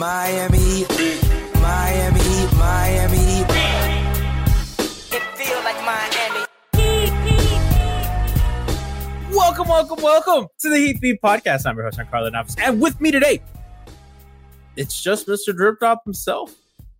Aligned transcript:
Miami 0.00 0.56
Heat, 0.56 1.20
Miami 1.60 2.20
Heat, 2.20 2.52
Miami 2.56 3.18
Heat, 3.18 3.46
It 5.12 5.22
feel 5.36 5.58
like 5.62 5.76
Miami. 5.84 6.46
Welcome, 9.30 9.68
welcome, 9.68 10.02
welcome 10.02 10.46
to 10.60 10.70
the 10.70 10.78
Heat 10.78 11.02
Beat 11.02 11.20
Podcast. 11.20 11.66
I'm 11.66 11.76
your 11.76 11.84
host, 11.84 12.00
Carlo 12.10 12.30
Navas, 12.30 12.56
and 12.62 12.80
with 12.80 12.98
me 12.98 13.10
today, 13.10 13.42
it's 14.74 15.02
just 15.02 15.26
Mr. 15.26 15.54
Drip 15.54 15.78
Drop 15.78 16.02
himself, 16.04 16.54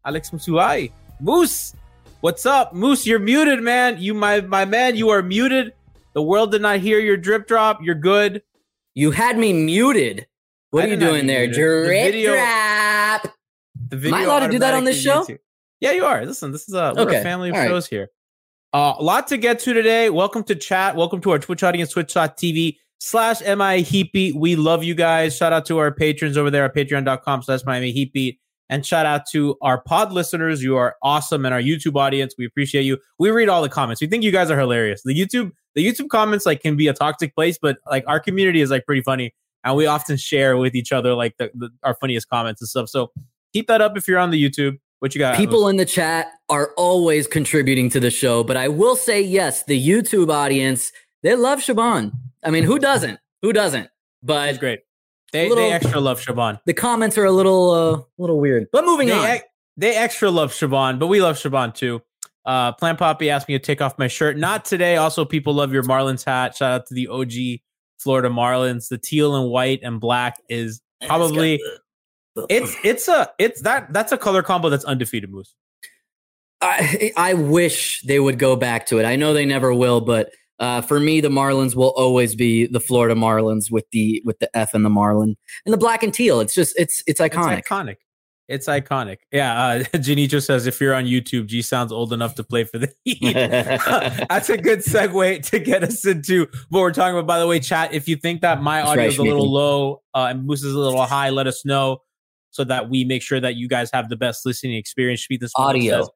Alex 0.04 0.28
Musuai. 0.28 0.92
Moose, 1.20 1.74
what's 2.20 2.44
up? 2.44 2.74
Moose, 2.74 3.06
you're 3.06 3.18
muted, 3.18 3.62
man. 3.62 3.96
You, 3.98 4.12
my 4.12 4.42
my 4.42 4.66
man, 4.66 4.94
you 4.94 5.08
are 5.08 5.22
muted. 5.22 5.72
The 6.12 6.20
world 6.20 6.52
did 6.52 6.60
not 6.60 6.80
hear 6.80 6.98
your 6.98 7.16
drip 7.16 7.48
drop. 7.48 7.82
You're 7.82 7.94
good. 7.94 8.42
You 8.92 9.10
had 9.10 9.38
me 9.38 9.54
muted. 9.54 10.26
What 10.70 10.84
I 10.84 10.86
are 10.86 10.90
you 10.90 10.96
doing 10.96 11.26
there? 11.26 11.44
it. 11.44 11.48
The 11.48 11.54
Drip 11.54 12.12
video- 12.12 12.32
drop. 12.34 13.34
The 13.88 13.96
video 13.96 14.18
I 14.18 14.22
allowed 14.22 14.40
to 14.46 14.48
do 14.52 14.58
that 14.60 14.74
on 14.74 14.84
this 14.84 15.00
show? 15.00 15.16
mutes 15.16 15.30
you. 15.30 15.38
Yeah, 15.80 15.92
you 15.92 16.04
are. 16.04 16.24
Listen, 16.24 16.52
this 16.52 16.68
is 16.68 16.74
a, 16.74 16.92
we're 16.96 17.08
a 17.08 17.22
family 17.22 17.48
of 17.48 17.56
all 17.56 17.60
right. 17.62 17.68
shows 17.68 17.88
here. 17.88 18.08
Uh, 18.72 18.94
a 18.98 19.02
lot 19.02 19.26
to 19.28 19.36
get 19.36 19.58
to 19.60 19.72
today. 19.72 20.10
Welcome 20.10 20.44
to 20.44 20.54
chat. 20.54 20.94
Welcome 20.94 21.20
to 21.22 21.30
our 21.32 21.40
Twitch 21.40 21.64
audience, 21.64 21.90
twitch.tv 21.90 22.76
slash 23.00 23.40
MI 23.40 23.82
Heatbeat. 23.82 24.36
We 24.36 24.54
love 24.54 24.84
you 24.84 24.94
guys. 24.94 25.36
Shout 25.36 25.52
out 25.52 25.66
to 25.66 25.78
our 25.78 25.90
patrons 25.92 26.36
over 26.36 26.50
there 26.50 26.64
at 26.64 26.74
patreon.com 26.74 27.42
slash 27.42 27.64
Miami 27.64 27.92
Heatbeat. 27.92 28.38
And 28.68 28.86
shout 28.86 29.06
out 29.06 29.22
to 29.32 29.56
our 29.62 29.80
pod 29.82 30.12
listeners. 30.12 30.62
You 30.62 30.76
are 30.76 30.94
awesome. 31.02 31.44
And 31.44 31.52
our 31.52 31.60
YouTube 31.60 31.96
audience. 31.96 32.34
We 32.38 32.46
appreciate 32.46 32.82
you. 32.82 32.98
We 33.18 33.30
read 33.30 33.48
all 33.48 33.62
the 33.62 33.68
comments. 33.68 34.00
We 34.00 34.06
think 34.06 34.22
you 34.22 34.30
guys 34.30 34.52
are 34.52 34.58
hilarious. 34.58 35.02
The 35.04 35.18
YouTube, 35.18 35.50
the 35.74 35.84
YouTube 35.84 36.10
comments 36.10 36.46
like 36.46 36.60
can 36.60 36.76
be 36.76 36.86
a 36.86 36.92
toxic 36.92 37.34
place, 37.34 37.58
but 37.60 37.78
like 37.90 38.04
our 38.06 38.20
community 38.20 38.60
is 38.60 38.70
like 38.70 38.86
pretty 38.86 39.02
funny. 39.02 39.34
And 39.64 39.76
we 39.76 39.86
often 39.86 40.16
share 40.16 40.56
with 40.56 40.74
each 40.74 40.92
other 40.92 41.14
like 41.14 41.36
the, 41.38 41.50
the 41.54 41.70
our 41.82 41.94
funniest 42.00 42.28
comments 42.28 42.60
and 42.62 42.68
stuff. 42.68 42.88
So 42.88 43.10
keep 43.52 43.66
that 43.68 43.80
up 43.80 43.96
if 43.96 44.08
you're 44.08 44.18
on 44.18 44.30
the 44.30 44.42
YouTube. 44.42 44.78
What 45.00 45.14
you 45.14 45.18
got? 45.18 45.36
People 45.36 45.68
in 45.68 45.76
the 45.76 45.84
chat 45.86 46.26
are 46.50 46.72
always 46.76 47.26
contributing 47.26 47.88
to 47.90 48.00
the 48.00 48.10
show, 48.10 48.44
but 48.44 48.56
I 48.56 48.68
will 48.68 48.96
say 48.96 49.20
yes, 49.20 49.64
the 49.64 49.80
YouTube 49.88 50.30
audience, 50.30 50.92
they 51.22 51.34
love 51.34 51.62
Shaban. 51.62 52.12
I 52.44 52.50
mean, 52.50 52.64
who 52.64 52.78
doesn't? 52.78 53.18
Who 53.42 53.52
doesn't? 53.54 53.88
That's 54.22 54.56
But 54.56 54.60
great. 54.60 54.80
They 55.32 55.48
Little- 55.48 55.64
they 55.64 55.72
extra 55.72 56.00
love 56.00 56.20
Shaban. 56.20 56.58
the 56.66 56.74
comments 56.74 57.16
are 57.16 57.24
a 57.24 57.30
little 57.32 57.70
uh 57.70 58.02
little 58.18 58.40
weird. 58.40 58.66
But 58.72 58.84
moving 58.84 59.08
They, 59.08 59.14
on. 59.36 59.38
they 59.76 59.94
extra 59.96 60.30
love 60.30 60.52
Shaban, 60.52 60.98
but 60.98 61.06
we 61.06 61.22
love 61.22 61.38
Shaban 61.38 61.72
too. 61.72 62.02
Uh, 62.44 62.72
Plant 62.72 62.98
Poppy 62.98 63.30
asked 63.30 63.48
me 63.48 63.54
to 63.54 63.58
take 63.64 63.80
off 63.82 63.98
my 63.98 64.08
shirt. 64.08 64.36
Not 64.36 64.64
today. 64.64 64.96
Also, 64.96 65.24
people 65.26 65.52
love 65.54 65.72
your 65.72 65.82
Marlins 65.84 66.24
hat. 66.24 66.56
Shout 66.56 66.72
out 66.72 66.86
to 66.86 66.94
the 66.94 67.06
OG 67.08 67.60
Florida 68.00 68.28
Marlins. 68.28 68.88
The 68.88 68.98
teal 68.98 69.36
and 69.36 69.50
white 69.50 69.80
and 69.82 70.00
black 70.00 70.40
is 70.48 70.80
probably 71.06 71.60
it's 72.48 72.76
it's 72.84 73.08
a 73.08 73.30
it's 73.38 73.62
that 73.62 73.92
that's 73.92 74.12
a 74.12 74.18
color 74.18 74.42
combo 74.42 74.68
that's 74.68 74.84
undefeated. 74.84 75.30
Moose. 75.30 75.54
I, 76.62 77.12
I 77.16 77.34
wish 77.34 78.02
they 78.02 78.20
would 78.20 78.38
go 78.38 78.54
back 78.54 78.86
to 78.86 78.98
it. 78.98 79.06
I 79.06 79.16
know 79.16 79.32
they 79.32 79.46
never 79.46 79.72
will, 79.72 80.02
but 80.02 80.30
uh, 80.58 80.82
for 80.82 81.00
me, 81.00 81.22
the 81.22 81.30
Marlins 81.30 81.74
will 81.74 81.94
always 81.96 82.34
be 82.34 82.66
the 82.66 82.80
Florida 82.80 83.14
Marlins 83.14 83.70
with 83.70 83.86
the 83.92 84.20
with 84.26 84.38
the 84.40 84.54
F 84.56 84.74
and 84.74 84.84
the 84.84 84.90
Marlin 84.90 85.36
and 85.64 85.72
the 85.72 85.78
black 85.78 86.02
and 86.02 86.12
teal. 86.12 86.40
It's 86.40 86.54
just 86.54 86.78
it's 86.78 87.02
it's 87.06 87.20
iconic. 87.20 87.58
It's 87.58 87.68
iconic. 87.68 87.96
It's 88.50 88.66
iconic. 88.66 89.18
Yeah. 89.30 89.84
Uh, 89.92 89.98
Janicho 89.98 90.40
says 90.40 90.66
if 90.66 90.80
you're 90.80 90.94
on 90.94 91.04
YouTube, 91.04 91.46
G 91.46 91.62
sounds 91.62 91.92
old 91.92 92.12
enough 92.12 92.34
to 92.34 92.44
play 92.44 92.64
for 92.64 92.78
the 92.78 92.92
Heat. 93.04 93.32
That's 93.34 94.50
a 94.50 94.58
good 94.58 94.80
segue 94.80 95.48
to 95.50 95.58
get 95.60 95.84
us 95.84 96.04
into 96.04 96.48
what 96.68 96.80
we're 96.80 96.92
talking 96.92 97.16
about. 97.16 97.28
By 97.28 97.38
the 97.38 97.46
way, 97.46 97.60
chat, 97.60 97.94
if 97.94 98.08
you 98.08 98.16
think 98.16 98.40
that 98.40 98.60
my 98.60 98.82
audio 98.82 99.04
right, 99.04 99.08
is 99.08 99.18
a 99.18 99.22
little 99.22 99.50
low 99.50 100.02
uh, 100.14 100.26
and 100.30 100.44
Moose 100.46 100.64
is 100.64 100.74
a 100.74 100.78
little 100.78 101.06
high, 101.06 101.30
let 101.30 101.46
us 101.46 101.64
know 101.64 101.98
so 102.50 102.64
that 102.64 102.90
we 102.90 103.04
make 103.04 103.22
sure 103.22 103.38
that 103.38 103.54
you 103.54 103.68
guys 103.68 103.88
have 103.92 104.08
the 104.08 104.16
best 104.16 104.44
listening 104.44 104.74
experience. 104.74 105.22
Speed 105.22 105.40
this 105.40 105.52
Audio. 105.54 106.00
says, 106.00 106.10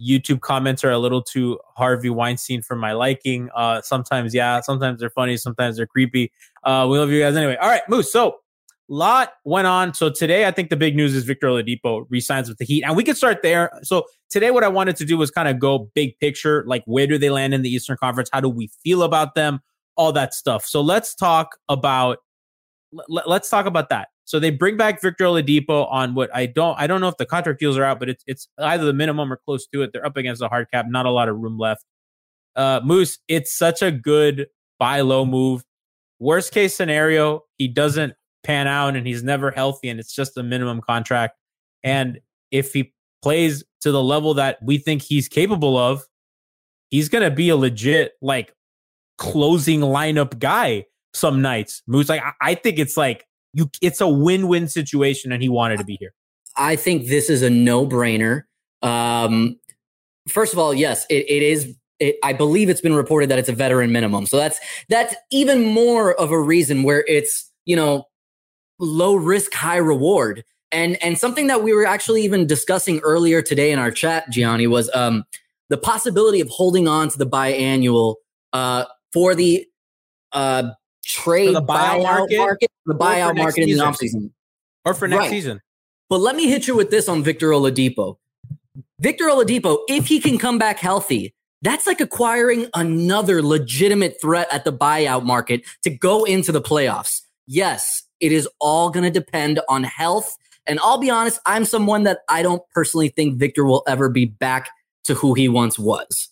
YouTube 0.00 0.40
comments 0.40 0.84
are 0.84 0.90
a 0.90 0.98
little 0.98 1.22
too 1.22 1.58
Harvey 1.76 2.10
Weinstein 2.10 2.62
for 2.62 2.76
my 2.76 2.92
liking. 2.92 3.48
Uh, 3.54 3.80
sometimes, 3.82 4.32
yeah, 4.32 4.60
sometimes 4.60 5.00
they're 5.00 5.10
funny, 5.10 5.36
sometimes 5.36 5.76
they're 5.76 5.86
creepy. 5.86 6.30
Uh, 6.62 6.86
we 6.88 6.98
love 6.98 7.10
you 7.10 7.20
guys 7.20 7.36
anyway. 7.36 7.56
All 7.56 7.68
right, 7.68 7.82
Moose. 7.88 8.12
So, 8.12 8.36
lot 8.88 9.32
went 9.44 9.66
on. 9.66 9.94
So 9.94 10.10
today, 10.10 10.46
I 10.46 10.50
think 10.50 10.70
the 10.70 10.76
big 10.76 10.96
news 10.96 11.14
is 11.14 11.24
Victor 11.24 11.48
Oladipo 11.48 12.04
resigns 12.08 12.48
with 12.48 12.58
the 12.58 12.64
Heat, 12.64 12.84
and 12.84 12.96
we 12.96 13.04
can 13.04 13.14
start 13.14 13.42
there. 13.42 13.70
So 13.82 14.04
today, 14.30 14.50
what 14.50 14.64
I 14.64 14.68
wanted 14.68 14.96
to 14.96 15.04
do 15.04 15.16
was 15.16 15.30
kind 15.30 15.48
of 15.48 15.58
go 15.58 15.90
big 15.94 16.18
picture, 16.18 16.64
like 16.66 16.82
where 16.86 17.06
do 17.06 17.18
they 17.18 17.30
land 17.30 17.54
in 17.54 17.62
the 17.62 17.70
Eastern 17.70 17.96
Conference? 17.96 18.28
How 18.32 18.40
do 18.40 18.48
we 18.48 18.70
feel 18.82 19.02
about 19.02 19.34
them? 19.34 19.60
All 19.96 20.12
that 20.12 20.34
stuff. 20.34 20.66
So 20.66 20.80
let's 20.80 21.14
talk 21.14 21.56
about 21.68 22.18
let, 23.08 23.28
let's 23.28 23.48
talk 23.48 23.66
about 23.66 23.88
that. 23.90 24.08
So 24.24 24.40
they 24.40 24.50
bring 24.50 24.76
back 24.76 25.02
Victor 25.02 25.24
Oladipo 25.24 25.90
on 25.92 26.14
what 26.14 26.34
I 26.34 26.46
don't 26.46 26.78
I 26.78 26.86
don't 26.86 27.00
know 27.00 27.08
if 27.08 27.16
the 27.16 27.26
contract 27.26 27.60
deals 27.60 27.76
are 27.76 27.84
out, 27.84 27.98
but 27.98 28.08
it's 28.08 28.24
it's 28.26 28.48
either 28.58 28.84
the 28.84 28.92
minimum 28.92 29.32
or 29.32 29.36
close 29.36 29.66
to 29.68 29.82
it. 29.82 29.92
They're 29.92 30.04
up 30.04 30.16
against 30.16 30.42
a 30.42 30.48
hard 30.48 30.70
cap, 30.72 30.86
not 30.88 31.06
a 31.06 31.10
lot 31.10 31.28
of 31.28 31.36
room 31.36 31.58
left. 31.58 31.84
Uh, 32.56 32.80
Moose, 32.84 33.18
it's 33.28 33.56
such 33.56 33.82
a 33.82 33.90
good 33.90 34.46
buy 34.78 35.00
low 35.00 35.24
move. 35.24 35.64
Worst 36.18 36.52
case 36.52 36.76
scenario, 36.76 37.42
he 37.58 37.68
doesn't 37.68 38.14
pan 38.44 38.66
out 38.68 38.96
and 38.96 39.06
he's 39.06 39.22
never 39.22 39.50
healthy, 39.50 39.88
and 39.88 39.98
it's 39.98 40.14
just 40.14 40.36
a 40.36 40.42
minimum 40.42 40.80
contract. 40.80 41.36
And 41.82 42.20
if 42.50 42.72
he 42.72 42.92
plays 43.22 43.64
to 43.80 43.90
the 43.90 44.02
level 44.02 44.34
that 44.34 44.58
we 44.62 44.78
think 44.78 45.02
he's 45.02 45.28
capable 45.28 45.76
of, 45.76 46.02
he's 46.90 47.08
gonna 47.08 47.30
be 47.30 47.48
a 47.48 47.56
legit 47.56 48.12
like 48.22 48.54
closing 49.18 49.80
lineup 49.80 50.38
guy 50.38 50.84
some 51.12 51.40
nights. 51.40 51.82
Moose, 51.86 52.08
like 52.08 52.22
I, 52.22 52.32
I 52.40 52.54
think 52.54 52.78
it's 52.78 52.96
like 52.96 53.26
you 53.52 53.70
it's 53.80 54.00
a 54.00 54.08
win-win 54.08 54.68
situation 54.68 55.32
and 55.32 55.42
he 55.42 55.48
wanted 55.48 55.78
to 55.78 55.84
be 55.84 55.96
here. 55.98 56.12
I 56.56 56.76
think 56.76 57.08
this 57.08 57.30
is 57.30 57.42
a 57.42 57.50
no 57.50 57.86
brainer. 57.86 58.42
Um, 58.82 59.58
first 60.28 60.52
of 60.52 60.58
all, 60.58 60.74
yes, 60.74 61.06
it, 61.08 61.24
it 61.28 61.42
is. 61.42 61.74
It, 62.00 62.16
I 62.24 62.32
believe 62.32 62.68
it's 62.68 62.80
been 62.80 62.94
reported 62.94 63.30
that 63.30 63.38
it's 63.38 63.48
a 63.48 63.52
veteran 63.52 63.92
minimum, 63.92 64.26
so 64.26 64.36
that's 64.36 64.58
that's 64.88 65.14
even 65.30 65.64
more 65.64 66.14
of 66.14 66.32
a 66.32 66.40
reason 66.40 66.82
where 66.82 67.04
it's 67.06 67.50
you 67.64 67.76
know 67.76 68.04
low 68.78 69.14
risk, 69.14 69.52
high 69.52 69.76
reward. 69.76 70.44
And 70.72 71.02
and 71.02 71.16
something 71.18 71.46
that 71.46 71.62
we 71.62 71.72
were 71.72 71.86
actually 71.86 72.22
even 72.22 72.46
discussing 72.46 72.98
earlier 73.00 73.42
today 73.42 73.70
in 73.70 73.78
our 73.78 73.90
chat, 73.90 74.28
Gianni, 74.30 74.66
was 74.66 74.90
um, 74.94 75.24
the 75.68 75.78
possibility 75.78 76.40
of 76.40 76.48
holding 76.48 76.88
on 76.88 77.08
to 77.10 77.18
the 77.18 77.26
biannual 77.26 78.16
uh, 78.52 78.84
for 79.12 79.34
the 79.34 79.66
uh, 80.32 80.70
trade 81.04 81.54
the 81.54 81.62
buyout 81.62 82.02
market 82.02 82.38
market, 82.38 82.70
the 82.86 82.94
buyout 82.94 83.36
market 83.36 83.68
in 83.68 83.76
the 83.76 83.84
off 83.84 83.96
season? 83.96 84.22
offseason. 84.22 84.30
Or 84.84 84.94
for 84.94 85.08
next 85.08 85.20
Right. 85.20 85.30
season. 85.30 85.60
But 86.10 86.20
let 86.20 86.36
me 86.36 86.48
hit 86.48 86.66
you 86.66 86.76
with 86.76 86.90
this 86.90 87.08
on 87.08 87.22
Victor 87.22 87.48
Oladipo. 87.50 88.18
Victor 89.00 89.24
Oladipo, 89.26 89.78
if 89.88 90.06
he 90.06 90.20
can 90.20 90.38
come 90.38 90.58
back 90.58 90.78
healthy, 90.78 91.34
that's 91.62 91.86
like 91.86 92.00
acquiring 92.00 92.66
another 92.74 93.42
legitimate 93.42 94.20
threat 94.20 94.46
at 94.52 94.64
the 94.64 94.72
buyout 94.72 95.24
market 95.24 95.62
to 95.82 95.90
go 95.90 96.24
into 96.24 96.52
the 96.52 96.60
playoffs. 96.60 97.22
Yes, 97.46 98.03
it 98.24 98.32
is 98.32 98.48
all 98.58 98.88
going 98.88 99.04
to 99.04 99.10
depend 99.10 99.60
on 99.68 99.84
health. 99.84 100.34
And 100.64 100.78
I'll 100.82 100.96
be 100.96 101.10
honest, 101.10 101.38
I'm 101.44 101.66
someone 101.66 102.04
that 102.04 102.20
I 102.30 102.42
don't 102.42 102.62
personally 102.72 103.10
think 103.10 103.38
Victor 103.38 103.66
will 103.66 103.82
ever 103.86 104.08
be 104.08 104.24
back 104.24 104.70
to 105.04 105.12
who 105.12 105.34
he 105.34 105.46
once 105.46 105.78
was. 105.78 106.30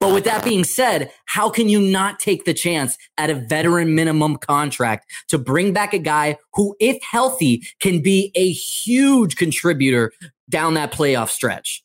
But 0.00 0.12
with 0.12 0.24
that 0.24 0.44
being 0.44 0.64
said, 0.64 1.10
how 1.24 1.48
can 1.48 1.70
you 1.70 1.80
not 1.80 2.18
take 2.18 2.44
the 2.44 2.52
chance 2.52 2.98
at 3.16 3.30
a 3.30 3.34
veteran 3.34 3.94
minimum 3.94 4.36
contract 4.36 5.10
to 5.28 5.38
bring 5.38 5.72
back 5.72 5.94
a 5.94 5.98
guy 5.98 6.36
who, 6.52 6.76
if 6.78 7.02
healthy, 7.02 7.66
can 7.80 8.02
be 8.02 8.32
a 8.34 8.52
huge 8.52 9.36
contributor 9.36 10.12
down 10.50 10.74
that 10.74 10.92
playoff 10.92 11.30
stretch? 11.30 11.82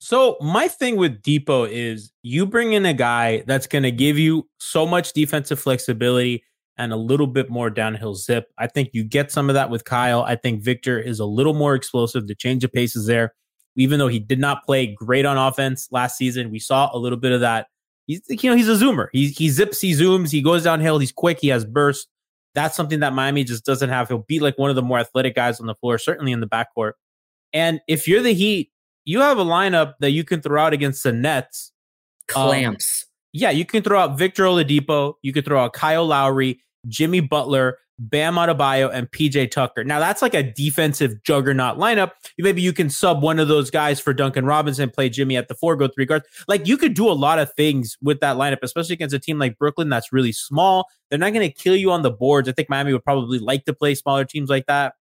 So 0.00 0.36
my 0.40 0.66
thing 0.66 0.96
with 0.96 1.22
Dipo 1.22 1.68
is 1.70 2.10
you 2.22 2.46
bring 2.46 2.72
in 2.72 2.84
a 2.84 2.94
guy 2.94 3.44
that's 3.46 3.68
going 3.68 3.84
to 3.84 3.92
give 3.92 4.18
you 4.18 4.48
so 4.58 4.84
much 4.84 5.12
defensive 5.12 5.60
flexibility 5.60 6.42
and 6.78 6.92
a 6.92 6.96
little 6.96 7.26
bit 7.26 7.50
more 7.50 7.70
downhill 7.70 8.14
zip. 8.14 8.50
I 8.58 8.66
think 8.66 8.90
you 8.92 9.04
get 9.04 9.30
some 9.30 9.50
of 9.50 9.54
that 9.54 9.70
with 9.70 9.84
Kyle. 9.84 10.22
I 10.22 10.36
think 10.36 10.62
Victor 10.62 10.98
is 10.98 11.20
a 11.20 11.26
little 11.26 11.54
more 11.54 11.74
explosive. 11.74 12.26
The 12.26 12.34
change 12.34 12.64
of 12.64 12.72
pace 12.72 12.96
is 12.96 13.06
there 13.06 13.34
even 13.76 13.98
though 13.98 14.08
he 14.08 14.18
did 14.18 14.38
not 14.38 14.64
play 14.64 14.86
great 14.86 15.24
on 15.24 15.38
offense 15.38 15.88
last 15.90 16.16
season, 16.16 16.50
we 16.50 16.58
saw 16.58 16.90
a 16.92 16.98
little 16.98 17.18
bit 17.18 17.32
of 17.32 17.40
that. 17.40 17.68
He's 18.06 18.20
you 18.28 18.50
know 18.50 18.56
he's 18.56 18.68
a 18.68 18.74
zoomer. 18.74 19.08
He 19.12 19.28
he 19.28 19.48
zips, 19.48 19.80
he 19.80 19.92
zooms, 19.92 20.30
he 20.30 20.42
goes 20.42 20.64
downhill. 20.64 20.98
He's 20.98 21.12
quick. 21.12 21.38
He 21.40 21.48
has 21.48 21.64
burst. 21.64 22.08
That's 22.54 22.76
something 22.76 23.00
that 23.00 23.14
Miami 23.14 23.44
just 23.44 23.64
doesn't 23.64 23.88
have. 23.88 24.08
He'll 24.08 24.18
be 24.18 24.40
like 24.40 24.58
one 24.58 24.70
of 24.70 24.76
the 24.76 24.82
more 24.82 24.98
athletic 24.98 25.34
guys 25.34 25.60
on 25.60 25.66
the 25.66 25.74
floor, 25.76 25.98
certainly 25.98 26.32
in 26.32 26.40
the 26.40 26.48
backcourt. 26.48 26.92
And 27.52 27.80
if 27.88 28.06
you're 28.06 28.20
the 28.20 28.34
Heat, 28.34 28.70
you 29.04 29.20
have 29.20 29.38
a 29.38 29.44
lineup 29.44 29.94
that 30.00 30.10
you 30.10 30.24
can 30.24 30.42
throw 30.42 30.62
out 30.62 30.72
against 30.72 31.02
the 31.02 31.12
Nets. 31.12 31.72
Clamps. 32.28 33.04
Um, 33.04 33.11
yeah, 33.32 33.50
you 33.50 33.64
can 33.64 33.82
throw 33.82 33.98
out 33.98 34.18
Victor 34.18 34.44
Oladipo. 34.44 35.14
You 35.22 35.32
could 35.32 35.44
throw 35.44 35.62
out 35.64 35.72
Kyle 35.72 36.06
Lowry, 36.06 36.60
Jimmy 36.88 37.20
Butler, 37.20 37.78
Bam 37.98 38.34
Adebayo, 38.34 38.90
and 38.92 39.10
PJ 39.10 39.50
Tucker. 39.50 39.84
Now 39.84 40.00
that's 40.00 40.22
like 40.22 40.34
a 40.34 40.42
defensive 40.42 41.22
juggernaut 41.22 41.78
lineup. 41.78 42.12
Maybe 42.38 42.60
you 42.60 42.72
can 42.72 42.90
sub 42.90 43.22
one 43.22 43.38
of 43.38 43.48
those 43.48 43.70
guys 43.70 44.00
for 44.00 44.12
Duncan 44.12 44.44
Robinson, 44.44 44.90
play 44.90 45.08
Jimmy 45.08 45.36
at 45.36 45.48
the 45.48 45.54
four, 45.54 45.76
go 45.76 45.88
three 45.88 46.04
guards. 46.04 46.26
Like 46.48 46.66
you 46.66 46.76
could 46.76 46.94
do 46.94 47.08
a 47.08 47.12
lot 47.12 47.38
of 47.38 47.52
things 47.54 47.96
with 48.02 48.20
that 48.20 48.36
lineup, 48.36 48.58
especially 48.62 48.94
against 48.94 49.14
a 49.14 49.18
team 49.18 49.38
like 49.38 49.58
Brooklyn 49.58 49.88
that's 49.88 50.12
really 50.12 50.32
small. 50.32 50.88
They're 51.08 51.18
not 51.18 51.32
going 51.32 51.48
to 51.48 51.54
kill 51.54 51.76
you 51.76 51.90
on 51.90 52.02
the 52.02 52.10
boards. 52.10 52.48
I 52.48 52.52
think 52.52 52.68
Miami 52.68 52.92
would 52.92 53.04
probably 53.04 53.38
like 53.38 53.64
to 53.66 53.72
play 53.72 53.94
smaller 53.94 54.24
teams 54.24 54.50
like 54.50 54.66
that. 54.66 54.94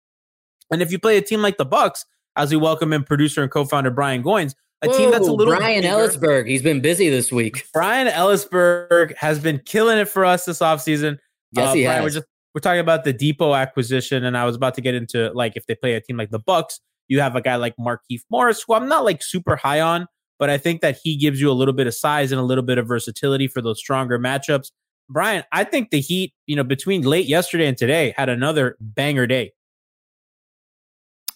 And 0.71 0.81
if 0.81 0.91
you 0.91 0.99
play 0.99 1.17
a 1.17 1.21
team 1.21 1.41
like 1.41 1.57
the 1.57 1.65
Bucks, 1.65 2.05
as 2.37 2.51
we 2.51 2.57
welcome 2.57 2.93
in 2.93 3.03
producer 3.03 3.41
and 3.41 3.51
co-founder 3.51 3.91
Brian 3.91 4.23
Goins, 4.23 4.55
a 4.81 4.87
Whoa, 4.87 4.97
team 4.97 5.11
that's 5.11 5.27
a 5.27 5.31
little 5.31 5.55
Brian 5.55 5.81
bigger. 5.81 5.93
Ellisberg. 5.93 6.47
He's 6.47 6.63
been 6.63 6.81
busy 6.81 7.09
this 7.09 7.31
week. 7.31 7.67
Brian 7.73 8.07
Ellisberg 8.07 9.15
has 9.15 9.39
been 9.39 9.59
killing 9.65 9.97
it 9.97 10.07
for 10.07 10.25
us 10.25 10.45
this 10.45 10.59
offseason. 10.59 11.17
Yes, 11.51 11.69
uh, 11.69 11.73
he 11.73 11.83
Brian, 11.83 12.01
has. 12.01 12.03
We're 12.03 12.19
just 12.19 12.27
we're 12.53 12.61
talking 12.61 12.79
about 12.79 13.03
the 13.03 13.13
Dipo 13.13 13.57
acquisition, 13.59 14.25
and 14.25 14.37
I 14.37 14.45
was 14.45 14.55
about 14.55 14.73
to 14.75 14.81
get 14.81 14.95
into 14.95 15.31
like 15.33 15.53
if 15.55 15.65
they 15.67 15.75
play 15.75 15.93
a 15.93 16.01
team 16.01 16.17
like 16.17 16.31
the 16.31 16.39
Bucks, 16.39 16.79
you 17.07 17.19
have 17.19 17.35
a 17.35 17.41
guy 17.41 17.55
like 17.55 17.75
Markieff 17.77 18.21
Morris, 18.29 18.63
who 18.65 18.73
I'm 18.73 18.87
not 18.87 19.03
like 19.03 19.21
super 19.21 19.55
high 19.55 19.81
on, 19.81 20.07
but 20.39 20.49
I 20.49 20.57
think 20.57 20.81
that 20.81 20.97
he 21.03 21.15
gives 21.17 21.39
you 21.39 21.51
a 21.51 21.53
little 21.53 21.73
bit 21.73 21.87
of 21.87 21.93
size 21.93 22.31
and 22.31 22.39
a 22.39 22.43
little 22.43 22.63
bit 22.63 22.77
of 22.77 22.87
versatility 22.87 23.47
for 23.47 23.61
those 23.61 23.79
stronger 23.79 24.17
matchups. 24.17 24.71
Brian, 25.09 25.43
I 25.51 25.65
think 25.65 25.91
the 25.91 25.99
Heat, 25.99 26.33
you 26.47 26.55
know, 26.55 26.63
between 26.63 27.01
late 27.01 27.27
yesterday 27.27 27.67
and 27.67 27.77
today, 27.77 28.13
had 28.15 28.29
another 28.29 28.77
banger 28.79 29.27
day. 29.27 29.51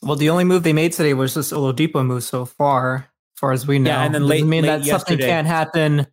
Well, 0.01 0.15
the 0.15 0.29
only 0.29 0.43
move 0.43 0.63
they 0.63 0.73
made 0.73 0.93
today 0.93 1.13
was 1.13 1.33
this 1.33 1.51
Oladipo 1.51 2.05
move 2.05 2.23
so 2.23 2.45
far, 2.45 2.95
as 2.95 3.14
far 3.37 3.51
as 3.51 3.67
we 3.67 3.79
know. 3.79 3.91
Yeah, 3.91 4.03
and 4.03 4.13
then 4.15 4.21
Doesn't 4.23 4.29
late- 4.37 4.45
mean 4.45 4.63
late 4.63 4.83
that 4.83 4.85
something 4.85 5.17
can't 5.17 5.47
happen 5.47 6.07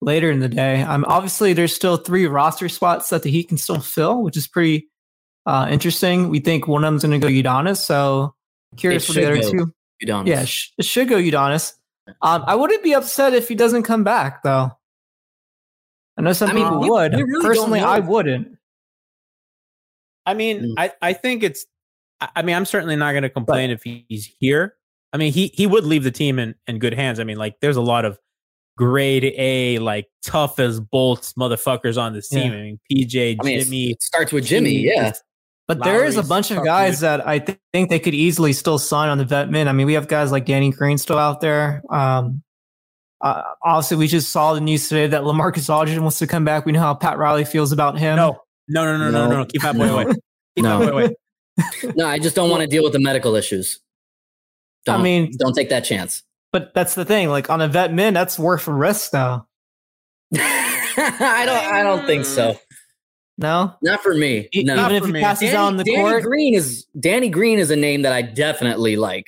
later 0.00 0.30
in 0.30 0.40
the 0.40 0.48
day. 0.48 0.82
Um, 0.82 1.04
obviously, 1.08 1.52
there's 1.52 1.74
still 1.74 1.96
three 1.96 2.26
roster 2.26 2.68
spots 2.68 3.08
that 3.10 3.22
the 3.22 3.30
Heat 3.30 3.48
can 3.48 3.56
still 3.58 3.80
fill, 3.80 4.22
which 4.22 4.36
is 4.36 4.46
pretty 4.46 4.88
uh, 5.46 5.68
interesting. 5.70 6.28
We 6.30 6.40
think 6.40 6.66
one 6.68 6.84
of 6.84 6.88
them's 6.92 7.04
going 7.04 7.20
to 7.20 7.26
go 7.26 7.32
Udonis, 7.32 7.78
so 7.78 8.34
curious 8.76 9.04
It 9.08 9.12
for 9.12 9.20
the 9.20 9.26
other 9.26 9.42
should 9.42 9.52
two. 9.52 9.74
Udonis. 10.06 10.26
Yeah, 10.26 10.44
sh- 10.44 10.72
it 10.78 10.84
should 10.84 11.08
go 11.08 11.16
Udonis. 11.16 11.72
Um, 12.22 12.44
I 12.46 12.54
wouldn't 12.54 12.82
be 12.82 12.94
upset 12.94 13.32
if 13.34 13.48
he 13.48 13.54
doesn't 13.54 13.84
come 13.84 14.04
back, 14.04 14.42
though. 14.42 14.70
I 16.18 16.22
know 16.22 16.32
some 16.32 16.50
I 16.50 16.52
mean, 16.54 16.64
people 16.64 16.80
we- 16.80 16.90
would. 16.90 17.14
we 17.14 17.22
really 17.22 17.44
Personally. 17.44 17.80
I 17.80 17.98
wouldn't. 18.00 18.56
I 20.26 20.34
mean, 20.34 20.60
Mm. 20.62 20.74
I, 20.78 20.92
I 21.02 21.12
think 21.12 21.42
it's. 21.42 21.66
I 22.20 22.28
I 22.36 22.42
mean, 22.42 22.56
I'm 22.56 22.64
certainly 22.66 22.96
not 22.96 23.12
going 23.12 23.22
to 23.24 23.30
complain 23.30 23.70
if 23.70 23.82
he's 23.82 24.30
here. 24.38 24.74
I 25.14 25.16
mean, 25.16 25.32
he 25.32 25.46
he 25.54 25.66
would 25.66 25.84
leave 25.84 26.02
the 26.04 26.10
team 26.10 26.38
in 26.38 26.54
in 26.66 26.78
good 26.80 26.92
hands. 26.92 27.20
I 27.20 27.24
mean, 27.24 27.38
like 27.38 27.54
there's 27.62 27.76
a 27.76 27.80
lot 27.80 28.04
of 28.04 28.18
grade 28.76 29.24
A, 29.38 29.78
like 29.78 30.06
tough 30.26 30.58
as 30.58 30.80
bolts 30.80 31.32
motherfuckers 31.34 31.96
on 31.96 32.12
this 32.12 32.28
team. 32.28 32.52
Yeah. 32.52 32.58
I 32.58 32.62
mean, 32.62 32.80
PJ, 32.92 33.36
I 33.40 33.44
mean, 33.44 33.60
Jimmy, 33.62 33.90
it 33.92 34.02
starts 34.02 34.32
with 34.32 34.44
Jimmy. 34.44 34.70
Keith, 34.82 34.90
Yeah. 34.92 35.12
But 35.66 35.82
there 35.82 36.04
is 36.04 36.18
a 36.18 36.22
bunch 36.22 36.50
of 36.50 36.62
guys 36.62 36.96
dude. 36.96 37.02
that 37.04 37.26
I 37.26 37.38
th- 37.38 37.58
think 37.72 37.88
they 37.88 37.98
could 38.00 38.12
easily 38.12 38.52
still 38.52 38.78
sign 38.78 39.08
on 39.08 39.16
the 39.16 39.24
vet 39.24 39.48
min. 39.50 39.66
I 39.66 39.72
mean, 39.72 39.86
we 39.86 39.94
have 39.94 40.08
guys 40.08 40.30
like 40.30 40.44
Danny 40.44 40.70
Green 40.72 40.98
still 40.98 41.16
out 41.16 41.40
there. 41.40 41.82
Um, 41.88 42.42
uh, 43.22 43.42
obviously, 43.62 43.96
we 43.96 44.06
just 44.06 44.30
saw 44.30 44.52
the 44.52 44.60
news 44.60 44.88
today 44.90 45.06
that 45.06 45.22
LaMarcus 45.22 45.72
Aldridge 45.74 45.98
wants 45.98 46.18
to 46.18 46.26
come 46.26 46.44
back. 46.44 46.66
We 46.66 46.72
know 46.72 46.80
how 46.80 46.92
Pat 46.92 47.16
Riley 47.16 47.46
feels 47.46 47.72
about 47.72 47.96
him. 47.98 48.16
No, 48.16 48.40
no, 48.68 48.84
no, 48.84 48.98
no, 48.98 49.10
no, 49.10 49.10
no, 49.10 49.30
No. 49.30 49.36
no. 49.38 49.44
Keep 49.46 49.62
that 49.62 49.74
boy 49.76 49.88
away. 49.90 50.04
Keep 50.56 50.64
No. 50.64 50.78
that 50.80 50.90
boy 50.90 50.92
away. 50.92 51.14
No, 51.96 52.06
I 52.08 52.18
just 52.18 52.36
don't 52.36 52.50
want 52.50 52.60
to 52.62 52.66
deal 52.66 52.82
with 52.82 52.92
the 52.92 52.98
medical 53.00 53.34
issues. 53.36 53.80
Don't, 54.84 55.00
I 55.00 55.02
mean- 55.02 55.32
don't 55.38 55.54
take 55.54 55.70
that 55.70 55.84
chance. 55.84 56.22
But 56.52 56.72
that's 56.74 56.94
the 56.94 57.04
thing. 57.04 57.28
Like 57.30 57.50
on 57.50 57.60
a 57.60 57.66
vet 57.68 57.92
min, 57.92 58.14
that's 58.14 58.38
worth 58.38 58.68
a 58.68 58.72
risk, 58.72 59.10
though. 59.10 59.44
I 60.36 61.42
don't. 61.46 61.72
I 61.72 61.82
don't 61.82 62.06
think 62.06 62.24
so. 62.24 62.58
No, 63.36 63.74
Not 63.82 64.00
for 64.00 64.14
me. 64.14 64.48
E- 64.54 64.62
No. 64.62 64.76
even 64.84 64.94
if 64.94 65.04
he 65.06 65.12
me. 65.12 65.20
passes 65.20 65.48
Danny, 65.50 65.56
out 65.56 65.66
on 65.66 65.76
the 65.76 65.82
Danny 65.82 65.96
court. 65.98 66.22
Green 66.22 66.54
is 66.54 66.86
Danny 67.00 67.28
Green 67.28 67.58
is 67.58 67.70
a 67.72 67.76
name 67.76 68.02
that 68.02 68.12
I 68.12 68.22
definitely 68.22 68.94
like. 68.96 69.26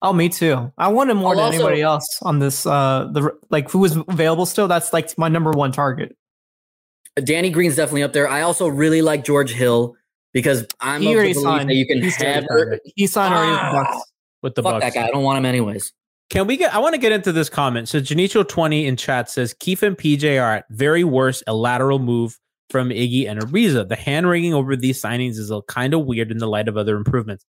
Oh, 0.00 0.12
me 0.12 0.28
too. 0.28 0.72
I 0.78 0.86
want 0.88 1.10
him 1.10 1.16
more 1.16 1.30
I'll 1.30 1.36
than 1.36 1.44
also- 1.46 1.56
anybody 1.58 1.82
else 1.82 2.06
on 2.22 2.38
this. 2.38 2.64
Uh, 2.66 3.08
the 3.12 3.36
like 3.50 3.68
who 3.68 3.84
is 3.84 3.96
available 3.96 4.46
still. 4.46 4.68
That's 4.68 4.92
like 4.92 5.16
my 5.18 5.26
number 5.28 5.50
one 5.50 5.72
target. 5.72 6.16
Danny 7.24 7.50
Green's 7.50 7.74
definitely 7.74 8.04
up 8.04 8.12
there. 8.12 8.28
I 8.28 8.42
also 8.42 8.68
really 8.68 9.02
like 9.02 9.24
George 9.24 9.50
Hill 9.52 9.96
because 10.32 10.64
I'm 10.80 11.02
He 11.02 11.08
of 11.10 11.16
already 11.16 11.32
the 11.32 11.40
belief 11.40 11.56
signed. 11.58 11.70
that 11.70 11.74
you 11.74 11.86
can 11.88 12.00
He's 12.00 12.22
already 12.22 12.46
have. 12.70 12.80
He 12.94 13.06
signed 13.08 13.34
already 13.34 13.52
Ah. 13.60 14.00
Bucks. 14.40 14.42
With 14.42 14.54
the 14.54 14.62
Fuck 14.62 14.80
Bucks. 14.80 14.94
that 14.94 14.94
guy. 14.94 15.06
I 15.06 15.10
don't 15.10 15.22
want 15.22 15.38
him 15.38 15.44
anyways. 15.46 15.92
Can 16.30 16.46
we 16.46 16.56
get? 16.56 16.74
I 16.74 16.78
want 16.78 16.94
to 16.94 17.00
get 17.00 17.12
into 17.12 17.32
this 17.32 17.48
comment. 17.48 17.88
So 17.88 18.00
Janicho20 18.00 18.84
in 18.84 18.96
chat 18.96 19.30
says 19.30 19.54
Keith 19.54 19.82
and 19.82 19.96
PJ 19.96 20.40
are 20.42 20.56
at 20.56 20.66
very 20.70 21.04
worst 21.04 21.42
a 21.46 21.54
lateral 21.54 21.98
move 21.98 22.38
from 22.70 22.90
Iggy 22.90 23.28
and 23.28 23.40
Ariza. 23.40 23.88
The 23.88 23.96
hand 23.96 24.28
wringing 24.28 24.52
over 24.52 24.76
these 24.76 25.00
signings 25.00 25.38
is 25.38 25.50
a 25.50 25.62
kind 25.62 25.94
of 25.94 26.04
weird 26.04 26.30
in 26.30 26.38
the 26.38 26.46
light 26.46 26.68
of 26.68 26.76
other 26.76 26.96
improvements. 26.96 27.46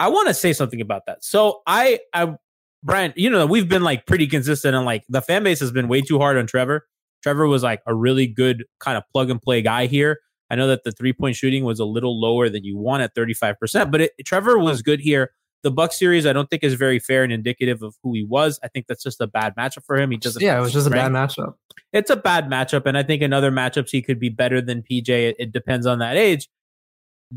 I 0.00 0.08
want 0.08 0.28
to 0.28 0.34
say 0.34 0.52
something 0.52 0.80
about 0.80 1.06
that. 1.06 1.24
So 1.24 1.60
I, 1.66 1.98
I, 2.14 2.34
Brian, 2.82 3.12
you 3.16 3.28
know, 3.28 3.44
we've 3.46 3.68
been 3.68 3.82
like 3.82 4.06
pretty 4.06 4.26
consistent 4.26 4.74
and 4.74 4.86
like 4.86 5.04
the 5.08 5.20
fan 5.20 5.42
base 5.42 5.60
has 5.60 5.72
been 5.72 5.88
way 5.88 6.00
too 6.00 6.18
hard 6.18 6.38
on 6.38 6.46
Trevor. 6.46 6.86
Trevor 7.22 7.46
was 7.46 7.62
like 7.62 7.82
a 7.86 7.94
really 7.94 8.26
good 8.26 8.64
kind 8.78 8.96
of 8.96 9.02
plug 9.12 9.28
and 9.28 9.42
play 9.42 9.60
guy 9.60 9.86
here. 9.86 10.20
I 10.50 10.54
know 10.54 10.68
that 10.68 10.84
the 10.84 10.92
three 10.92 11.12
point 11.12 11.36
shooting 11.36 11.64
was 11.64 11.80
a 11.80 11.84
little 11.84 12.18
lower 12.18 12.48
than 12.48 12.64
you 12.64 12.78
want 12.78 13.02
at 13.02 13.14
35%, 13.14 13.90
but 13.90 14.02
it, 14.02 14.12
Trevor 14.24 14.58
was 14.58 14.82
good 14.82 15.00
here. 15.00 15.32
The 15.62 15.70
Buck 15.70 15.92
series, 15.92 16.24
I 16.24 16.32
don't 16.32 16.48
think 16.48 16.62
is 16.62 16.74
very 16.74 16.98
fair 16.98 17.24
and 17.24 17.32
indicative 17.32 17.82
of 17.82 17.96
who 18.02 18.14
he 18.14 18.24
was. 18.24 18.60
I 18.62 18.68
think 18.68 18.86
that's 18.86 19.02
just 19.02 19.20
a 19.20 19.26
bad 19.26 19.54
matchup 19.56 19.84
for 19.84 19.96
him. 19.96 20.10
He 20.10 20.16
doesn't. 20.16 20.40
Yeah, 20.42 20.56
it 20.58 20.60
was 20.60 20.72
just 20.72 20.86
a 20.86 20.90
bad 20.90 21.10
matchup. 21.10 21.54
It's 21.92 22.10
a 22.10 22.16
bad 22.16 22.48
matchup, 22.48 22.86
and 22.86 22.96
I 22.96 23.02
think 23.02 23.22
in 23.22 23.32
other 23.32 23.50
matchups 23.50 23.90
he 23.90 24.02
could 24.02 24.20
be 24.20 24.28
better 24.28 24.60
than 24.60 24.82
PJ. 24.82 25.08
It, 25.08 25.36
it 25.38 25.52
depends 25.52 25.86
on 25.86 25.98
that 25.98 26.16
age. 26.16 26.48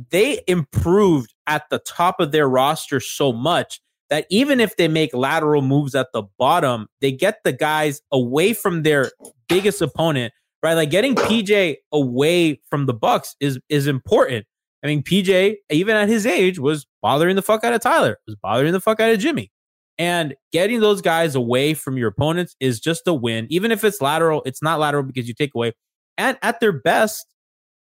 They 0.10 0.42
improved 0.48 1.34
at 1.48 1.70
the 1.70 1.80
top 1.80 2.20
of 2.20 2.32
their 2.32 2.48
roster 2.48 3.00
so 3.00 3.34
much 3.34 3.82
that 4.10 4.28
even 4.30 4.60
if 4.60 4.78
they 4.78 4.88
make 4.88 5.14
lateral 5.14 5.62
moves 5.62 5.96
at 5.96 6.08
the 6.14 6.24
bottom, 6.38 6.88
they 7.00 7.12
get 7.12 7.40
the 7.44 7.54
guys 7.54 8.02
away 8.12 8.54
from 8.54 8.84
their 8.84 9.12
biggest 9.50 9.82
opponent. 9.82 10.34
Right, 10.64 10.76
like 10.76 10.92
getting 10.92 11.16
PJ 11.16 11.78
away 11.92 12.62
from 12.70 12.86
the 12.86 12.94
Bucks 12.94 13.36
is 13.40 13.60
is 13.68 13.88
important. 13.88 14.46
I 14.84 14.88
mean, 14.88 15.02
PJ, 15.02 15.56
even 15.72 15.96
at 15.96 16.08
his 16.08 16.28
age, 16.28 16.60
was 16.60 16.86
bothering 17.02 17.36
the 17.36 17.42
fuck 17.42 17.64
out 17.64 17.74
of 17.74 17.82
Tyler, 17.82 18.18
was 18.26 18.36
bothering 18.36 18.74
the 18.74 18.82
fuck 18.82 19.00
out 19.00 19.12
of 19.12 19.20
Jimmy. 19.20 19.52
And 19.98 20.36
getting 20.52 20.80
those 20.80 21.02
guys 21.02 21.36
away 21.36 21.74
from 21.74 21.98
your 21.98 22.10
opponents 22.10 22.56
is 22.60 22.80
just 22.80 23.08
a 23.08 23.14
win. 23.14 23.48
Even 23.50 23.72
if 23.72 23.84
it's 23.84 24.02
lateral, 24.02 24.42
it's 24.46 24.64
not 24.64 24.80
lateral 24.80 25.04
because 25.04 25.28
you 25.28 25.34
take 25.34 25.54
away. 25.54 25.74
And 26.18 26.38
at 26.42 26.60
their 26.60 26.72
best, 26.72 27.26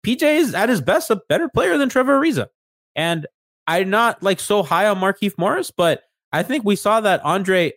PJ 0.05 0.23
is 0.23 0.55
at 0.55 0.69
his 0.69 0.81
best 0.81 1.11
a 1.11 1.21
better 1.29 1.49
player 1.49 1.79
than 1.79 1.89
Trevor 1.89 2.19
Ariza. 2.19 2.47
And 2.97 3.27
I'm 3.67 3.91
not 3.91 4.23
like 4.23 4.41
so 4.41 4.63
high 4.63 4.89
on 4.89 4.99
Markieff 4.99 5.37
Morris, 5.39 5.71
but 5.71 6.03
I 6.33 6.43
think 6.43 6.65
we 6.65 6.77
saw 6.77 7.01
that 7.01 7.25
Andre 7.25 7.73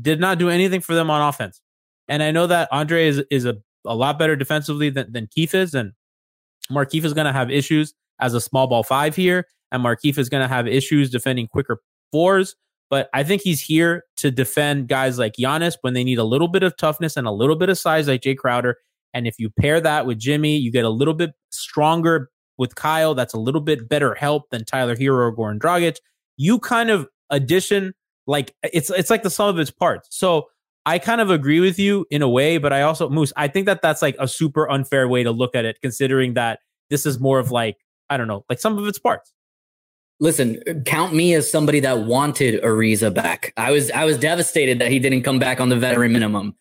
did 0.00 0.20
not 0.20 0.38
do 0.38 0.48
anything 0.48 0.80
for 0.80 0.94
them 0.94 1.10
on 1.10 1.20
offense. 1.20 1.60
And 2.08 2.22
I 2.22 2.30
know 2.30 2.46
that 2.46 2.68
Andre 2.70 3.08
is 3.08 3.22
is 3.30 3.44
a, 3.44 3.56
a 3.84 3.94
lot 3.94 4.18
better 4.18 4.36
defensively 4.36 4.90
than, 4.90 5.12
than 5.12 5.26
Keith 5.26 5.54
is. 5.54 5.74
And 5.74 5.92
Markieff 6.70 7.04
is 7.04 7.14
going 7.14 7.26
to 7.26 7.32
have 7.32 7.50
issues 7.50 7.94
as 8.20 8.34
a 8.34 8.40
small 8.40 8.66
ball 8.66 8.82
five 8.82 9.16
here. 9.16 9.46
And 9.72 9.84
Markieff 9.84 10.18
is 10.18 10.28
going 10.28 10.42
to 10.42 10.48
have 10.48 10.66
issues 10.66 11.10
defending 11.10 11.48
quicker 11.48 11.80
fours, 12.12 12.54
but 12.90 13.08
I 13.12 13.24
think 13.24 13.42
he's 13.42 13.60
here 13.60 14.04
to 14.18 14.30
defend 14.30 14.88
guys 14.88 15.18
like 15.18 15.34
Giannis 15.38 15.76
when 15.80 15.94
they 15.94 16.04
need 16.04 16.18
a 16.18 16.24
little 16.24 16.48
bit 16.48 16.62
of 16.62 16.76
toughness 16.76 17.16
and 17.16 17.26
a 17.26 17.32
little 17.32 17.56
bit 17.56 17.68
of 17.68 17.78
size, 17.78 18.06
like 18.06 18.20
Jae 18.20 18.36
Crowder. 18.36 18.76
And 19.12 19.26
if 19.26 19.34
you 19.38 19.50
pair 19.50 19.80
that 19.80 20.06
with 20.06 20.18
Jimmy, 20.18 20.56
you 20.56 20.70
get 20.70 20.84
a 20.84 20.90
little 20.90 21.14
bit 21.14 21.32
stronger 21.50 22.30
with 22.58 22.74
Kyle. 22.74 23.14
That's 23.14 23.34
a 23.34 23.38
little 23.38 23.60
bit 23.60 23.88
better 23.88 24.14
help 24.14 24.50
than 24.50 24.64
Tyler 24.64 24.96
Herro 24.96 25.26
or 25.26 25.36
Goran 25.36 25.58
Dragic. 25.58 25.96
You 26.36 26.58
kind 26.58 26.90
of 26.90 27.08
addition, 27.30 27.94
like 28.26 28.54
it's 28.62 28.90
it's 28.90 29.10
like 29.10 29.22
the 29.22 29.30
sum 29.30 29.48
of 29.48 29.58
its 29.58 29.70
parts. 29.70 30.08
So 30.10 30.48
I 30.86 30.98
kind 30.98 31.20
of 31.20 31.30
agree 31.30 31.60
with 31.60 31.78
you 31.78 32.06
in 32.10 32.22
a 32.22 32.28
way, 32.28 32.58
but 32.58 32.72
I 32.72 32.82
also 32.82 33.08
Moose. 33.08 33.32
I 33.36 33.48
think 33.48 33.66
that 33.66 33.82
that's 33.82 34.02
like 34.02 34.16
a 34.18 34.28
super 34.28 34.70
unfair 34.70 35.08
way 35.08 35.22
to 35.22 35.30
look 35.30 35.54
at 35.54 35.64
it, 35.64 35.78
considering 35.80 36.34
that 36.34 36.60
this 36.90 37.06
is 37.06 37.18
more 37.18 37.38
of 37.38 37.50
like 37.50 37.76
I 38.14 38.16
don't 38.16 38.28
know, 38.28 38.44
like 38.48 38.60
some 38.60 38.78
of 38.78 38.86
its 38.86 38.98
parts. 38.98 39.32
Listen, 40.20 40.62
count 40.86 41.12
me 41.12 41.34
as 41.34 41.50
somebody 41.50 41.80
that 41.80 42.00
wanted 42.00 42.62
Ariza 42.62 43.12
back. 43.12 43.52
I 43.56 43.72
was 43.72 43.90
I 43.90 44.04
was 44.04 44.16
devastated 44.16 44.78
that 44.78 44.90
he 44.90 45.00
didn't 45.00 45.22
come 45.22 45.40
back 45.40 45.60
on 45.60 45.68
the 45.68 45.76
veteran 45.76 46.12
minimum. 46.12 46.54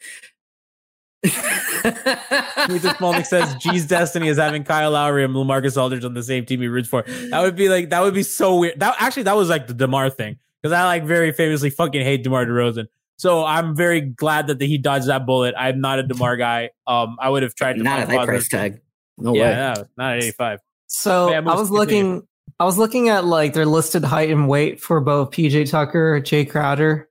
Luther 1.23 2.89
Smolnik 2.95 3.25
says 3.25 3.55
G's 3.55 3.85
destiny 3.85 4.27
is 4.27 4.37
having 4.37 4.63
Kyle 4.63 4.91
Lowry 4.91 5.23
and 5.23 5.33
LaMarcus 5.33 5.79
Aldridge 5.79 6.03
on 6.03 6.15
the 6.15 6.23
same 6.23 6.45
team 6.45 6.61
he 6.61 6.67
roots 6.67 6.89
for. 6.89 7.03
That 7.03 7.41
would 7.41 7.55
be 7.55 7.69
like 7.69 7.91
that 7.91 8.01
would 8.01 8.15
be 8.15 8.23
so 8.23 8.57
weird. 8.57 8.79
That 8.79 8.95
actually 8.99 9.23
that 9.23 9.35
was 9.35 9.49
like 9.49 9.67
the 9.67 9.73
DeMar 9.75 10.09
thing 10.09 10.39
because 10.61 10.73
I 10.73 10.83
like 10.85 11.05
very 11.05 11.31
famously 11.31 11.69
fucking 11.69 12.01
hate 12.01 12.23
DeMar 12.23 12.45
DeRozan. 12.47 12.87
So 13.17 13.45
I'm 13.45 13.75
very 13.75 14.01
glad 14.01 14.47
that 14.47 14.59
he 14.59 14.77
dodged 14.77 15.07
that 15.07 15.25
bullet. 15.25 15.53
I'm 15.57 15.79
not 15.79 15.99
a 15.99 16.03
DeMar 16.03 16.35
guy. 16.37 16.71
Um, 16.87 17.17
I 17.21 17.29
would 17.29 17.43
have 17.43 17.53
tried 17.53 17.73
to 17.73 17.83
not 17.83 17.99
at 17.99 18.07
find 18.07 18.19
that 18.19 18.25
price 18.25 18.49
tag. 18.49 18.81
No 19.17 19.35
yeah, 19.35 19.75
way. 19.75 19.81
no, 19.81 19.87
not 19.97 20.13
at 20.17 20.23
85. 20.23 20.59
So 20.93 21.29
Yeah, 21.31 21.37
I 21.37 21.41
was 21.41 21.69
continue. 21.69 21.77
looking. 21.79 22.27
I 22.59 22.65
was 22.65 22.77
looking 22.77 23.09
at 23.09 23.25
like 23.25 23.53
their 23.53 23.65
listed 23.65 24.03
height 24.03 24.29
and 24.29 24.47
weight 24.47 24.79
for 24.79 25.01
both 25.01 25.31
PJ 25.31 25.69
Tucker, 25.69 26.21
Jae 26.21 26.47
Crowder. 26.49 27.09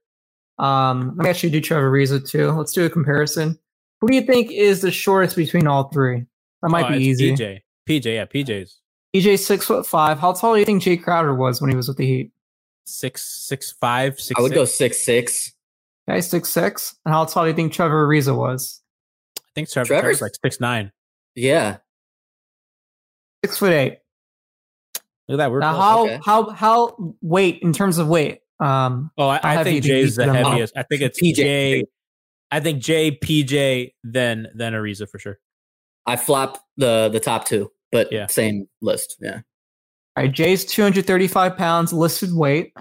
Um, 0.57 1.13
let 1.17 1.23
me 1.25 1.29
actually 1.29 1.49
do 1.49 1.59
Trevor 1.61 1.91
Ariza 1.91 2.27
too. 2.27 2.51
Let's 2.51 2.71
do 2.71 2.85
a 2.85 2.89
comparison. 2.89 3.59
Who 3.99 4.07
do 4.07 4.15
you 4.15 4.21
think 4.21 4.51
is 4.51 4.81
the 4.81 4.91
shortest 4.91 5.35
between 5.35 5.67
all 5.67 5.89
three? 5.89 6.25
That 6.61 6.69
might 6.69 6.85
Oh, 6.85 6.97
be 6.97 7.03
easy. 7.03 7.31
PJ, 7.33 7.59
PJ, 7.87 8.05
yeah, 8.15 8.25
PJ's 8.25 8.79
PJ's 9.13 9.45
six 9.45 9.65
foot 9.65 9.85
five. 9.85 10.17
How 10.19 10.31
tall 10.31 10.53
do 10.53 10.59
you 10.59 10.65
think 10.65 10.81
Jae 10.81 11.01
Crowder 11.03 11.35
was 11.35 11.59
when 11.61 11.69
he 11.69 11.75
was 11.75 11.87
with 11.87 11.97
the 11.97 12.05
Heat? 12.05 12.31
six, 12.85 13.23
six, 13.47 13.71
five, 13.73 14.19
six. 14.19 14.39
I 14.39 14.41
would 14.41 14.53
go 14.53 14.65
six. 14.65 14.97
six 15.03 15.05
six. 15.05 15.53
Okay, 16.09 16.21
six 16.21 16.49
six. 16.49 16.95
And 17.05 17.13
how 17.13 17.25
tall 17.25 17.43
do 17.43 17.49
you 17.49 17.55
think 17.55 17.73
Trevor 17.73 18.07
Ariza 18.07 18.35
was? 18.35 18.81
I 19.39 19.41
think 19.55 19.69
Trevor, 19.69 19.87
Trevor's- 19.87 20.03
Trevor's 20.19 20.21
like 20.21 20.31
six 20.43 20.59
nine. 20.61 20.91
Yeah. 21.35 21.77
Six 23.43 23.57
foot 23.57 23.73
eight. 23.73 23.97
Look 25.27 25.35
at 25.35 25.37
that. 25.37 25.51
We're 25.51 25.59
Now, 25.59 25.75
how 25.79 26.03
okay. 26.05 26.19
how 26.25 26.49
how 26.49 27.15
weight 27.21 27.59
in 27.61 27.73
terms 27.73 27.97
of 27.97 28.07
weight? 28.07 28.39
Um, 28.59 29.11
Oh, 29.17 29.27
I, 29.27 29.39
I 29.43 29.63
think 29.63 29.83
Jay's 29.83 30.15
the 30.15 30.23
think 30.25 30.33
them? 30.35 30.45
heaviest. 30.45 30.73
I 30.77 30.83
think 30.83 31.01
it's 31.01 31.19
PJ. 31.21 31.35
Jay. 31.35 31.83
I 32.51 32.59
think 32.59 32.81
Jay, 32.83 33.11
PJ, 33.11 33.93
then 34.03 34.47
then 34.55 34.73
Ariza 34.73 35.09
for 35.09 35.19
sure. 35.19 35.39
I 36.05 36.15
flop 36.17 36.63
the 36.77 37.09
the 37.11 37.19
top 37.19 37.45
two, 37.45 37.71
but 37.91 38.11
Yeah. 38.11 38.27
same 38.27 38.67
list. 38.81 39.17
Yeah. 39.19 39.41
all 40.15 40.23
right, 40.23 40.31
Jay's 40.31 40.63
two 40.65 40.83
hundred 40.83 41.05
thirty 41.07 41.27
five 41.27 41.57
pounds 41.57 41.91
listed 41.93 42.33
weight. 42.33 42.73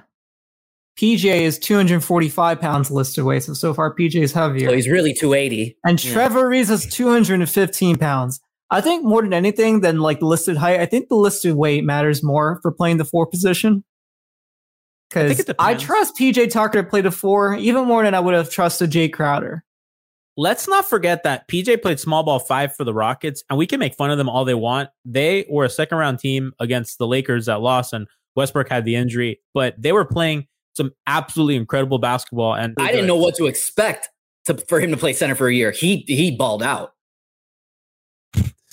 PJ 1.00 1.24
is 1.24 1.58
two 1.58 1.74
hundred 1.74 2.04
forty 2.04 2.28
five 2.28 2.60
pounds 2.60 2.90
listed 2.90 3.24
weight. 3.24 3.42
So 3.44 3.54
so 3.54 3.72
far, 3.72 3.94
PJ 3.94 4.16
is 4.16 4.32
heavier. 4.32 4.68
So 4.68 4.74
he's 4.74 4.88
really 4.88 5.14
280. 5.14 5.76
And 5.84 6.04
Yeah. 6.04 6.12
Trevor 6.12 6.50
Ariza's 6.50 6.86
215 6.86 7.96
pounds. 7.96 8.40
I 8.72 8.80
think 8.80 9.04
more 9.04 9.20
than 9.20 9.34
anything 9.34 9.80
than 9.82 10.00
like 10.00 10.20
the 10.20 10.26
listed 10.26 10.56
height, 10.56 10.80
I 10.80 10.86
think 10.86 11.10
the 11.10 11.14
listed 11.14 11.54
weight 11.54 11.84
matters 11.84 12.22
more 12.22 12.58
for 12.62 12.72
playing 12.72 12.96
the 12.96 13.04
four 13.04 13.26
position. 13.26 13.84
I 15.10 15.28
Because 15.28 15.40
it 15.40 15.56
I, 15.58 15.74
trust 15.74 16.16
PJ 16.16 16.50
Tucker 16.50 16.82
to 16.82 16.88
play 16.88 17.02
the 17.02 17.10
four 17.10 17.54
even 17.54 17.84
more 17.84 18.02
than 18.02 18.14
I 18.14 18.20
would 18.20 18.32
have 18.32 18.48
trusted 18.48 18.90
Jae 18.90 19.12
Crowder. 19.12 19.62
Let's 20.38 20.66
not 20.66 20.88
forget 20.88 21.22
that 21.24 21.46
PJ 21.48 21.82
played 21.82 22.00
small 22.00 22.22
ball 22.22 22.38
five 22.38 22.74
for 22.74 22.84
the 22.84 22.94
Rockets, 22.94 23.44
and 23.50 23.58
we 23.58 23.66
can 23.66 23.78
make 23.78 23.94
fun 23.94 24.10
of 24.10 24.16
them 24.16 24.30
all 24.30 24.46
they 24.46 24.54
want. 24.54 24.88
They 25.04 25.44
were 25.50 25.66
a 25.66 25.70
second 25.70 25.98
round 25.98 26.18
team 26.18 26.52
against 26.58 26.96
the 26.96 27.06
Lakers 27.06 27.44
that 27.46 27.60
lost, 27.60 27.92
and 27.92 28.08
Westbrook 28.36 28.70
had 28.70 28.86
the 28.86 28.96
injury, 28.96 29.42
but 29.52 29.74
they 29.76 29.92
were 29.92 30.06
playing 30.06 30.46
some 30.74 30.92
absolutely 31.06 31.56
incredible 31.56 31.98
basketball. 31.98 32.54
And 32.54 32.74
I 32.78 32.90
didn't 32.90 33.06
know 33.06 33.16
what 33.16 33.34
to 33.34 33.46
expect 33.46 34.08
to, 34.46 34.56
for 34.56 34.80
him 34.80 34.92
to 34.92 34.96
play 34.96 35.12
center 35.12 35.34
for 35.34 35.48
a 35.48 35.54
year. 35.54 35.72
He 35.72 36.06
he 36.08 36.30
balled 36.34 36.62
out. 36.62 36.91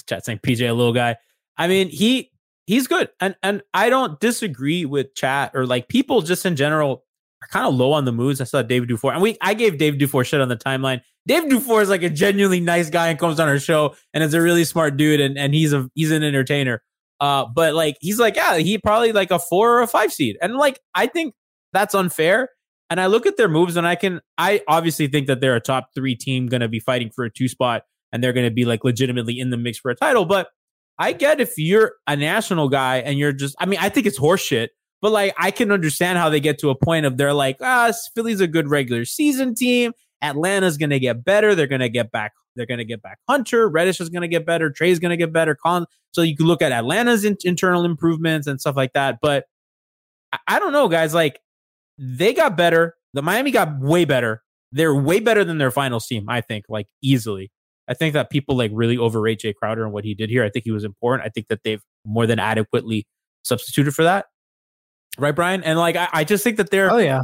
Chat 0.09 0.25
saying 0.25 0.39
PJ 0.39 0.67
a 0.67 0.73
little 0.73 0.93
guy. 0.93 1.15
I 1.57 1.67
mean, 1.67 1.89
he 1.89 2.31
he's 2.69 2.87
good. 2.87 3.09
And 3.19 3.35
and 3.41 3.63
I 3.73 3.89
don't 3.89 4.19
disagree 4.19 4.85
with 4.85 5.15
chat 5.15 5.51
or 5.55 5.65
like 5.65 5.87
people 5.87 6.21
just 6.21 6.45
in 6.45 6.55
general 6.55 7.03
are 7.41 7.47
kind 7.47 7.65
of 7.65 7.73
low 7.73 7.93
on 7.93 8.05
the 8.05 8.11
moves. 8.11 8.39
I 8.41 8.43
saw 8.43 8.61
David 8.61 8.89
Dufour. 8.89 9.11
And 9.11 9.21
we 9.21 9.37
I 9.41 9.55
gave 9.55 9.79
David 9.79 9.99
Dufour 9.99 10.23
shit 10.23 10.39
on 10.39 10.49
the 10.49 10.55
timeline. 10.55 11.01
David 11.25 11.49
Dufour 11.49 11.81
is 11.81 11.89
like 11.89 12.03
a 12.03 12.09
genuinely 12.09 12.59
nice 12.59 12.89
guy 12.91 13.07
and 13.07 13.17
comes 13.17 13.39
on 13.39 13.47
our 13.47 13.59
show 13.59 13.95
and 14.13 14.23
is 14.23 14.35
a 14.35 14.41
really 14.41 14.65
smart 14.65 14.97
dude 14.97 15.19
and, 15.19 15.37
and 15.37 15.53
he's 15.53 15.73
a 15.73 15.89
he's 15.95 16.11
an 16.11 16.23
entertainer. 16.23 16.83
Uh 17.19 17.45
but 17.45 17.73
like 17.73 17.97
he's 18.01 18.19
like, 18.19 18.35
yeah, 18.35 18.57
he 18.57 18.77
probably 18.77 19.13
like 19.13 19.31
a 19.31 19.39
four 19.39 19.79
or 19.79 19.81
a 19.81 19.87
five 19.87 20.13
seed. 20.13 20.37
And 20.39 20.55
like 20.55 20.79
I 20.93 21.07
think 21.07 21.33
that's 21.73 21.95
unfair. 21.95 22.49
And 22.91 23.01
I 23.01 23.07
look 23.07 23.25
at 23.25 23.35
their 23.35 23.49
moves 23.49 23.77
and 23.77 23.87
I 23.87 23.95
can 23.95 24.21
I 24.37 24.61
obviously 24.67 25.07
think 25.07 25.25
that 25.25 25.41
they're 25.41 25.55
a 25.55 25.59
top 25.59 25.89
three 25.95 26.15
team 26.15 26.45
gonna 26.45 26.67
be 26.67 26.79
fighting 26.79 27.09
for 27.09 27.25
a 27.25 27.31
two 27.31 27.47
spot 27.47 27.83
and 28.11 28.23
they're 28.23 28.33
going 28.33 28.47
to 28.47 28.53
be 28.53 28.65
like 28.65 28.83
legitimately 28.83 29.39
in 29.39 29.49
the 29.49 29.57
mix 29.57 29.77
for 29.77 29.91
a 29.91 29.95
title. 29.95 30.25
But 30.25 30.47
I 30.97 31.13
get 31.13 31.39
if 31.39 31.57
you're 31.57 31.93
a 32.07 32.15
national 32.15 32.69
guy 32.69 32.97
and 32.97 33.17
you're 33.17 33.31
just, 33.31 33.55
I 33.59 33.65
mean, 33.65 33.79
I 33.81 33.89
think 33.89 34.05
it's 34.05 34.19
horseshit, 34.19 34.69
but 35.01 35.11
like 35.11 35.33
I 35.37 35.51
can 35.51 35.71
understand 35.71 36.17
how 36.17 36.29
they 36.29 36.39
get 36.39 36.59
to 36.59 36.69
a 36.69 36.75
point 36.75 37.05
of 37.05 37.17
they're 37.17 37.33
like, 37.33 37.57
ah, 37.61 37.91
Philly's 38.15 38.41
a 38.41 38.47
good 38.47 38.69
regular 38.69 39.05
season 39.05 39.55
team. 39.55 39.93
Atlanta's 40.21 40.77
going 40.77 40.89
to 40.89 40.99
get 40.99 41.23
better. 41.23 41.55
They're 41.55 41.67
going 41.67 41.79
to 41.81 41.89
get 41.89 42.11
back. 42.11 42.33
They're 42.55 42.65
going 42.65 42.79
to 42.79 42.85
get 42.85 43.01
back 43.01 43.19
Hunter. 43.29 43.69
Reddish 43.69 44.01
is 44.01 44.09
going 44.09 44.23
to 44.23 44.27
get 44.27 44.45
better. 44.45 44.69
Trae's 44.69 44.99
going 44.99 45.11
to 45.11 45.17
get 45.17 45.31
better. 45.31 45.55
Con- 45.55 45.85
so 46.11 46.21
you 46.21 46.35
can 46.35 46.45
look 46.45 46.61
at 46.61 46.73
Atlanta's 46.73 47.23
in- 47.23 47.37
internal 47.43 47.85
improvements 47.85 48.47
and 48.47 48.59
stuff 48.59 48.75
like 48.75 48.93
that. 48.93 49.19
But 49.21 49.45
I, 50.33 50.39
I 50.47 50.59
don't 50.59 50.73
know, 50.73 50.89
guys. 50.89 51.13
Like 51.13 51.39
they 51.97 52.33
got 52.33 52.57
better. 52.57 52.95
The 53.13 53.21
Miami 53.21 53.51
got 53.51 53.79
way 53.79 54.03
better. 54.03 54.43
They're 54.71 54.93
way 54.93 55.19
better 55.19 55.43
than 55.43 55.57
their 55.57 55.71
finals 55.71 56.05
team, 56.07 56.29
I 56.29 56.41
think, 56.41 56.65
like 56.67 56.87
easily. 57.01 57.51
I 57.89 57.95
think 57.95 58.13
that 58.13 58.29
people 58.29 58.55
like 58.55 58.71
really 58.73 58.97
overrate 58.97 59.39
Jae 59.41 59.53
Crowder 59.55 59.83
and 59.83 59.91
what 59.91 60.05
he 60.05 60.13
did 60.13 60.29
here. 60.29 60.43
I 60.43 60.49
think 60.49 60.63
he 60.65 60.71
was 60.71 60.83
important. 60.83 61.25
I 61.25 61.29
think 61.29 61.47
that 61.47 61.61
they've 61.63 61.81
more 62.05 62.27
than 62.27 62.37
adequately 62.39 63.07
substituted 63.43 63.95
for 63.95 64.03
that. 64.03 64.27
Right, 65.17 65.35
Brian? 65.35 65.63
And 65.63 65.79
like 65.79 65.95
I, 65.95 66.07
I 66.13 66.23
just 66.23 66.43
think 66.43 66.57
that 66.57 66.69
they're 66.69 66.91
Oh 66.91 66.97
yeah. 66.97 67.21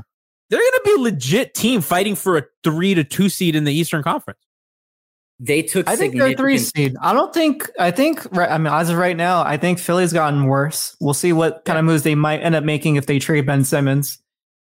they're 0.50 0.60
gonna 0.60 0.84
be 0.84 0.94
a 0.94 1.04
legit 1.04 1.54
team 1.54 1.82
fighting 1.82 2.16
for 2.16 2.38
a 2.38 2.44
three 2.64 2.94
to 2.96 3.04
two 3.04 3.30
seed 3.30 3.56
in 3.56 3.64
the 3.64 3.74
Eastern 3.74 4.02
Conference. 4.04 4.40
They 5.40 5.62
took 5.62 5.88
I 5.90 5.96
think 5.98 6.16
they're 6.16 6.34
three 6.34 6.58
significant- 6.58 6.94
seed. 6.94 6.98
I 7.02 7.14
don't 7.14 7.34
think. 7.34 7.70
I 7.78 7.92
think. 7.92 8.26
right- 8.32 8.50
I 8.50 8.58
mean, 8.58 8.72
as 8.74 8.90
of 8.90 8.98
right 8.98 9.18
now, 9.18 9.44
I 9.44 9.58
think 9.58 9.80
Philly's 9.80 10.14
gotten 10.14 10.46
worse. 10.46 10.96
We'll 11.02 11.14
see 11.14 11.34
what 11.34 11.66
kind 11.66 11.78
of 11.78 11.84
moves 11.86 12.04
they 12.04 12.16
might 12.16 12.40
end 12.40 12.56
up 12.56 12.64
making 12.64 12.96
if 12.96 13.06
they 13.06 13.20
trade 13.20 13.46
Ben 13.46 13.66
Simmons. 13.66 14.18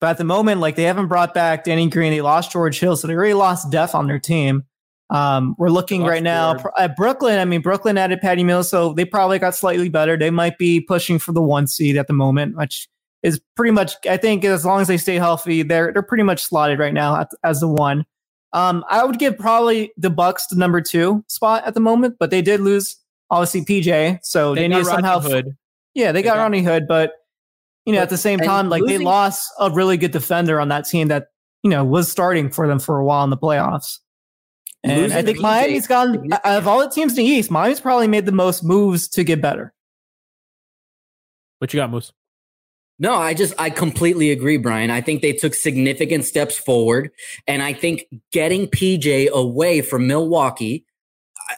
But 0.01 0.09
at 0.11 0.19
the 0.19 0.25
moment, 0.25 0.61
like 0.61 0.77
they 0.77 0.85
haven't 0.85 1.09
brought 1.09 1.35
back 1.35 1.65
Danny 1.65 1.89
Green. 1.89 2.13
They 2.13 2.21
lost 2.23 2.51
George 2.51 2.81
Hill, 2.81 2.97
so 2.97 3.07
they 3.07 3.15
really 3.15 3.35
lost 3.35 3.71
depth 3.71 3.95
on 3.95 4.07
their 4.07 4.19
team. 4.19 4.65
Um, 5.11 5.55
we're 5.59 5.69
looking 5.69 6.03
right 6.03 6.23
now 6.23 6.57
at 6.79 6.97
Brooklyn. 6.97 7.39
I 7.39 7.45
mean, 7.45 7.61
Brooklyn 7.61 7.99
added 7.99 8.21
Patty 8.21 8.43
Mills, 8.43 8.69
so 8.69 8.95
they 8.95 9.05
probably 9.05 9.39
got 9.39 9.55
slightly 9.55 9.89
better. 9.89 10.17
They 10.17 10.31
might 10.31 10.59
be 10.59 10.81
pushing 10.81 11.19
for 11.19 11.33
the 11.33 11.43
one 11.43 11.67
seed 11.67 11.97
at 11.97 12.07
the 12.07 12.15
moment, 12.15 12.57
which 12.57 12.89
is 13.23 13.41
pretty 13.55 13.73
much. 13.73 13.95
I 14.09 14.17
think 14.17 14.45
as 14.45 14.65
long 14.65 14.81
as 14.81 14.89
they 14.89 14.97
stay 14.97 15.17
healthy, 15.17 15.63
they're 15.63 15.93
they're 15.93 16.03
pretty 16.03 16.25
much 16.25 16.43
slotted 16.43 16.79
right 16.79 16.95
now 16.95 17.17
at, 17.21 17.31
as 17.45 17.61
the 17.61 17.69
one. 17.69 18.05
Um, 18.55 18.85
I 18.89 19.05
would 19.05 19.19
give 19.19 19.37
probably 19.37 19.93
the 19.97 20.11
Bucks 20.11 20.47
the 20.47 20.57
number 20.57 20.81
two 20.81 21.25
spot 21.29 21.65
at 21.67 21.75
the 21.75 21.81
moment, 21.81 22.17
but 22.19 22.31
they 22.31 22.41
did 22.41 22.61
lose 22.61 22.97
obviously 23.31 23.65
PJ, 23.65 24.21
so 24.23 24.55
they, 24.55 24.63
They 24.63 24.69
need 24.69 24.77
to 24.77 24.85
somehow. 24.85 25.21
Hood. 25.21 25.57
Yeah, 25.95 26.13
they 26.13 26.23
got 26.23 26.37
got- 26.37 26.43
Rodney 26.43 26.63
Hood, 26.63 26.87
but 26.89 27.13
you 27.85 27.93
know, 27.93 28.01
at 28.01 28.11
the 28.11 28.17
same 28.17 28.39
time, 28.39 28.69
like 28.71 28.83
they 28.87 28.99
lost 28.99 29.47
a 29.61 29.71
really 29.71 29.97
good 29.97 30.13
defender 30.13 30.61
on 30.61 30.69
that 30.69 30.87
team 30.87 31.09
that 31.09 31.29
you 31.63 31.71
know 31.71 31.85
was 31.85 32.11
starting 32.11 32.51
for 32.51 32.67
them 32.67 32.79
for 32.79 32.99
a 32.99 33.05
while 33.05 33.25
in 33.25 33.31
the 33.31 33.37
playoffs. 33.37 33.99
And 34.85 35.01
Losing 35.01 35.17
I 35.17 35.23
think 35.23 35.39
PJ 35.39 35.43
Miami's 35.43 35.87
gone 35.87 36.33
out 36.33 36.45
uh, 36.45 36.59
of 36.59 36.69
all 36.69 36.79
the 36.81 36.91
teams 36.91 37.13
in 37.13 37.25
the 37.25 37.31
East. 37.31 37.51
Miami's 37.51 37.81
probably 37.81 38.07
made 38.07 38.27
the 38.27 38.33
most 38.33 38.63
moves 38.63 39.09
to 39.09 39.25
get 39.25 39.41
better. 39.41 39.73
What 41.59 41.73
you 41.73 41.81
got, 41.81 41.91
Moose? 41.91 42.13
No, 42.99 43.15
I 43.15 43.33
just 43.33 43.55
I 43.59 43.71
completely 43.71 44.31
agree, 44.31 44.59
Brian. 44.59 44.91
I 44.91 45.01
think 45.01 45.23
they 45.23 45.33
took 45.33 45.55
significant 45.55 46.27
steps 46.27 46.57
forward, 46.57 47.11
and 47.47 47.63
I 47.63 47.73
think 47.73 48.05
getting 48.31 48.69
PJ 48.69 49.31
away 49.31 49.81
from 49.81 50.07
Milwaukee, 50.07 50.85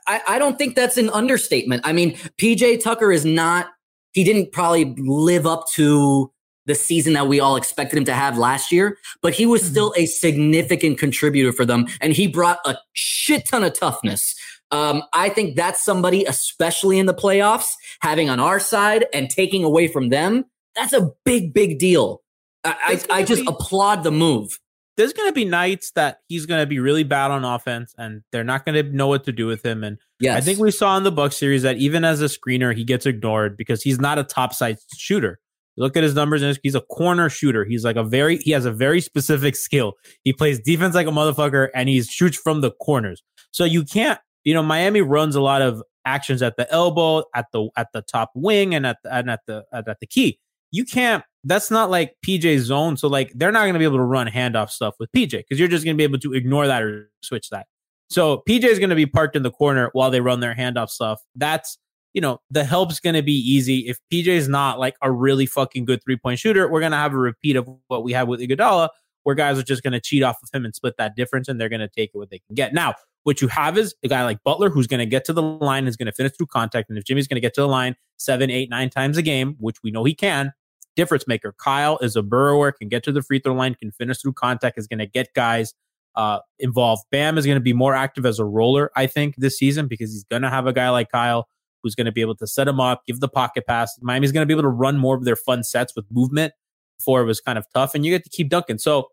I, 0.07 0.23
I 0.29 0.39
don't 0.39 0.57
think 0.57 0.77
that's 0.77 0.97
an 0.97 1.11
understatement. 1.11 1.83
I 1.85 1.93
mean, 1.93 2.13
PJ 2.41 2.83
Tucker 2.83 3.13
is 3.13 3.25
not. 3.25 3.67
He 4.13 4.25
didn't 4.25 4.53
probably 4.53 4.95
live 4.97 5.47
up 5.47 5.67
to 5.75 6.33
the 6.67 6.75
season 6.75 7.15
that 7.15 7.29
we 7.29 7.41
all 7.41 7.57
expected 7.57 7.97
him 7.97 8.05
to 8.05 8.15
have 8.15 8.37
last 8.37 8.71
year, 8.71 8.99
but 9.23 9.33
he 9.33 9.47
was 9.47 9.63
still 9.63 9.95
a 9.97 10.07
significant 10.07 10.99
contributor 10.99 11.53
for 11.53 11.65
them, 11.65 11.87
and 12.01 12.13
he 12.13 12.27
brought 12.27 12.59
a 12.67 12.77
shit 12.93 13.47
ton 13.49 13.65
of 13.65 13.73
toughness. 13.73 14.35
Um, 14.73 15.03
I 15.13 15.29
think 15.29 15.57
that's 15.57 15.83
somebody, 15.83 16.25
especially 16.25 16.99
in 16.99 17.07
the 17.07 17.15
playoffs, 17.15 17.73
having 18.01 18.29
on 18.29 18.41
our 18.41 18.59
side 18.59 19.07
and 19.15 19.31
taking 19.31 19.63
away 19.65 19.87
from 19.89 20.09
them. 20.09 20.45
That's 20.75 20.93
a 20.93 21.13
big, 21.25 21.55
big 21.55 21.79
deal. 21.79 22.23
I, 22.65 23.01
I, 23.11 23.19
I 23.19 23.23
just 23.23 23.43
be- 23.43 23.49
applaud 23.49 24.03
the 24.03 24.11
move. 24.11 24.59
There's 24.97 25.13
going 25.13 25.29
to 25.29 25.33
be 25.33 25.45
nights 25.45 25.93
that 25.93 26.21
he's 26.27 26.47
going 26.47 26.61
to 26.61 26.67
be 26.67 26.79
really 26.79 27.05
bad 27.05 27.31
on 27.31 27.45
offense, 27.45 27.95
and 27.99 28.23
they're 28.33 28.45
not 28.45 28.65
going 28.65 28.83
to 28.83 28.93
know 28.95 29.07
what 29.07 29.25
to 29.25 29.33
do 29.33 29.47
with 29.47 29.65
him. 29.65 29.85
And 29.85 29.99
Yes. 30.19 30.37
I 30.37 30.41
think 30.41 30.59
we 30.59 30.71
saw 30.71 30.97
in 30.97 31.05
the 31.05 31.13
Buck 31.13 31.33
series 31.33 31.63
that 31.63 31.77
even 31.77 32.05
as 32.05 32.23
a 32.23 32.25
screener, 32.25 32.75
he 32.75 32.85
gets 32.85 33.05
ignored 33.05 33.57
because 33.57 33.83
he's 33.83 34.01
not 34.01 34.19
a 34.19 34.25
top 34.25 34.55
side 34.55 34.79
shooter. 34.97 35.39
You 35.77 35.85
look 35.85 35.97
at 35.97 36.03
his 36.03 36.15
numbers, 36.15 36.43
and 36.43 36.59
he's 36.63 36.75
a 36.75 36.81
corner 36.81 37.29
shooter. 37.29 37.65
He's 37.65 37.85
like 37.85 37.97
a 37.97 38.03
very 38.03 38.39
he 38.39 38.51
has 38.53 38.65
a 38.65 38.73
very 38.73 39.01
specific 39.01 39.57
skill. 39.57 39.95
He 40.25 40.33
plays 40.33 40.59
defense 40.59 40.95
like 40.95 41.07
a 41.07 41.11
motherfucker, 41.11 41.69
and 41.75 41.89
he 41.89 42.03
shoots 42.03 42.37
from 42.37 42.63
the 42.63 42.71
corners. 42.71 43.23
So 43.51 43.65
you 43.65 43.85
can't, 43.85 44.19
you 44.45 44.55
know, 44.55 44.63
Miami 44.63 45.03
runs 45.03 45.37
a 45.37 45.41
lot 45.41 45.63
of 45.63 45.83
actions 46.07 46.41
at 46.41 46.57
the 46.57 46.71
elbow, 46.73 47.25
at 47.35 47.47
the 47.53 47.69
at 47.77 47.89
the 47.93 48.03
top 48.03 48.31
wing, 48.35 48.75
and 48.75 48.87
at 48.87 48.97
the, 49.05 49.15
and 49.15 49.31
at 49.31 49.41
the 49.47 49.65
at, 49.73 49.87
at 49.89 50.01
the 50.01 50.07
key. 50.07 50.39
You 50.73 50.85
can't. 50.85 51.23
That's 51.45 51.71
not 51.71 51.91
like 51.91 52.15
PJ's 52.27 52.65
zone. 52.65 52.97
So 52.97 53.07
like 53.09 53.33
they're 53.35 53.53
not 53.53 53.63
going 53.63 53.75
to 53.75 53.79
be 53.79 53.85
able 53.85 53.99
to 53.99 54.03
run 54.03 54.27
handoff 54.27 54.71
stuff 54.71 54.95
with 54.99 55.13
PJ 55.13 55.31
because 55.31 55.59
you're 55.59 55.69
just 55.69 55.85
going 55.85 55.95
to 55.95 55.99
be 55.99 56.05
able 56.05 56.19
to 56.19 56.33
ignore 56.33 56.67
that 56.67 56.83
or 56.83 57.11
switch 57.23 57.51
that. 57.51 57.67
So 58.09 58.43
PJ 58.49 58.65
is 58.65 58.79
going 58.79 58.91
to 58.91 58.97
be 58.97 59.07
parked 59.07 59.37
in 59.37 59.43
the 59.43 59.51
corner 59.51 59.91
while 59.93 60.11
they 60.11 60.21
run 60.21 60.41
their 60.41 60.55
handoff 60.55 60.89
stuff. 60.91 61.21
That's 61.35 61.79
you 62.17 62.23
know 62.23 62.41
the 62.51 62.65
help's 62.65 62.99
going 62.99 63.15
to 63.15 63.23
be 63.23 63.35
easy. 63.35 63.87
If 63.87 63.99
PJ 64.11 64.27
is 64.27 64.49
not 64.49 64.81
like 64.81 64.97
a 65.03 65.13
really 65.13 65.45
fucking 65.45 65.85
good 65.85 66.03
three 66.03 66.17
point 66.17 66.39
shooter, 66.39 66.67
we're 66.69 66.81
going 66.81 66.93
to 66.93 66.99
have 66.99 67.13
a 67.13 67.19
repeat 67.19 67.57
of 67.57 67.69
what 67.89 68.03
we 68.03 68.13
had 68.13 68.27
with 68.27 68.41
Iguodala, 68.41 68.89
where 69.25 69.35
guys 69.35 69.59
are 69.59 69.63
just 69.63 69.83
going 69.83 69.93
to 69.93 70.01
cheat 70.01 70.23
off 70.23 70.39
of 70.43 70.49
him 70.53 70.65
and 70.65 70.75
split 70.75 70.95
that 70.97 71.15
difference, 71.15 71.47
and 71.47 71.61
they're 71.61 71.69
going 71.69 71.81
to 71.81 71.89
take 71.89 72.11
it 72.15 72.19
what 72.19 72.31
they 72.31 72.39
can 72.39 72.55
get. 72.55 72.73
Now, 72.73 72.95
what 73.25 73.43
you 73.43 73.49
have 73.49 73.77
is 73.77 73.95
a 74.03 74.09
guy 74.09 74.25
like 74.25 74.43
Butler 74.45 74.71
who's 74.71 74.87
going 74.87 75.01
to 75.01 75.07
get 75.07 75.27
to 75.27 75.35
the 75.35 75.43
line, 75.43 75.87
is 75.87 75.95
going 75.95 76.07
to 76.07 76.13
finish 76.13 76.33
through 76.33 76.47
contact, 76.47 76.89
and 76.89 76.99
if 76.99 77.05
Jimmy's 77.05 77.29
going 77.29 77.37
to 77.37 77.41
get 77.41 77.53
to 77.55 77.61
the 77.61 77.69
line 77.69 77.95
seven, 78.17 78.51
eight, 78.51 78.71
nine 78.71 78.89
times 78.89 79.19
a 79.19 79.23
game, 79.23 79.55
which 79.61 79.77
we 79.85 79.91
know 79.91 80.05
he 80.05 80.15
can, 80.15 80.55
difference 80.95 81.29
maker. 81.29 81.55
Kyle 81.59 81.99
is 81.99 82.17
a 82.17 82.23
burrower, 82.23 82.73
can 82.73 82.89
get 82.89 83.05
to 83.05 83.13
the 83.13 83.21
free 83.21 83.41
throw 83.41 83.53
line, 83.53 83.75
can 83.75 83.93
finish 83.93 84.23
through 84.23 84.33
contact, 84.33 84.79
is 84.79 84.87
going 84.87 85.01
to 85.01 85.07
get 85.07 85.35
guys 85.35 85.75
uh, 86.15 86.39
involved. 86.59 87.05
Bam 87.13 87.37
is 87.37 87.45
going 87.45 87.57
to 87.57 87.61
be 87.61 87.75
more 87.75 87.95
active 87.95 88.25
as 88.25 88.39
a 88.39 88.45
roller, 88.47 88.91
I 88.97 89.07
think, 89.07 89.37
this 89.37 89.59
season 89.59 89.87
because 89.87 90.13
he's 90.13 90.25
going 90.25 90.41
to 90.41 90.49
have 90.49 90.67
a 90.67 90.73
guy 90.73 90.89
like 90.89 91.11
Kyle 91.11 91.47
who's 91.87 91.95
going 91.95 92.07
to 92.07 92.13
be 92.13 92.21
able 92.21 92.37
to 92.37 92.47
set 92.47 92.67
him 92.67 92.81
up, 92.81 93.03
give 93.07 93.21
the 93.21 93.29
pocket 93.29 93.65
pass. 93.67 93.97
Miami's 94.03 94.33
going 94.33 94.43
to 94.43 94.47
be 94.47 94.53
able 94.53 94.65
to 94.65 94.69
run 94.69 94.99
more 94.99 95.17
of 95.17 95.25
their 95.25 95.37
fun 95.37 95.63
sets 95.63 95.95
with 95.95 96.05
movement. 96.11 96.53
Before 96.99 97.21
it 97.21 97.27
was 97.27 97.43
kind 97.43 97.59
of 97.59 97.67
tough, 97.75 97.95
and 97.95 98.07
you 98.07 98.11
get 98.11 98.25
to 98.25 98.31
keep 98.31 98.49
dunking. 98.49 98.79
So 98.79 99.09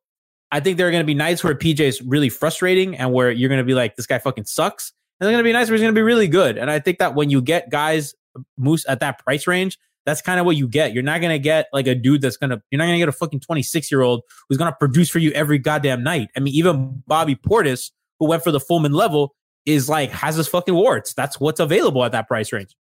I 0.53 0.59
think 0.59 0.77
there 0.77 0.87
are 0.87 0.91
going 0.91 1.03
to 1.03 1.07
be 1.07 1.13
nights 1.15 1.43
where 1.43 1.55
PJ 1.55 1.79
is 1.81 2.01
really 2.01 2.29
frustrating 2.29 2.95
and 2.95 3.11
where 3.11 3.31
you're 3.31 3.49
going 3.49 3.59
to 3.59 3.65
be 3.65 3.73
like, 3.73 3.95
this 3.95 4.05
guy 4.05 4.19
fucking 4.19 4.45
sucks. 4.45 4.93
And 5.19 5.25
they're 5.25 5.33
going 5.33 5.43
to 5.43 5.47
be 5.47 5.51
nights 5.51 5.69
where 5.69 5.75
he's 5.75 5.81
going 5.81 5.93
to 5.93 5.97
be 5.97 6.03
really 6.03 6.27
good. 6.27 6.57
And 6.57 6.69
I 6.69 6.79
think 6.79 6.99
that 6.99 7.15
when 7.15 7.29
you 7.29 7.41
get 7.41 7.71
guys 7.71 8.13
uh, 8.37 8.41
moose 8.57 8.85
at 8.87 8.99
that 9.01 9.17
price 9.17 9.47
range, 9.47 9.79
that's 10.05 10.21
kind 10.21 10.39
of 10.39 10.45
what 10.45 10.55
you 10.55 10.67
get. 10.67 10.93
You're 10.93 11.01
not 11.01 11.21
going 11.21 11.33
to 11.33 11.39
get 11.39 11.67
like 11.73 11.87
a 11.87 11.95
dude 11.95 12.21
that's 12.21 12.37
going 12.37 12.51
to, 12.51 12.61
you're 12.69 12.77
not 12.77 12.85
going 12.85 12.95
to 12.95 12.99
get 12.99 13.09
a 13.09 13.13
fucking 13.13 13.39
26 13.39 13.91
year 13.91 14.01
old 14.01 14.21
who's 14.47 14.59
going 14.59 14.71
to 14.71 14.77
produce 14.77 15.09
for 15.09 15.17
you 15.19 15.31
every 15.31 15.57
goddamn 15.57 16.03
night. 16.03 16.29
I 16.37 16.39
mean, 16.39 16.53
even 16.53 17.01
Bobby 17.07 17.35
Portis, 17.35 17.89
who 18.19 18.27
went 18.27 18.43
for 18.43 18.51
the 18.51 18.59
Fullman 18.59 18.93
level, 18.93 19.33
is 19.65 19.87
like, 19.89 20.11
has 20.11 20.35
his 20.35 20.47
fucking 20.47 20.73
warts. 20.73 21.13
That's 21.13 21.39
what's 21.39 21.59
available 21.59 22.03
at 22.03 22.11
that 22.13 22.27
price 22.27 22.51
range. 22.51 22.75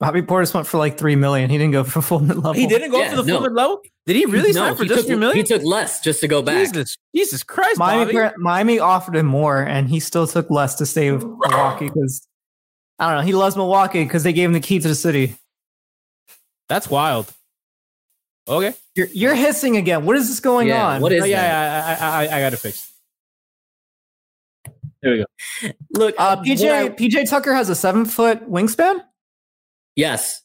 Bobby 0.00 0.20
Portis 0.22 0.52
went 0.52 0.66
for 0.66 0.78
like 0.78 0.98
three 0.98 1.14
million. 1.14 1.48
He 1.48 1.58
didn't 1.58 1.72
go 1.72 1.84
for 1.84 2.02
full 2.02 2.18
mid 2.18 2.36
level. 2.36 2.54
He 2.54 2.66
didn't 2.66 2.90
go 2.90 3.00
Yeah, 3.00 3.10
for 3.10 3.22
the 3.22 3.24
no. 3.24 3.40
Fullman 3.40 3.54
level? 3.54 3.82
Did 4.06 4.16
he 4.16 4.24
really 4.26 4.52
sign 4.52 4.74
for 4.74 4.82
he 4.82 4.88
just 4.88 5.02
took, 5.02 5.06
three 5.06 5.16
million? 5.16 5.36
He 5.36 5.44
took 5.44 5.62
less 5.62 6.00
just 6.00 6.20
to 6.22 6.28
go 6.28 6.42
back. 6.42 6.56
Jesus, 6.66 6.96
Jesus 7.14 7.42
Christ, 7.44 7.78
Miami, 7.78 8.12
Bobby. 8.12 8.34
Miami 8.38 8.78
offered 8.80 9.14
him 9.14 9.26
more, 9.26 9.62
and 9.62 9.88
he 9.88 10.00
still 10.00 10.26
took 10.26 10.50
less 10.50 10.74
to 10.76 10.86
stay 10.86 11.12
with 11.12 11.22
Milwaukee 11.22 11.86
because 11.86 12.26
I 12.98 13.08
don't 13.10 13.18
know. 13.20 13.26
He 13.26 13.32
loves 13.32 13.54
Milwaukee 13.56 14.02
because 14.02 14.24
they 14.24 14.32
gave 14.32 14.48
him 14.48 14.54
the 14.54 14.60
key 14.60 14.80
to 14.80 14.88
the 14.88 14.94
city. 14.96 15.36
That's 16.68 16.90
wild. 16.90 17.32
Okay. 18.48 18.74
You're, 18.96 19.08
you're 19.12 19.34
hissing 19.36 19.76
again. 19.76 20.04
What 20.04 20.16
is 20.16 20.28
this 20.28 20.40
going 20.40 20.66
Yeah, 20.66 20.84
on? 20.84 21.00
what 21.00 21.12
is 21.12 21.20
Oh, 21.20 21.22
that? 21.24 21.28
yeah, 21.30 21.42
yeah, 21.44 21.96
I, 22.00 22.06
I, 22.06 22.24
I, 22.26 22.36
I 22.38 22.40
got 22.40 22.50
to 22.50 22.56
fix. 22.56 22.91
There 25.02 25.12
we 25.12 25.18
go. 25.18 25.72
Look, 25.94 26.14
Uh, 26.18 26.36
PJ 26.42 26.70
I- 26.70 26.88
PJ 26.90 27.28
Tucker 27.28 27.52
has 27.54 27.68
a 27.68 27.74
seven 27.74 28.04
foot 28.04 28.48
wingspan. 28.50 29.02
yes, 29.96 30.40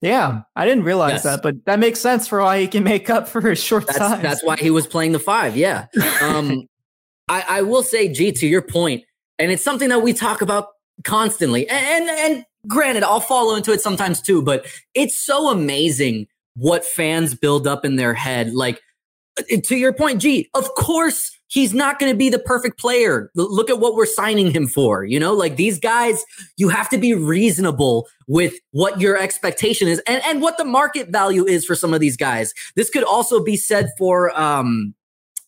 Yeah, 0.00 0.42
I 0.54 0.64
didn't 0.64 0.84
realize 0.84 1.14
Yes. 1.14 1.22
that, 1.24 1.42
but 1.42 1.56
that 1.66 1.80
makes 1.80 1.98
sense 1.98 2.28
for 2.28 2.40
why 2.40 2.60
he 2.60 2.68
can 2.68 2.84
make 2.84 3.10
up 3.10 3.26
for 3.28 3.40
his 3.40 3.60
short 3.60 3.86
that's 3.88 3.98
size. 3.98 4.22
that's 4.22 4.44
why 4.44 4.54
he 4.56 4.70
was 4.70 4.86
playing 4.86 5.10
the 5.12 5.18
five. 5.18 5.56
Yeah. 5.56 5.86
Um, 6.22 6.68
I, 7.28 7.44
I 7.48 7.62
will 7.62 7.82
say, 7.82 8.08
G, 8.08 8.30
to 8.32 8.46
your 8.46 8.62
point, 8.62 9.02
and 9.40 9.50
it's 9.50 9.62
something 9.62 9.88
that 9.90 10.00
we 10.02 10.12
talk 10.12 10.40
about 10.40 10.68
constantly. 11.04 11.68
And, 11.68 12.08
and 12.08 12.10
and 12.10 12.44
granted, 12.68 13.02
I'll 13.02 13.20
follow 13.20 13.54
into 13.56 13.72
it 13.72 13.80
sometimes 13.80 14.22
too, 14.22 14.40
but 14.40 14.66
it's 14.94 15.18
so 15.18 15.48
amazing 15.50 16.26
what 16.54 16.84
fans 16.84 17.34
build 17.34 17.66
up 17.66 17.84
in 17.84 17.96
their 17.96 18.14
head. 18.14 18.52
Like 18.54 18.80
uh, 19.38 19.56
to 19.64 19.76
your 19.76 19.92
point, 19.92 20.20
G, 20.22 20.48
of 20.54 20.72
course 20.74 21.37
he's 21.48 21.74
not 21.74 21.98
going 21.98 22.12
to 22.12 22.16
be 22.16 22.28
the 22.30 22.38
perfect 22.38 22.78
player. 22.78 23.30
Look 23.34 23.70
at 23.70 23.80
what 23.80 23.94
we're 23.94 24.06
signing 24.06 24.50
him 24.50 24.66
for. 24.66 25.04
You 25.04 25.18
know, 25.18 25.32
like 25.32 25.56
these 25.56 25.78
guys, 25.78 26.24
you 26.56 26.68
have 26.68 26.88
to 26.90 26.98
be 26.98 27.14
reasonable 27.14 28.06
with 28.26 28.54
what 28.70 29.00
your 29.00 29.18
expectation 29.18 29.88
is 29.88 30.00
and, 30.06 30.22
and 30.24 30.40
what 30.40 30.58
the 30.58 30.64
market 30.64 31.08
value 31.08 31.46
is 31.46 31.64
for 31.64 31.74
some 31.74 31.92
of 31.92 32.00
these 32.00 32.16
guys. 32.16 32.54
This 32.76 32.90
could 32.90 33.04
also 33.04 33.42
be 33.42 33.56
said 33.56 33.88
for 33.98 34.38
um 34.38 34.94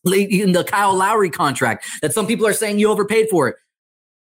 in 0.07 0.53
the 0.53 0.65
Kyle 0.65 0.97
Lowry 0.97 1.29
contract 1.29 1.85
that 2.01 2.15
some 2.15 2.27
people 2.27 2.47
are 2.47 2.55
saying 2.55 2.79
you 2.79 2.91
overpaid 2.91 3.29
for 3.29 3.49
it. 3.49 3.57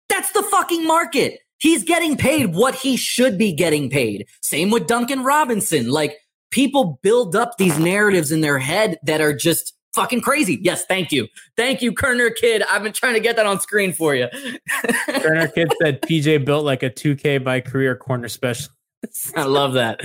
That's 0.09 0.31
the 0.31 0.43
fucking 0.43 0.85
market. 0.85 1.39
He's 1.57 1.83
getting 1.83 2.17
paid 2.17 2.53
what 2.53 2.75
he 2.75 2.97
should 2.97 3.37
be 3.37 3.51
getting 3.51 3.89
paid. 3.89 4.27
Same 4.41 4.69
with 4.69 4.85
Duncan 4.85 5.23
Robinson. 5.23 5.89
Like 5.89 6.17
people 6.51 6.99
build 7.01 7.35
up 7.35 7.57
these 7.57 7.79
narratives 7.79 8.31
in 8.31 8.41
their 8.41 8.59
head 8.59 8.99
that 9.03 9.21
are 9.21 9.33
just 9.33 9.74
fucking 9.95 10.21
crazy. 10.21 10.59
Yes, 10.61 10.85
thank 10.85 11.11
you. 11.11 11.27
Thank 11.57 11.81
you, 11.81 11.93
Kerner 11.93 12.29
Kid. 12.29 12.63
I've 12.69 12.83
been 12.83 12.93
trying 12.93 13.15
to 13.15 13.19
get 13.19 13.35
that 13.37 13.45
on 13.45 13.59
screen 13.59 13.93
for 13.93 14.13
you. 14.13 14.27
Turner 15.07 15.47
Kid 15.47 15.73
said 15.81 16.01
PJ 16.01 16.45
built 16.45 16.65
like 16.65 16.83
a 16.83 16.89
2K 16.89 17.43
by 17.43 17.61
career 17.61 17.95
corner 17.95 18.27
special. 18.27 18.71
I 19.35 19.43
love 19.43 19.73
that. 19.73 20.01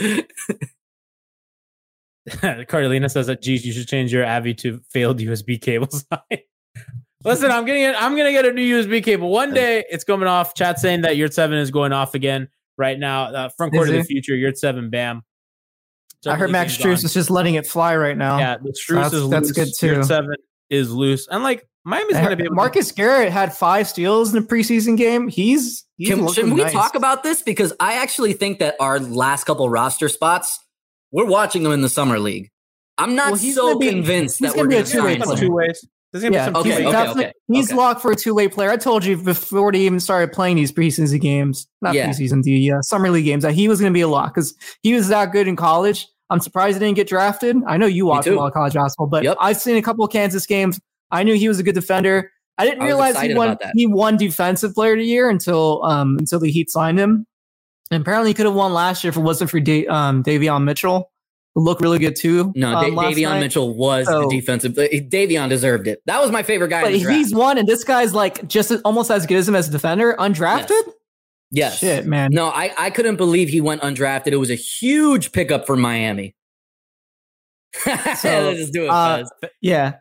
Carolina 2.69 3.09
says 3.09 3.27
that 3.27 3.43
geez, 3.43 3.67
you 3.67 3.73
should 3.73 3.89
change 3.89 4.13
your 4.13 4.25
Avi 4.25 4.55
to 4.55 4.81
failed 4.91 5.19
USB 5.19 5.61
cable 5.61 5.89
sign. 5.91 6.41
Listen, 7.25 7.51
I'm 7.51 7.67
getting 7.67 7.83
it. 7.83 7.95
I'm 7.99 8.17
gonna 8.17 8.33
get 8.33 8.47
a 8.47 8.53
new 8.53 8.83
USB 8.83 9.05
cable 9.05 9.29
one 9.29 9.53
day. 9.53 9.85
It's 9.91 10.05
coming 10.05 10.29
off. 10.29 10.55
Chat 10.55 10.79
saying 10.79 11.03
that 11.03 11.17
Yurtseven 11.17 11.61
is 11.61 11.71
going 11.71 11.93
off 11.93 12.15
again 12.15 12.49
right 12.79 12.99
now. 12.99 13.25
Uh, 13.25 13.49
front 13.51 13.75
court 13.75 13.89
of 13.89 13.95
the 13.95 14.05
future. 14.05 14.33
Yurtseven, 14.33 14.91
bam. 14.91 15.23
I 16.27 16.37
heard 16.37 16.51
Max 16.51 16.75
Everything's 16.79 17.01
Strus 17.03 17.05
is 17.07 17.15
just 17.15 17.31
letting 17.31 17.55
it 17.55 17.67
fly 17.67 17.97
right 17.97 18.17
now. 18.17 18.39
Yeah, 18.39 18.57
the 18.63 18.71
Strus 18.71 18.95
that's- 19.11 19.13
is 19.15 19.31
that's 19.31 19.53
good 19.53 19.69
too. 19.79 19.95
Yurtseven 20.01 20.35
is 20.69 20.91
loose, 20.93 21.27
and 21.29 21.43
like 21.43 21.67
Miami's 21.85 22.17
gonna 22.19 22.37
be 22.37 22.49
Marcus 22.51 22.93
Garrett 22.93 23.33
had 23.33 23.55
five 23.57 23.89
steals 23.89 24.35
in 24.35 24.43
the 24.43 24.47
preseason 24.47 24.97
game. 24.99 25.29
He's, 25.29 25.85
he's 25.97 26.11
Can, 26.11 26.21
looking 26.25 26.45
should 26.45 26.53
we 26.53 26.63
nice. 26.63 26.73
talk 26.73 26.95
about 26.95 27.23
this? 27.23 27.41
Because 27.43 27.73
I 27.81 27.95
actually 27.95 28.35
think 28.35 28.59
that 28.59 28.77
our 28.81 28.99
last 29.01 29.45
couple 29.45 29.69
roster 29.71 30.09
spots, 30.11 30.59
we're 31.11 31.25
watching 31.25 31.63
them 31.63 31.73
in 31.73 31.81
the 31.81 31.89
summer 31.89 32.19
league. 32.19 32.51
I'm 32.99 33.15
not 33.15 33.33
Well, 33.33 33.41
he's 33.41 33.55
so 33.55 33.79
be- 33.79 33.89
convinced 33.89 34.39
he's 34.41 34.51
that 34.51 34.57
gonna 34.57 34.65
we're 34.65 34.69
be 34.69 34.75
a 34.77 34.79
going 34.81 34.87
to 34.87 34.93
two-way 34.93 35.13
sign 35.13 35.21
some 35.21 35.27
player. 35.29 35.37
someone. 35.39 35.49
two 35.49 35.55
ways. 35.69 35.89
There's 36.13 36.25
gonna 36.25 36.35
Yeah, 36.37 36.47
be 36.49 36.53
some 36.55 36.57
okay, 36.61 36.71
two 36.71 36.77
he's, 36.77 36.87
okay, 36.87 36.93
definitely- 36.93 37.25
okay, 37.27 37.33
he's 37.53 37.69
okay. 37.71 37.77
locked 37.77 38.01
for 38.03 38.11
a 38.11 38.17
two 38.17 38.35
way 38.35 38.49
player. 38.49 38.71
I 38.71 38.77
told 38.77 39.05
you 39.05 39.17
before 39.17 39.71
they 39.73 39.81
even 39.81 40.01
started 40.01 40.33
playing 40.33 40.57
these 40.57 40.73
preseason 40.73 41.21
games, 41.21 41.67
not 41.83 41.95
Yeah. 41.95 42.09
preseason, 42.09 42.43
the 42.43 42.73
uh, 42.73 42.83
summer 42.83 43.11
league 43.11 43.25
games, 43.27 43.43
that 43.45 43.53
he 43.53 43.69
was 43.69 43.81
going 43.81 43.93
to 43.93 43.97
be 43.97 44.01
a 44.01 44.09
lock 44.09 44.35
because 44.35 44.55
he 44.83 44.93
was 44.95 45.09
that 45.09 45.31
good 45.33 45.47
in 45.47 45.55
college. 45.57 46.09
I'm 46.31 46.41
surprised 46.41 46.79
he 46.81 46.85
didn't 46.85 46.97
get 46.97 47.09
drafted. 47.09 47.57
I 47.67 47.77
know 47.77 47.87
you 47.87 48.07
watch 48.07 48.27
a 48.27 48.31
too. 48.31 48.37
lot 48.37 48.47
of 48.49 48.53
college 48.55 48.75
basketball, 48.75 49.07
but 49.09 49.23
Yep. 49.25 49.37
I've 49.41 49.57
seen 49.57 49.77
a 49.77 49.83
couple 49.83 50.05
of 50.05 50.11
Kansas 50.13 50.47
games. 50.47 50.81
I 51.11 51.23
knew 51.23 51.35
he 51.35 51.49
was 51.49 51.59
a 51.59 51.63
good 51.63 51.75
defender. 51.75 52.31
I 52.59 52.65
didn't 52.67 52.83
I 52.83 52.87
realize 52.87 53.15
he 53.21 53.31
excited 53.31 53.37
won. 53.37 53.57
He 53.75 53.87
won 53.87 54.17
defensive 54.17 54.75
player 54.75 54.93
of 54.93 54.99
the 54.99 55.05
year 55.05 55.31
until 55.31 55.83
um 55.85 56.17
until 56.19 56.39
the 56.41 56.51
Heat 56.51 56.71
signed 56.71 56.99
him. 56.99 57.25
And 57.91 58.03
apparently, 58.03 58.31
he 58.31 58.35
could 58.35 58.47
have 58.47 58.55
won 58.55 58.73
last 58.73 59.03
year 59.03 59.09
if 59.09 59.17
it 59.17 59.21
wasn't 59.21 59.51
for 59.51 59.59
da- 59.61 59.87
um 59.89 60.23
Davion 60.23 60.63
Mitchell, 60.65 61.10
who 61.55 61.63
looked 61.65 61.81
really 61.83 61.99
good 61.99 62.17
too. 62.17 62.53
No, 62.55 62.77
um, 62.77 62.95
Da- 62.95 63.03
Davion 63.03 63.23
night. 63.31 63.41
Mitchell 63.41 63.75
was 63.75 64.07
So- 64.07 64.29
the 64.29 64.29
defensive. 64.41 64.73
Davion 64.75 65.49
deserved 65.49 65.87
it. 65.89 66.01
That 66.07 66.21
was 66.21 66.31
my 66.31 66.43
favorite 66.43 66.69
guy. 66.69 66.83
But 66.83 66.93
in 66.93 66.99
the 66.99 67.05
draft. 67.05 67.17
he's 67.19 67.35
one, 67.35 67.59
and 67.59 67.67
this 67.69 67.85
guy's 67.85 68.15
like 68.15 68.47
just 68.49 68.71
as- 68.71 68.81
almost 68.83 69.11
as 69.11 69.27
good 69.27 69.37
as 69.39 69.49
him 69.49 69.55
as 69.57 69.69
a 69.69 69.73
defender, 69.73 70.15
undrafted. 70.19 70.81
yes. 71.51 71.79
Shit, 71.79 72.07
man. 72.07 72.31
No, 72.33 72.47
I, 72.49 72.73
I 72.79 72.91
couldn't 72.91 73.17
believe 73.17 73.49
he 73.49 73.61
went 73.61 73.83
undrafted. 73.83 74.29
It 74.29 74.37
was 74.37 74.51
a 74.51 74.55
huge 74.55 75.33
pickup 75.33 75.67
for 75.67 75.77
Miami. 75.77 76.35
Let's 77.87 78.23
just 78.23 78.73
do 78.73 78.85
it, 78.85 78.91
uh, 78.91 79.25
Yeah. 79.61 79.95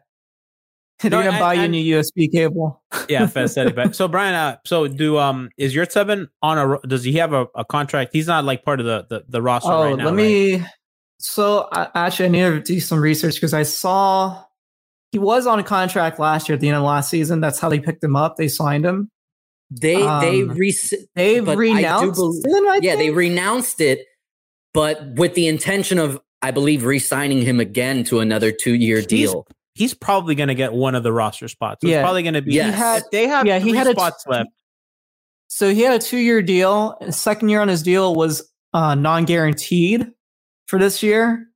They're 1.01 1.11
No, 1.11 1.23
gonna 1.23 1.39
buy 1.39 1.53
you 1.53 1.61
a 1.61 1.67
new 1.69 1.97
USB 1.97 2.29
cable. 2.29 2.83
yeah, 3.09 3.25
Fez 3.25 3.53
said 3.53 3.67
it. 3.67 3.75
But 3.75 3.95
so 3.95 4.09
Brian, 4.09 4.33
uh, 4.35 4.57
so 4.65 4.85
do 4.85 5.17
um 5.17 5.49
is 5.57 5.73
Yurtseven 5.73 6.27
on 6.41 6.57
a 6.57 6.87
does 6.87 7.05
he 7.05 7.13
have 7.13 7.31
a, 7.31 7.47
a 7.55 7.63
contract? 7.63 8.09
He's 8.11 8.27
not 8.27 8.43
like 8.43 8.65
part 8.65 8.81
of 8.81 8.85
the 8.85 9.05
the, 9.09 9.23
the 9.29 9.41
roster 9.41 9.71
Oh, 9.71 9.83
right 9.85 9.95
now. 9.95 10.09
let 10.09 10.15
right? 10.15 10.65
Me. 11.19 11.23
So 11.23 11.67
I, 11.71 11.89
actually, 11.95 12.25
I 12.25 12.29
need 12.29 12.41
to 12.41 12.59
do 12.61 12.79
some 12.79 12.99
research 12.99 13.35
because 13.35 13.53
I 13.53 13.63
saw 13.63 14.43
he 15.11 15.19
was 15.19 15.47
on 15.47 15.59
a 15.59 15.63
contract 15.63 16.19
last 16.19 16.47
year 16.49 16.53
at 16.55 16.61
the 16.61 16.67
end 16.69 16.77
of 16.77 16.83
last 16.83 17.09
season. 17.09 17.41
That's 17.41 17.59
how 17.59 17.69
they 17.69 17.79
picked 17.79 18.03
him 18.03 18.15
up. 18.15 18.37
They 18.37 18.47
signed 18.47 18.85
him. 18.85 19.09
They 19.71 19.95
they 19.97 20.41
um, 20.41 20.49
re- 20.49 20.75
They 21.15 21.39
But 21.41 21.57
renounced 21.57 22.17
bel- 22.19 22.33
him. 22.33 22.67
I 22.67 22.79
yeah 22.81 22.95
they 22.95 23.11
renounced 23.11 23.81
it, 23.81 23.99
but 24.73 24.99
with 25.15 25.35
the 25.35 25.47
intention 25.47 25.99
of 25.99 26.19
I 26.41 26.51
believe 26.51 26.85
re-signing 26.85 27.41
him 27.41 27.59
again 27.59 28.03
to 28.05 28.19
another 28.21 28.51
two-year 28.51 29.01
deal. 29.01 29.45
He's 29.75 29.93
probably 29.93 30.35
going 30.35 30.47
to 30.47 30.55
get 30.55 30.73
one 30.73 30.95
of 30.95 31.03
the 31.03 31.11
roster 31.13 31.47
spots. 31.49 31.81
So 31.81 31.87
Yeah. 31.87 31.97
It's 31.99 32.03
probably 32.03 32.23
going 32.23 32.33
to 32.33 32.41
be. 32.41 32.53
Yes. 32.53 32.73
He 32.73 32.79
had, 32.79 33.03
they 33.11 33.27
have 33.27 33.45
Yeah, 33.45 33.59
he 33.59 33.75
had 33.75 33.87
a- 33.87 33.91
spots 33.91 34.25
left. 34.27 34.49
So 35.47 35.73
he 35.73 35.81
had 35.81 36.01
a 36.01 36.03
two 36.03 36.17
year 36.17 36.41
deal. 36.41 36.97
Second 37.11 37.49
year 37.49 37.59
on 37.61 37.67
his 37.67 37.83
deal 37.83 38.15
was 38.15 38.49
uh, 38.73 38.95
non 38.95 39.25
guaranteed 39.25 40.07
for 40.69 40.77
this 40.79 41.01
year. 41.01 41.47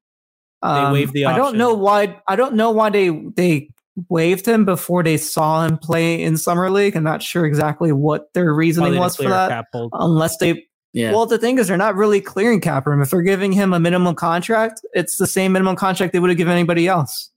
Um, 0.63 0.93
waived 0.93 1.13
the 1.13 1.25
I 1.25 1.37
don't 1.37 1.55
know 1.55 1.73
why. 1.73 2.19
I 2.27 2.35
don't 2.35 2.55
know 2.55 2.71
why 2.71 2.89
they 2.89 3.09
they 3.09 3.69
waived 4.09 4.47
him 4.47 4.65
before 4.65 5.03
they 5.03 5.17
saw 5.17 5.63
him 5.63 5.77
play 5.77 6.21
in 6.21 6.35
summer 6.35 6.69
league. 6.69 6.95
I'm 6.95 7.03
not 7.03 7.21
sure 7.21 7.45
exactly 7.45 7.91
what 7.91 8.33
their 8.33 8.53
reasoning 8.53 8.97
was 8.97 9.15
for 9.15 9.29
that. 9.29 9.65
Unless 9.93 10.37
they 10.37 10.67
Yeah. 10.93 11.11
Well, 11.11 11.25
the 11.25 11.37
thing 11.37 11.57
is, 11.59 11.67
they're 11.67 11.77
not 11.77 11.95
really 11.95 12.21
clearing 12.21 12.59
cap 12.59 12.87
room. 12.87 13.01
If 13.01 13.11
they're 13.11 13.21
giving 13.21 13.51
him 13.51 13.73
a 13.73 13.79
minimum 13.79 14.15
contract, 14.15 14.81
it's 14.93 15.17
the 15.17 15.27
same 15.27 15.51
minimum 15.51 15.75
contract 15.75 16.13
they 16.13 16.19
would 16.19 16.29
have 16.29 16.37
given 16.37 16.53
anybody 16.53 16.87
else. 16.87 17.29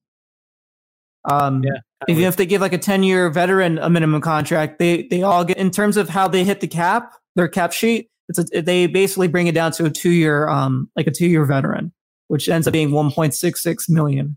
Um, 1.28 1.62
Yeah, 1.64 1.80
even 2.08 2.24
if 2.24 2.36
they 2.36 2.46
give 2.46 2.60
like 2.60 2.72
a 2.72 2.78
ten-year 2.78 3.28
veteran 3.30 3.78
a 3.78 3.90
minimum 3.90 4.20
contract, 4.20 4.78
they 4.78 5.02
they 5.08 5.22
all 5.22 5.44
get 5.44 5.56
in 5.56 5.70
terms 5.70 5.96
of 5.96 6.08
how 6.08 6.28
they 6.28 6.44
hit 6.44 6.60
the 6.60 6.68
cap, 6.68 7.12
their 7.34 7.48
cap 7.48 7.72
sheet. 7.72 8.08
It's 8.28 8.38
a, 8.38 8.62
they 8.62 8.86
basically 8.86 9.28
bring 9.28 9.46
it 9.46 9.54
down 9.54 9.72
to 9.72 9.84
a 9.84 9.90
two-year, 9.90 10.48
um, 10.48 10.90
like 10.96 11.06
a 11.06 11.10
two-year 11.10 11.44
veteran, 11.44 11.92
which 12.28 12.48
ends 12.48 12.66
up 12.66 12.72
being 12.72 12.90
one 12.90 13.10
point 13.10 13.34
six 13.34 13.62
six 13.62 13.88
million. 13.88 14.36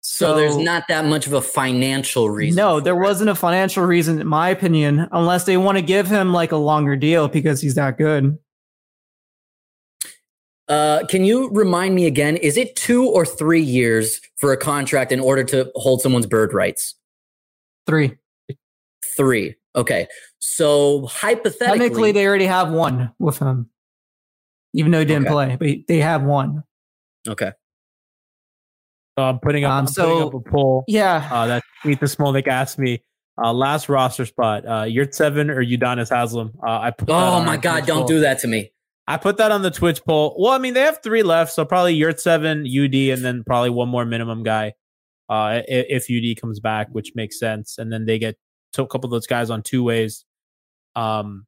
so, 0.00 0.36
there's 0.36 0.56
not 0.56 0.84
that 0.88 1.06
much 1.06 1.26
of 1.26 1.32
a 1.32 1.40
financial 1.40 2.28
reason. 2.28 2.56
No, 2.56 2.80
there 2.80 2.94
it. 2.94 3.02
wasn't 3.02 3.30
a 3.30 3.34
financial 3.34 3.84
reason, 3.84 4.20
in 4.20 4.26
my 4.26 4.50
opinion, 4.50 5.08
unless 5.12 5.44
they 5.44 5.56
want 5.56 5.78
to 5.78 5.82
give 5.82 6.06
him 6.06 6.32
like 6.32 6.52
a 6.52 6.56
longer 6.56 6.96
deal 6.96 7.28
because 7.28 7.60
he's 7.60 7.76
that 7.76 7.96
good. 7.96 8.38
Uh, 10.66 11.04
can 11.08 11.24
you 11.24 11.50
remind 11.50 11.94
me 11.94 12.06
again? 12.06 12.38
Is 12.38 12.56
it 12.56 12.74
two 12.74 13.06
or 13.06 13.26
three 13.26 13.60
years 13.60 14.18
for 14.36 14.50
a 14.52 14.56
contract 14.56 15.12
in 15.12 15.20
order 15.20 15.44
to 15.44 15.70
hold 15.74 16.00
someone's 16.00 16.26
bird 16.26 16.54
rights? 16.54 16.94
Three. 17.86 18.16
Three. 19.16 19.56
Okay. 19.76 20.06
So 20.38 21.06
hypothetically, 21.06 21.78
Technically, 21.78 22.12
they 22.12 22.26
already 22.26 22.46
have 22.46 22.70
one 22.70 23.12
with 23.18 23.38
him, 23.38 23.70
even 24.72 24.92
though 24.92 25.00
he 25.00 25.04
didn't 25.04 25.26
Okay. 25.26 25.56
play, 25.56 25.56
but 25.78 25.86
they 25.88 25.98
have 26.00 26.22
one. 26.22 26.62
okay. 27.28 27.52
So 29.18 29.24
I'm 29.24 29.38
putting 29.38 29.64
up, 29.64 29.70
Um, 29.70 29.78
I'm 29.78 29.84
putting 29.86 29.94
so- 29.94 30.26
up 30.28 30.34
a 30.34 30.40
poll. 30.50 30.84
Yeah. 30.88 31.28
Uh, 31.30 31.46
that 31.46 31.62
Ethan 31.86 32.08
Smolnik 32.08 32.48
asked 32.48 32.78
me 32.78 33.02
uh, 33.42 33.52
last 33.52 33.88
roster 33.88 34.26
spot, 34.26 34.64
uh, 34.66 34.82
Yurtseven 34.84 35.50
or 35.50 35.62
Udonis 35.64 36.10
Haslam. 36.10 36.52
Uh, 36.64 36.78
I 36.80 36.90
put 36.90 37.08
Oh 37.10 37.42
my 37.44 37.56
God! 37.56 37.78
Twitch 37.78 37.86
Don't 37.86 37.98
poll. 37.98 38.06
do 38.06 38.20
that 38.20 38.38
to 38.40 38.48
me. 38.48 38.70
I 39.08 39.16
put 39.16 39.36
that 39.38 39.50
on 39.50 39.62
the 39.62 39.70
Twitch 39.72 40.02
poll. 40.04 40.36
Well, 40.38 40.52
I 40.52 40.58
mean, 40.58 40.74
they 40.74 40.80
have 40.82 41.02
three 41.02 41.22
left, 41.24 41.52
so 41.52 41.64
probably 41.64 41.98
Yurtseven, 41.98 42.64
UD, 42.66 43.10
and 43.12 43.24
then 43.24 43.42
probably 43.44 43.70
one 43.70 43.88
more 43.88 44.04
minimum 44.04 44.42
guy. 44.44 44.74
Uh, 45.28 45.62
if 45.66 46.06
UD 46.10 46.40
comes 46.40 46.60
back, 46.60 46.88
which 46.92 47.12
makes 47.14 47.38
sense, 47.38 47.76
and 47.78 47.92
then 47.92 48.06
they 48.06 48.18
get 48.18 48.36
to 48.74 48.82
a 48.82 48.86
couple 48.86 49.08
of 49.08 49.10
those 49.12 49.26
guys 49.26 49.50
on 49.50 49.62
two 49.62 49.82
ways. 49.82 50.24
Um, 50.96 51.46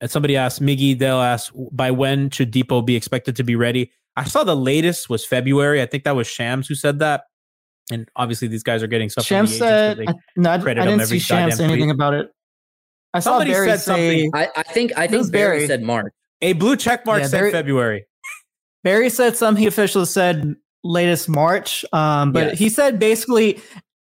and 0.00 0.10
somebody 0.10 0.36
asked 0.36 0.62
Miggy, 0.62 0.98
they'll 0.98 1.16
ask 1.20 1.52
by 1.72 1.90
when 1.90 2.30
should 2.30 2.52
Dipo 2.52 2.84
be 2.84 2.96
expected 2.96 3.36
to 3.36 3.44
be 3.44 3.56
ready? 3.56 3.92
I 4.16 4.24
saw 4.24 4.44
the 4.44 4.56
latest 4.56 5.10
was 5.10 5.24
February. 5.24 5.82
I 5.82 5.86
think 5.86 6.04
that 6.04 6.16
was 6.16 6.26
Shams 6.26 6.66
who 6.68 6.74
said 6.74 6.98
that. 7.00 7.24
And 7.90 8.08
obviously, 8.16 8.48
these 8.48 8.62
guys 8.62 8.82
are 8.82 8.86
getting 8.88 9.08
stuff. 9.10 9.26
from 9.26 9.46
the 9.46 9.52
said, 9.52 9.98
they- 9.98 10.06
I, 10.08 10.14
no, 10.36 10.50
I, 10.50 10.58
credit 10.58 10.80
I 10.82 10.86
didn't 10.86 11.06
see 11.06 11.18
Shams 11.18 11.56
say 11.56 11.64
anything 11.64 11.84
tweet. 11.84 11.94
about 11.94 12.14
it. 12.14 12.30
I 13.14 13.20
saw 13.20 13.32
Somebody 13.32 13.52
Barry 13.52 13.68
said 13.68 13.80
say, 13.80 14.20
something. 14.22 14.30
I, 14.34 14.48
I 14.56 14.62
think 14.64 14.92
I 14.98 15.06
think 15.06 15.30
Barry 15.30 15.58
Barry? 15.58 15.66
said 15.68 15.82
March. 15.82 16.12
a 16.42 16.52
blue 16.54 16.76
check 16.76 17.06
mark 17.06 17.20
Yeah, 17.22 17.28
said 17.28 17.38
very- 17.38 17.52
February. 17.52 18.06
Barry 18.84 19.08
said 19.10 19.36
some 19.36 19.56
heat 19.56 19.66
officials 19.66 20.10
said 20.10 20.54
latest 20.84 21.28
March, 21.28 21.84
um, 21.92 22.32
but 22.32 22.48
Yes. 22.48 22.58
he 22.58 22.68
said 22.68 22.98
basically 22.98 23.60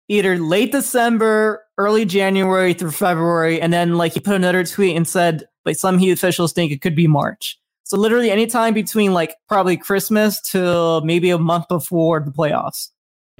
either 0.09 0.38
late 0.38 0.72
December, 0.72 1.64
early 1.81 2.05
January 2.05 2.75
through 2.75 2.90
February, 2.93 3.61
and 3.61 3.73
then 3.73 3.97
like 3.97 4.12
he 4.12 4.21
put 4.21 4.35
another 4.35 4.64
tweet 4.64 4.97
and 4.97 5.09
said 5.09 5.45
like 5.64 5.77
some 5.77 5.99
heat 5.99 6.11
officials 6.12 6.53
think 6.53 6.71
it 6.73 6.81
could 6.81 6.95
be 6.95 7.07
March. 7.07 7.59
So 7.85 7.97
literally 7.99 8.31
anytime 8.31 8.73
between 8.75 9.12
like 9.12 9.35
probably 9.49 9.77
Christmas 9.77 10.40
till 10.40 11.01
maybe 11.01 11.31
a 11.31 11.38
month 11.38 11.66
before 11.69 12.21
the 12.21 12.31
playoffs. 12.31 12.88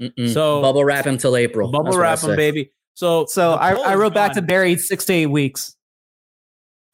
Mm-mm. 0.01 0.33
So- 0.33 0.61
bubble 0.61 0.83
wrap 0.83 1.05
him 1.05 1.17
till 1.17 1.35
April. 1.37 1.71
Bubble 1.71 1.85
That's 1.85 1.95
what 1.95 2.01
I 2.05 2.09
wrap 2.09 2.19
them, 2.19 2.31
say. 2.31 2.35
baby. 2.35 2.71
So, 2.95 3.25
So 3.27 3.53
I, 3.53 3.71
I 3.73 3.93
is 3.93 3.99
wrote 3.99 4.13
back 4.13 4.33
to 4.33 4.41
gone. 4.41 4.47
Barry 4.47 4.75
six 4.77 5.05
to 5.05 5.13
eight 5.13 5.27
weeks. 5.27 5.75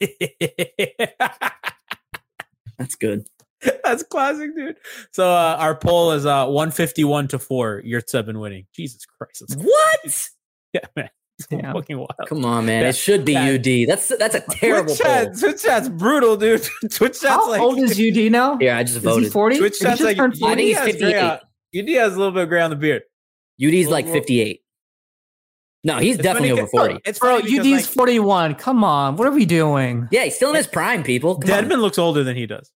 That's 2.78 2.94
good. 3.00 3.26
That's 3.82 4.04
classic, 4.04 4.54
dude. 4.54 4.76
So 5.10 5.28
uh, 5.28 5.56
our 5.58 5.74
poll 5.74 6.12
is 6.12 6.24
uh 6.26 6.46
151 6.46 7.28
to 7.28 7.38
4. 7.40 7.82
Yurtseven 7.84 8.40
winning. 8.40 8.66
Jesus 8.72 9.04
Christ. 9.04 9.42
That's 9.48 9.60
What? 9.60 10.28
yeah, 10.74 10.80
man. 10.94 11.10
It's 11.38 11.46
Yeah. 11.50 11.72
fucking 11.72 11.96
wild. 11.96 12.10
Come 12.28 12.44
on, 12.44 12.66
man. 12.66 12.82
Yeah. 12.82 12.88
It 12.88 12.96
should 12.96 13.24
be 13.24 13.32
Yeah. 13.32 13.52
UD. 13.54 13.86
That's 13.88 14.08
that's 14.16 14.34
a 14.34 14.40
terrible 14.50 14.94
Twitch 14.94 14.98
chat. 14.98 15.38
Twitch 15.38 15.62
chat's 15.62 15.88
brutal, 15.88 16.36
dude. 16.36 16.62
Twitch 16.90 17.20
chat's 17.20 17.24
How 17.24 17.48
like 17.50 17.60
old 17.60 17.78
is 17.78 17.92
UD 18.00 18.30
now? 18.32 18.58
Yeah, 18.60 18.78
I 18.78 18.82
just 18.82 18.96
Is 18.96 19.02
he 19.02 19.08
voted. 19.08 19.32
40? 19.32 19.58
Twitch 19.58 19.76
He 19.78 19.84
chat's 19.84 19.98
just 20.00 20.06
like 20.06 20.18
I 20.18 20.36
40? 20.36 20.38
think 20.56 20.60
he's 20.60 20.76
UD 20.78 20.82
has 20.86 20.92
58. 20.96 21.14
out- 21.16 21.40
UD 21.78 21.88
has 21.90 22.14
a 22.14 22.18
little 22.18 22.32
bit 22.32 22.42
of 22.44 22.48
gray 22.48 22.60
on 22.62 22.70
the 22.70 22.76
beard. 22.76 23.02
UD's 23.62 23.86
Well, 23.86 23.92
like 23.92 24.06
58. 24.08 24.60
No, 25.84 25.98
he's 25.98 26.16
It's 26.16 26.22
definitely 26.24 26.50
over 26.50 26.62
over 26.62 26.70
'cause- 26.70 26.80
40. 26.88 27.00
It's 27.04 27.18
Bro, 27.20 27.38
funny 27.40 27.50
because, 27.52 27.66
UD's 27.66 27.86
like, 27.86 27.94
41. 27.94 28.54
Come 28.56 28.82
on. 28.82 29.16
What 29.16 29.28
are 29.28 29.32
we 29.32 29.46
doing? 29.46 30.08
Yeah, 30.10 30.24
he's 30.24 30.34
still 30.36 30.50
in 30.50 30.56
his 30.56 30.66
prime, 30.66 31.02
people. 31.04 31.36
Come 31.38 31.50
on. 31.52 31.64
Dedmon 31.64 31.80
looks 31.80 31.98
older 31.98 32.24
than 32.24 32.36
he 32.36 32.46
does. 32.46 32.70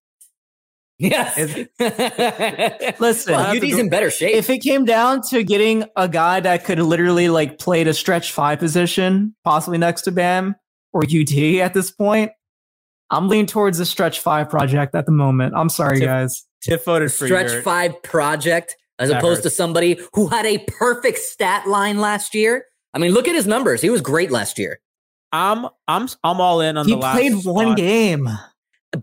Yes. 1.03 1.37
Listen, 2.99 3.33
well, 3.33 3.55
UD's 3.55 3.77
in 3.77 3.89
better 3.89 4.09
shape. 4.09 4.35
if 4.35 4.49
it 4.49 4.59
came 4.59 4.85
down 4.85 5.21
to 5.29 5.43
getting 5.43 5.85
a 5.95 6.07
guy 6.07 6.39
that 6.39 6.63
could 6.65 6.79
literally 6.79 7.29
like 7.29 7.59
play 7.59 7.83
the 7.83 7.93
stretch 7.93 8.31
five 8.31 8.59
position, 8.59 9.35
possibly 9.43 9.77
next 9.77 10.03
to 10.03 10.11
Bam 10.11 10.55
or 10.93 11.03
UD 11.03 11.37
at 11.61 11.73
this 11.73 11.91
point, 11.91 12.31
I'm 13.09 13.27
leaning 13.27 13.45
towards 13.47 13.77
the 13.77 13.85
stretch 13.85 14.19
five 14.19 14.49
project 14.49 14.95
at 14.95 15.05
the 15.05 15.11
moment. 15.11 15.53
I'm 15.55 15.69
sorry, 15.69 15.99
Tip- 15.99 16.07
guys. 16.07 16.45
Tiff 16.63 16.85
voted 16.85 17.11
for 17.11 17.25
stretch 17.27 17.51
Yurt. 17.51 17.63
five 17.63 18.01
project 18.03 18.75
as 18.97 19.09
That 19.09 19.17
opposed 19.19 19.43
to 19.43 19.49
somebody 19.49 19.99
who 20.13 20.27
had 20.27 20.45
a 20.45 20.59
perfect 20.59 21.17
stat 21.17 21.67
line 21.67 21.99
last 21.99 22.33
year. 22.33 22.65
I 22.93 22.99
mean, 22.99 23.11
look 23.11 23.27
at 23.27 23.35
his 23.35 23.45
numbers. 23.47 23.81
He 23.81 23.89
was 23.89 23.99
great 24.01 24.31
last 24.31 24.57
year, 24.57 24.79
I'm 25.33 25.65
I'm 25.87 26.07
I'm 26.23 26.39
all 26.39 26.61
in 26.61 26.77
on 26.77 26.85
He 26.85 26.93
the 26.93 26.99
last 26.99 27.19
He 27.19 27.29
played 27.31 27.45
one 27.45 27.65
spot. 27.67 27.77
game. 27.77 28.29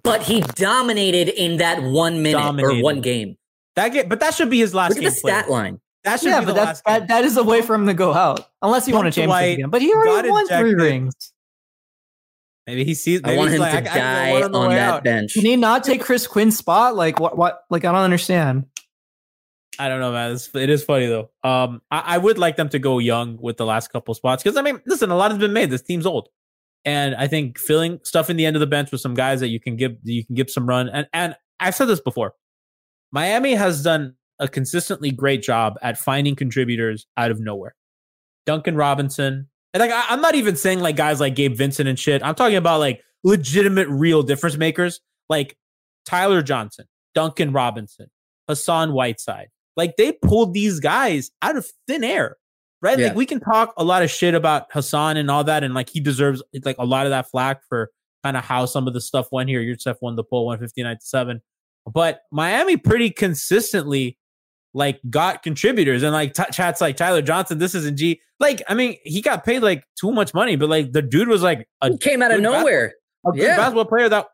But 0.03 0.22
he 0.22 0.40
dominated 0.40 1.29
in 1.29 1.59
that 1.59 1.83
one 1.83 2.22
minute 2.22 2.38
Dominated. 2.38 2.81
or 2.81 2.83
one 2.83 3.00
game. 3.00 3.37
That 3.76 3.88
get, 3.90 4.09
but 4.09 4.20
that 4.20 4.35
should 4.35 4.50
be 4.50 4.59
his 4.59 4.74
last 4.74 4.90
Look 4.90 4.98
at 4.98 5.00
game 5.03 5.11
the 5.11 5.16
stat 5.16 5.46
played. 5.46 5.53
line. 5.53 5.81
That 6.05 6.20
should 6.20 6.31
Yeah, 6.31 6.40
be 6.40 6.46
but 6.46 6.53
the 6.53 6.61
that's 6.61 6.83
last 6.85 6.85
game. 6.85 7.00
that, 7.00 7.09
that 7.09 7.24
is 7.24 7.37
a 7.37 7.44
way 7.44 7.62
for 7.62 7.74
him 7.74 7.87
to 7.87 7.94
go 7.94 8.12
out. 8.14 8.48
Unless 8.62 8.87
he 8.87 8.92
won 8.92 9.03
a 9.03 9.05
Bunch 9.05 9.18
of 9.18 9.22
championship 9.22 9.29
white, 9.31 9.44
again. 9.59 9.70
But 9.70 9.83
he 9.83 9.88
got 9.92 10.07
already 10.07 10.31
won 10.31 10.48
three 10.48 10.74
rings. 10.74 11.33
Maybe 12.66 12.85
he 12.85 12.94
sees. 12.94 13.20
I 13.24 13.29
Maybe 13.29 13.38
want 13.38 13.50
he's 13.50 13.57
him 13.57 13.61
like, 13.62 13.85
to 13.85 13.90
I, 13.90 13.94
I 13.94 13.98
die 13.98 14.40
got 14.40 14.53
one 14.53 14.55
on, 14.55 14.66
on 14.66 14.70
that 14.70 14.88
out. 14.88 15.05
bench. 15.05 15.33
Can 15.35 15.44
he 15.44 15.57
not 15.57 15.83
take 15.85 16.00
Chris 16.03 16.26
Quinn's 16.26 16.57
spot? 16.57 16.94
Like 16.94 17.18
what 17.18 17.37
what 17.37 17.62
like 17.70 17.85
I 17.85 17.92
don't 17.92 18.00
understand. 18.03 18.66
I 19.79 19.88
don't 19.88 20.00
know, 20.00 20.12
man. 20.12 20.33
It's, 20.33 20.55
it 20.55 20.68
is 20.68 20.85
funny 20.85 21.07
though. 21.07 21.31
Um, 21.42 21.81
I, 21.90 22.00
I 22.14 22.18
would 22.18 22.38
like 22.38 22.57
them 22.57 22.68
to 22.68 22.79
go 22.79 22.98
young 22.98 23.38
with 23.40 23.57
the 23.57 23.64
last 23.64 23.90
couple 23.90 24.12
spots 24.14 24.42
because 24.42 24.57
I 24.57 24.62
mean, 24.62 24.81
listen, 24.87 25.11
a 25.11 25.16
lot 25.16 25.31
has 25.31 25.38
been 25.40 25.53
made. 25.55 25.70
This 25.70 25.83
team's 25.83 26.07
old, 26.07 26.29
and 26.85 27.14
I 27.14 27.27
think 27.27 27.59
filling 27.59 28.01
stuff 28.05 28.31
in 28.31 28.37
the 28.37 28.47
end 28.47 28.57
of 28.57 28.61
the 28.61 28.66
bench 28.66 28.90
with 28.90 29.01
some 29.01 29.14
guys 29.14 29.40
that 29.40 29.49
you 29.49 29.61
can 29.61 29.77
give 29.77 29.97
you 30.03 30.25
can 30.25 30.35
give 30.35 30.51
some 30.51 30.66
run. 30.66 30.88
And 30.88 31.07
and 31.12 31.35
I've 31.59 31.75
said 31.75 31.87
this 31.87 32.01
before. 32.01 32.35
Miami 33.12 33.55
has 33.55 33.83
done 33.83 34.14
a 34.38 34.49
consistently 34.49 35.11
great 35.11 35.43
job 35.43 35.79
at 35.83 35.99
finding 35.99 36.35
contributors 36.35 37.07
out 37.16 37.31
of 37.31 37.40
nowhere. 37.40 37.75
Duncan 38.47 38.77
Robinson, 38.77 39.49
and 39.75 39.81
like 39.81 39.90
I, 39.90 40.05
I'm 40.09 40.21
not 40.21 40.35
even 40.35 40.57
saying 40.57 40.81
like 40.81 40.97
guys 40.97 41.21
like 41.21 41.35
Gabe 41.35 41.55
Vincent 41.55 41.88
and 41.88 41.99
shit. 41.99 42.23
I'm 42.23 42.35
talking 42.35 42.57
about 42.57 42.81
like 42.81 43.03
legitimate, 43.23 43.88
real 43.88 44.23
difference 44.23 44.57
makers 44.57 45.01
like 45.29 45.57
Tyler 46.07 46.43
Johnson, 46.43 46.87
Duncan 47.14 47.53
Robinson, 47.53 48.11
Hassan 48.49 48.93
Whiteside. 48.93 49.49
Like 49.77 49.97
they 49.97 50.12
pulled 50.12 50.55
these 50.55 50.81
guys 50.81 51.31
out 51.43 51.57
of 51.57 51.66
thin 51.87 52.03
air, 52.05 52.37
right? 52.83 52.99
Yeah. 52.99 53.09
Like 53.09 53.16
we 53.16 53.27
can 53.27 53.40
talk 53.40 53.73
a 53.77 53.85
lot 53.85 54.03
of 54.03 54.11
shit 54.11 54.35
about 54.35 54.66
Hassan 54.73 55.16
and 55.16 55.31
all 55.31 55.45
that, 55.45 55.64
and 55.64 55.75
like 55.75 55.88
he 55.90 56.01
deserves 56.01 56.43
like 56.64 56.77
a 56.79 56.85
lot 56.85 57.07
of 57.07 57.11
that 57.11 57.31
flack 57.31 57.62
for 57.69 57.90
kind 58.25 58.37
of 58.37 58.45
how 58.45 58.66
some 58.66 58.87
of 58.87 58.95
the 58.95 59.01
stuff 59.01 59.29
went 59.33 59.49
here. 59.49 59.61
Your 59.61 59.77
stuff 59.79 59.97
won 60.03 60.16
the 60.16 60.25
poll 60.25 60.47
159 60.47 60.97
to 60.99 61.05
7. 61.05 61.40
But 61.90 62.21
Miami 62.31 62.77
pretty 62.77 63.11
consistently 63.11 64.19
like 64.75 65.01
got 65.09 65.43
contributors 65.43 66.03
and 66.03 66.12
like 66.12 66.35
t- 66.35 66.43
chats 66.53 66.81
like 66.81 66.97
Tyler 66.97 67.23
Johnson. 67.23 67.59
This 67.59 67.75
isn't 67.75 67.97
G. 67.99 68.21
Like, 68.38 68.62
I 68.69 68.75
mean, 68.75 68.97
he 69.05 69.21
got 69.21 69.45
paid 69.45 69.61
like 69.62 69.85
too 69.99 70.12
much 70.12 70.33
money, 70.33 70.57
but 70.57 70.69
like 70.69 70.93
the 70.93 71.03
dude 71.03 71.29
was 71.29 71.43
like 71.43 71.66
a, 71.83 71.90
He 71.90 71.99
came 71.99 72.23
out 72.23 72.31
of 72.33 72.40
nowhere. 72.40 72.93
a 73.27 73.33
good 73.33 73.43
Yeah. 73.43 73.57
basketball 73.57 73.87
player 73.87 74.09
that 74.11 74.29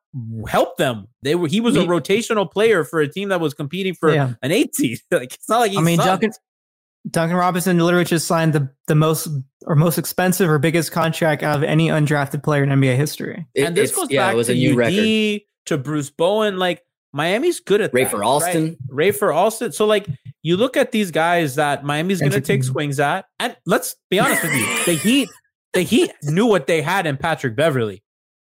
helped 0.48 0.78
them. 0.78 1.06
They 1.22 1.34
were 1.36 1.48
he 1.48 1.60
was 1.60 1.76
a 1.76 1.80
rotational 1.84 2.50
player 2.50 2.84
for 2.84 3.00
a 3.00 3.08
team 3.08 3.30
that 3.30 3.40
was 3.40 3.54
competing 3.54 3.94
for 3.94 4.12
Yeah. 4.12 4.34
an 4.42 4.52
eight 4.52 4.74
seed. 4.74 4.98
like 5.10 5.32
it's 5.34 5.48
not 5.48 5.60
like 5.60 5.70
he 5.70 5.78
I 5.78 5.80
mean, 5.80 5.96
sucked. 5.96 6.08
Duncan 6.22 6.30
Duncan 7.10 7.36
Robinson 7.36 7.78
literally 7.78 8.04
just 8.04 8.26
signed 8.26 8.52
the, 8.52 8.70
the 8.86 8.94
most 8.94 9.28
or 9.66 9.76
most 9.76 9.98
expensive 9.98 10.48
or 10.50 10.58
biggest 10.58 10.92
contract 10.92 11.42
out 11.42 11.56
of 11.56 11.62
any 11.62 11.88
undrafted 11.88 12.42
player 12.42 12.62
in 12.64 12.70
NBA 12.70 12.96
history. 12.96 13.46
It- 13.54 13.62
and 13.64 13.76
this 13.76 13.90
it's- 13.90 14.04
goes 14.04 14.10
yeah, 14.10 14.26
back 14.26 14.34
it 14.34 14.36
was 14.36 14.46
to 14.48 14.52
a 14.52 14.56
new 14.56 14.72
UD, 14.72 14.76
record. 14.76 15.40
to 15.66 15.78
Bruce 15.78 16.10
Bowen. 16.10 16.58
Like 16.58 16.82
Miami's 17.12 17.60
good 17.60 17.80
at 17.80 17.92
Ray 17.94 18.04
that, 18.04 18.10
for 18.10 18.22
Alston. 18.24 18.76
right? 18.90 19.12
Rafer 19.14 19.34
Alston. 19.34 19.72
So 19.72 19.86
like 19.86 20.06
you 20.42 20.56
look 20.56 20.76
at 20.76 20.92
these 20.92 21.10
guys 21.10 21.54
that 21.56 21.84
Miami's 21.84 22.20
going 22.20 22.32
to 22.32 22.40
take 22.40 22.62
swings 22.64 23.00
at, 23.00 23.24
and 23.38 23.56
let's 23.66 23.96
be 24.10 24.18
honest 24.20 24.42
with 24.42 24.52
you, 24.52 24.84
the 24.84 24.92
Heat, 24.94 25.28
the 25.72 25.82
Heat 25.82 26.12
knew 26.22 26.46
what 26.46 26.66
they 26.66 26.82
had 26.82 27.06
in 27.06 27.16
Patrick 27.16 27.56
Beverley. 27.56 28.02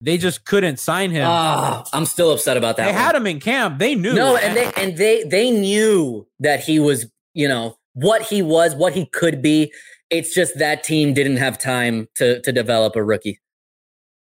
They 0.01 0.17
just 0.19 0.45
couldn't 0.45 0.79
sign 0.79 1.11
him. 1.11 1.27
Ah, 1.27 1.85
I'm 1.93 2.05
still 2.07 2.31
upset 2.31 2.57
about 2.57 2.77
that. 2.77 2.85
they 2.87 2.93
one. 2.93 3.01
had 3.01 3.15
him 3.17 3.27
in 3.27 3.41
camp. 3.41 3.79
They 3.79 3.95
knew. 3.97 4.15
No, 4.15 4.37
and 4.37 4.57
they 4.57 4.71
and 4.77 4.97
they 4.97 5.25
they 5.25 5.51
knew 5.51 6.27
that 6.41 6.61
he 6.61 6.79
was, 6.79 7.11
you 7.35 7.49
know, 7.49 7.77
what 8.01 8.23
he 8.23 8.43
was, 8.43 8.75
what 8.75 8.93
he 8.93 9.07
could 9.07 9.41
be. 9.43 9.73
It's 10.11 10.35
just 10.35 10.59
that 10.59 10.85
team 10.85 11.15
didn't 11.15 11.37
have 11.37 11.59
time 11.59 12.09
to 12.17 12.41
to 12.43 12.53
develop 12.53 12.97
a 12.97 13.03
rookie. 13.05 13.39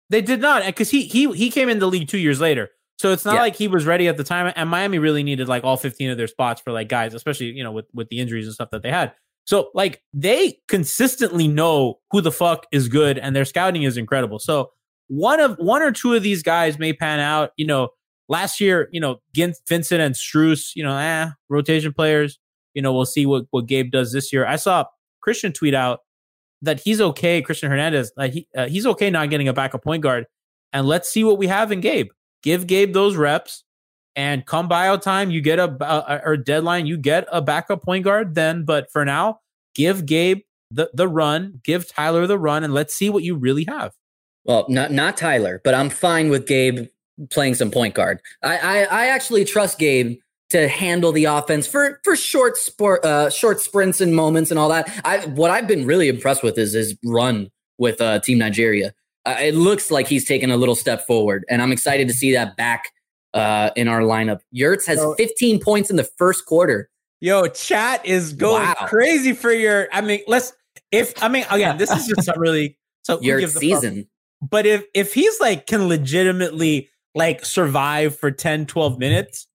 They 0.10 0.22
did 0.22 0.42
not, 0.42 0.66
because 0.66 0.90
he 0.90 1.04
he 1.08 1.32
he 1.34 1.50
came 1.50 1.70
in 1.70 1.80
the 1.80 1.88
league 1.88 2.08
two 2.08 2.18
years 2.18 2.40
later. 2.40 2.70
So 3.00 3.12
it's 3.12 3.26
not 3.26 3.36
Yeah. 3.36 3.42
like 3.42 3.56
he 3.56 3.68
was 3.68 3.86
ready 3.86 4.08
at 4.08 4.18
the 4.18 4.24
time. 4.24 4.54
And 4.56 4.70
Miami 4.70 5.00
really 5.00 5.24
needed 5.24 5.48
like 5.48 5.64
all 5.64 5.76
15 5.78 6.12
of 6.12 6.18
their 6.18 6.28
spots 6.28 6.62
for 6.62 6.72
like 6.72 6.88
guys, 6.88 7.14
especially 7.14 7.48
you 7.48 7.64
know 7.64 7.72
with 7.72 7.86
with 7.94 8.10
the 8.10 8.20
injuries 8.20 8.46
and 8.46 8.54
stuff 8.54 8.70
that 8.72 8.84
they 8.84 8.92
had. 8.92 9.14
So 9.46 9.72
like 9.74 10.02
they 10.14 10.60
consistently 10.70 11.48
know 11.48 12.00
who 12.12 12.22
the 12.22 12.32
fuck 12.32 12.66
is 12.72 12.88
good, 12.88 13.18
and 13.18 13.36
their 13.36 13.46
scouting 13.46 13.84
is 13.84 13.98
incredible. 13.98 14.40
So 14.40 14.72
one 15.08 15.40
of 15.40 15.56
one 15.58 15.82
or 15.82 15.92
two 15.92 16.14
of 16.14 16.24
these 16.24 16.44
guys 16.44 16.80
may 16.80 16.94
pan 16.94 17.20
out. 17.20 17.50
You 17.58 17.66
know, 17.68 17.90
last 18.30 18.62
year, 18.62 18.88
you 18.94 19.02
know, 19.02 19.18
Vincent 19.36 20.00
and 20.02 20.16
Strus, 20.16 20.72
you 20.76 20.84
know, 20.84 20.96
eh, 20.98 21.30
rotation 21.50 21.92
players. 21.92 22.40
You 22.74 22.82
know, 22.82 22.94
we'll 22.94 23.06
see 23.06 23.26
what 23.26 23.46
what 23.52 23.68
Gabe 23.68 23.92
does 23.92 24.12
this 24.12 24.34
year. 24.34 24.46
I 24.46 24.56
saw 24.56 24.86
Christian 25.22 25.54
tweet 25.54 25.74
out 25.74 26.02
that 26.62 26.80
he's 26.80 27.02
okay. 27.02 27.42
Christian 27.42 27.70
Hernandez, 27.70 28.12
uh, 28.18 28.30
he 28.30 28.48
uh, 28.56 28.68
he's 28.68 28.86
okay 28.86 29.10
not 29.10 29.30
getting 29.30 29.48
a 29.48 29.54
backup 29.54 29.84
point 29.84 30.02
guard, 30.02 30.26
and 30.72 30.88
let's 30.88 31.10
see 31.10 31.24
what 31.24 31.38
we 31.38 31.48
have 31.48 31.72
in 31.72 31.82
Gabe. 31.82 32.10
Give 32.42 32.66
Gabe 32.68 32.94
those 32.94 33.16
reps, 33.16 33.64
and 34.16 34.46
come 34.46 34.70
buyout 34.70 35.02
time, 35.02 35.32
you 35.32 35.42
get 35.42 35.60
a 35.60 35.66
uh, 35.82 36.22
or 36.24 36.38
deadline, 36.38 36.86
you 36.86 36.98
get 36.98 37.28
a 37.32 37.42
backup 37.42 37.84
point 37.84 38.04
guard. 38.04 38.36
Then, 38.36 38.66
but 38.66 38.92
for 38.92 39.06
now, 39.06 39.40
give 39.76 40.06
Gabe 40.06 40.40
the 40.72 40.90
the 40.94 41.08
run, 41.08 41.62
give 41.64 41.88
Tyler 41.88 42.28
the 42.28 42.40
run, 42.40 42.64
and 42.64 42.74
let's 42.74 42.94
see 42.94 43.10
what 43.10 43.24
you 43.24 43.36
really 43.36 43.66
have. 43.68 43.94
Well, 44.46 44.66
not 44.70 44.92
not 44.92 45.18
Tyler, 45.18 45.62
but 45.64 45.74
I'm 45.74 45.90
fine 45.90 46.30
with 46.30 46.48
Gabe 46.48 46.88
playing 47.30 47.56
some 47.56 47.72
point 47.72 47.94
guard. 47.94 48.22
I 48.42 48.58
I, 48.58 48.78
I 48.84 49.06
actually 49.08 49.46
trust 49.46 49.80
Gabe 49.80 50.18
to 50.54 50.68
handle 50.68 51.12
the 51.12 51.26
offense 51.26 51.68
for 51.68 52.00
for 52.04 52.16
short 52.16 52.58
sport 52.58 53.04
uh 53.06 53.30
short 53.30 53.60
sprints 53.60 54.00
and 54.02 54.16
moments 54.16 54.50
and 54.50 54.60
all 54.60 54.70
that. 54.70 54.90
I 55.06 55.20
what 55.28 55.52
I've 55.52 55.68
been 55.68 55.86
really 55.86 56.08
impressed 56.10 56.42
with 56.44 56.58
is 56.58 56.74
his 56.74 56.96
run 57.06 57.50
with 57.78 58.00
uh 58.02 58.20
Team 58.20 58.38
Nigeria. 58.38 58.94
Uh, 59.26 59.36
it 59.40 59.56
looks 59.56 59.90
like 59.92 60.08
he's 60.08 60.26
taken 60.26 60.52
a 60.52 60.58
little 60.58 60.76
step 60.76 61.06
forward, 61.08 61.46
and 61.50 61.62
I'm 61.62 61.72
excited 61.72 62.08
to 62.08 62.14
see 62.14 62.34
that 62.34 62.56
back 62.58 62.86
uh 63.34 63.70
in 63.76 63.88
our 63.88 64.02
lineup. 64.02 64.40
Yurts 64.52 64.86
has 64.88 65.00
So- 65.00 65.16
15 65.16 65.60
points 65.60 65.90
in 65.90 65.96
the 65.98 66.08
first 66.18 66.46
quarter. 66.46 66.90
Yo, 67.22 67.48
chat 67.48 68.06
is 68.06 68.34
going 68.34 68.62
Wow. 68.64 68.76
crazy 68.88 69.32
for 69.32 69.52
your. 69.54 69.88
I 69.94 70.02
mean, 70.02 70.20
let's. 70.28 70.52
If 70.92 71.14
I 71.24 71.30
mean, 71.30 71.46
again, 71.50 71.78
this 71.78 71.90
is 71.90 72.06
just 72.08 72.28
a 72.28 72.34
really 72.38 72.78
so 73.04 73.18
fuck? 73.22 73.50
season. 73.50 74.08
But 74.42 74.66
if 74.66 74.84
if 74.94 75.14
he's 75.14 75.40
like 75.40 75.66
can 75.68 75.88
legitimately 75.88 76.90
like 77.16 77.46
survive 77.46 78.18
for 78.18 78.30
10, 78.30 78.66
12 78.66 79.00
minutes, 79.00 79.48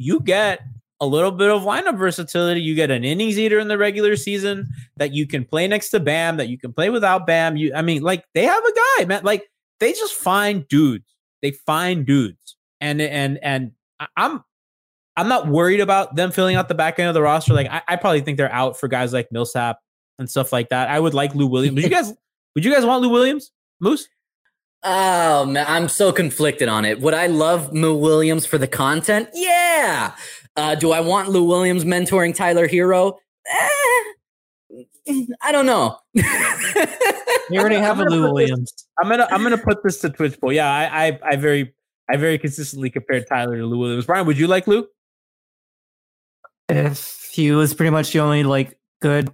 you 0.00 0.20
get 0.20 0.60
a 1.00 1.06
little 1.06 1.30
bit 1.30 1.50
of 1.50 1.62
lineup 1.62 1.98
versatility. 1.98 2.62
You 2.62 2.74
get 2.74 2.90
an 2.90 3.04
innings 3.04 3.38
eater 3.38 3.58
in 3.58 3.68
the 3.68 3.76
regular 3.76 4.16
season 4.16 4.66
that 4.96 5.12
you 5.12 5.26
can 5.26 5.44
play 5.44 5.68
next 5.68 5.90
to 5.90 6.00
Bam, 6.00 6.38
that 6.38 6.48
you 6.48 6.58
can 6.58 6.72
play 6.72 6.88
without 6.88 7.26
Bam. 7.26 7.56
You 7.56 7.72
I 7.74 7.82
mean, 7.82 8.02
like 8.02 8.24
they 8.34 8.44
have 8.44 8.64
a 8.64 8.72
guy, 8.72 9.04
man. 9.04 9.22
Like 9.24 9.44
they 9.78 9.92
just 9.92 10.14
find 10.14 10.66
dudes. 10.68 11.04
They 11.42 11.52
find 11.52 12.06
dudes. 12.06 12.56
And 12.80 13.00
and 13.02 13.38
and 13.42 13.72
I'm 14.16 14.42
I'm 15.16 15.28
not 15.28 15.48
worried 15.48 15.80
about 15.80 16.16
them 16.16 16.30
filling 16.32 16.56
out 16.56 16.68
the 16.68 16.74
back 16.74 16.98
end 16.98 17.08
of 17.08 17.14
the 17.14 17.22
roster. 17.22 17.52
Like 17.52 17.68
I, 17.70 17.82
I 17.86 17.96
probably 17.96 18.22
think 18.22 18.38
they're 18.38 18.52
out 18.52 18.80
for 18.80 18.88
guys 18.88 19.12
like 19.12 19.30
Millsap 19.30 19.78
and 20.18 20.30
stuff 20.30 20.50
like 20.50 20.70
that. 20.70 20.88
I 20.88 20.98
would 20.98 21.12
like 21.12 21.34
Lou 21.34 21.46
Williams. 21.46 21.74
Would 21.74 21.84
you 21.84 21.90
guys 21.90 22.14
would 22.54 22.64
you 22.64 22.72
guys 22.72 22.86
want 22.86 23.02
Lou 23.02 23.10
Williams? 23.10 23.50
Moose? 23.80 24.08
Oh 24.82 25.44
man, 25.44 25.66
I'm 25.68 25.88
so 25.88 26.12
conflicted 26.12 26.68
on 26.68 26.84
it. 26.84 27.00
Would 27.00 27.14
I 27.14 27.26
love 27.26 27.72
Lou 27.72 27.96
Williams 27.96 28.46
for 28.46 28.56
the 28.58 28.66
content? 28.66 29.28
Yeah. 29.34 30.14
Uh, 30.56 30.74
do 30.74 30.92
I 30.92 31.00
want 31.00 31.28
Lou 31.28 31.44
Williams 31.44 31.84
mentoring 31.84 32.34
Tyler 32.34 32.66
Herro? 32.66 33.14
Eh, 35.06 35.24
I 35.42 35.52
don't 35.52 35.66
know. 35.66 35.96
you 36.14 36.22
already 37.60 37.76
have 37.80 37.98
a 37.98 38.02
I'm 38.02 38.08
gonna 38.08 38.10
Lou 38.10 38.20
put 38.20 38.26
this- 38.26 38.32
Williams. 38.50 38.86
I'm 38.98 39.08
gonna 39.08 39.28
I'm 39.30 39.42
gonna 39.42 39.58
put 39.58 39.82
this 39.82 40.00
to 40.00 40.10
Twitch 40.10 40.40
poll. 40.40 40.52
Yeah, 40.52 40.70
I 40.70 41.06
I, 41.08 41.18
I 41.24 41.36
very 41.36 41.74
I 42.10 42.16
very 42.16 42.38
consistently 42.38 42.90
compared 42.90 43.26
Tyler 43.28 43.56
to 43.58 43.66
Lou 43.66 43.78
Williams. 43.78 44.06
Brian, 44.06 44.26
would 44.26 44.38
you 44.38 44.46
like 44.46 44.66
Lou? 44.66 44.86
If 46.68 47.28
he 47.32 47.50
was 47.52 47.74
pretty 47.74 47.90
much 47.90 48.12
the 48.12 48.20
only 48.20 48.44
like 48.44 48.78
good 49.02 49.30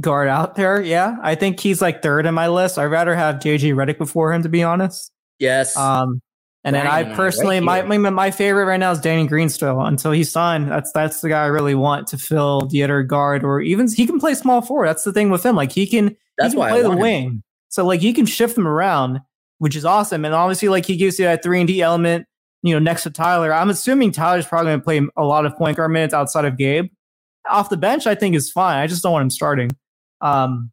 guard 0.00 0.28
out 0.28 0.54
there, 0.54 0.80
yeah, 0.80 1.16
I 1.22 1.34
think 1.34 1.60
he's 1.60 1.80
like 1.82 2.02
third 2.02 2.26
in 2.26 2.34
my 2.34 2.48
list. 2.48 2.78
I'd 2.78 2.84
rather 2.86 3.14
have 3.14 3.36
JJ 3.36 3.74
Redick 3.74 3.98
before 3.98 4.32
him, 4.32 4.42
to 4.42 4.48
be 4.48 4.62
honest. 4.62 5.10
yes. 5.38 5.76
Um, 5.76 6.20
and 6.62 6.76
then 6.76 6.86
I 6.86 7.14
personally, 7.14 7.58
right 7.60 7.86
my, 7.86 7.96
my 7.96 8.10
my 8.10 8.30
favorite 8.30 8.66
right 8.66 8.76
now 8.76 8.90
is 8.92 9.00
Danny 9.00 9.26
Green. 9.26 9.48
Still, 9.48 9.80
until 9.80 10.12
he's 10.12 10.30
signed, 10.30 10.70
that's 10.70 10.92
that's 10.92 11.22
the 11.22 11.30
guy 11.30 11.44
I 11.44 11.46
really 11.46 11.74
want 11.74 12.06
to 12.08 12.18
fill 12.18 12.66
the 12.66 12.82
other 12.82 13.02
guard, 13.02 13.44
or 13.44 13.62
even 13.62 13.88
he 13.90 14.06
can 14.06 14.20
play 14.20 14.34
small 14.34 14.60
forward. 14.60 14.86
That's 14.88 15.04
the 15.04 15.12
thing 15.12 15.30
with 15.30 15.44
him; 15.44 15.56
like 15.56 15.72
he 15.72 15.86
can 15.86 16.16
That's 16.36 16.52
he 16.52 16.56
can 16.56 16.58
why 16.58 16.70
play 16.70 16.82
the 16.82 16.90
him. 16.90 16.98
wing. 16.98 17.42
So 17.70 17.86
like 17.86 18.00
he 18.00 18.12
can 18.12 18.26
shift 18.26 18.56
them 18.56 18.66
around, 18.68 19.20
which 19.56 19.74
is 19.74 19.86
awesome. 19.86 20.26
And 20.26 20.34
obviously, 20.34 20.68
like 20.68 20.84
he 20.84 20.96
gives 20.98 21.18
you 21.18 21.24
that 21.24 21.42
three 21.42 21.60
and 21.60 21.66
D 21.68 21.80
element. 21.80 22.26
You 22.62 22.74
know, 22.74 22.78
next 22.78 23.04
to 23.04 23.10
Tyler, 23.10 23.54
I'm 23.54 23.70
assuming 23.70 24.12
Tyler's 24.12 24.46
probably 24.46 24.72
going 24.72 24.80
to 24.80 24.84
play 24.84 25.00
a 25.16 25.24
lot 25.24 25.46
of 25.46 25.56
point 25.56 25.78
guard 25.78 25.90
minutes 25.92 26.12
outside 26.12 26.44
of 26.44 26.58
Gabe. 26.58 26.90
Off 27.48 27.70
the 27.70 27.78
bench, 27.78 28.06
I 28.06 28.14
think 28.14 28.34
is 28.36 28.50
fine. 28.50 28.76
I 28.76 28.86
just 28.86 29.02
don't 29.02 29.12
want 29.12 29.22
him 29.22 29.30
starting. 29.30 29.70
Um, 30.20 30.70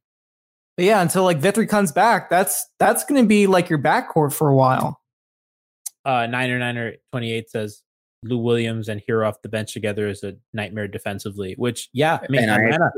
but 0.76 0.86
yeah, 0.86 1.02
until 1.02 1.24
like 1.24 1.40
Vitry 1.40 1.68
comes 1.68 1.92
back, 1.92 2.30
that's 2.30 2.68
that's 2.80 3.04
going 3.04 3.22
to 3.22 3.28
be 3.28 3.48
like 3.48 3.70
your 3.70 3.80
backcourt 3.80 4.34
for 4.34 4.48
a 4.50 4.56
while. 4.56 5.00
Uh, 6.06 6.26
Niner 6.28 6.60
Niner 6.60 6.94
twenty 7.12 7.32
eight 7.32 7.50
says 7.50 7.82
Lou 8.24 8.38
Williams 8.38 8.88
and 8.90 9.02
Herro 9.08 9.28
off 9.28 9.42
the 9.42 9.50
bench 9.50 9.74
together 9.74 10.08
is 10.08 10.24
a 10.24 10.36
nightmare 10.54 10.88
defensively. 10.88 11.56
Which 11.58 11.90
yeah, 11.94 12.20
I 12.22 12.28
mean 12.30 12.44
And 12.44 12.52
I- 12.52 12.56
Atlanta 12.56 12.92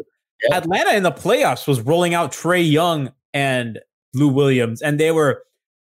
Yeah. 0.43 0.57
Atlanta 0.57 0.93
in 0.95 1.03
the 1.03 1.11
playoffs 1.11 1.67
was 1.67 1.81
rolling 1.81 2.13
out 2.13 2.31
Trae 2.31 2.69
Young 2.69 3.11
and 3.33 3.79
Lou 4.13 4.27
Williams, 4.29 4.81
and 4.81 4.99
they 4.99 5.11
were 5.11 5.43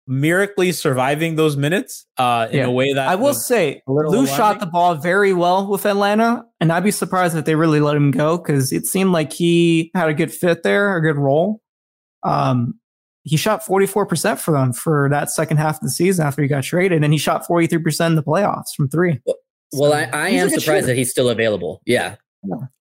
miraculously 0.08 0.72
surviving 0.72 1.36
those 1.36 1.58
minutes 1.58 2.06
uh, 2.18 2.48
in 2.52 2.60
Yeah. 2.60 2.66
a 2.66 2.72
way 2.72 2.94
that 2.94 3.08
I 3.08 3.16
will 3.16 3.34
say, 3.34 3.82
Lou 3.88 4.02
alarming. 4.08 4.26
shot 4.28 4.60
the 4.60 4.66
ball 4.66 4.96
very 4.96 5.34
well 5.34 5.68
with 5.68 5.86
Atlanta, 5.86 6.44
and 6.60 6.72
I'd 6.72 6.84
be 6.84 6.92
surprised 6.92 7.36
if 7.36 7.46
they 7.46 7.56
really 7.56 7.80
let 7.80 7.96
him 7.96 8.12
go 8.12 8.38
because 8.38 8.72
it 8.72 8.86
seemed 8.86 9.12
like 9.12 9.34
he 9.34 9.92
had 9.96 10.10
a 10.10 10.14
good 10.14 10.32
fit 10.34 10.64
there, 10.64 10.96
a 10.96 11.02
good 11.02 11.18
role. 11.18 11.62
Um, 12.24 12.80
he 13.24 13.38
shot 13.38 13.64
44% 13.66 14.40
for 14.40 14.52
them 14.52 14.72
for 14.74 15.08
that 15.10 15.32
second 15.32 15.58
half 15.58 15.76
of 15.78 15.82
the 15.82 15.90
season 15.90 16.26
after 16.28 16.42
he 16.44 16.48
got 16.48 16.64
traded, 16.64 17.04
and 17.04 17.12
he 17.12 17.18
shot 17.20 17.46
43% 17.48 18.06
in 18.08 18.16
the 18.16 18.24
playoffs 18.24 18.76
from 18.78 18.88
three. 18.90 19.20
well, 19.74 19.94
I, 19.94 20.04
I 20.14 20.30
am 20.30 20.50
surprised 20.50 20.64
shooter. 20.66 20.82
that 20.88 20.96
he's 20.96 21.10
still 21.10 21.30
available. 21.30 21.82
Yeah. 21.86 22.16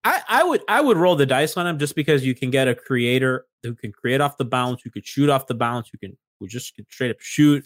I, 0.04 0.20
I 0.28 0.44
would 0.44 0.60
I 0.68 0.82
would 0.82 0.98
roll 0.98 1.16
the 1.16 1.24
dice 1.24 1.56
on 1.56 1.66
him 1.66 1.78
just 1.78 1.94
because 1.96 2.22
you 2.26 2.34
can 2.34 2.50
get 2.50 2.68
a 2.68 2.74
creator 2.74 3.46
who 3.62 3.74
can 3.74 3.92
create 3.92 4.20
off 4.20 4.36
the 4.36 4.44
bounce, 4.44 4.82
who 4.84 4.90
could 4.90 5.06
shoot 5.06 5.30
off 5.30 5.46
the 5.46 5.54
bounce, 5.54 5.88
who 5.90 5.96
can 5.96 6.18
who 6.40 6.48
just 6.48 6.74
can 6.74 6.84
straight 6.90 7.10
up 7.10 7.20
shoot. 7.20 7.64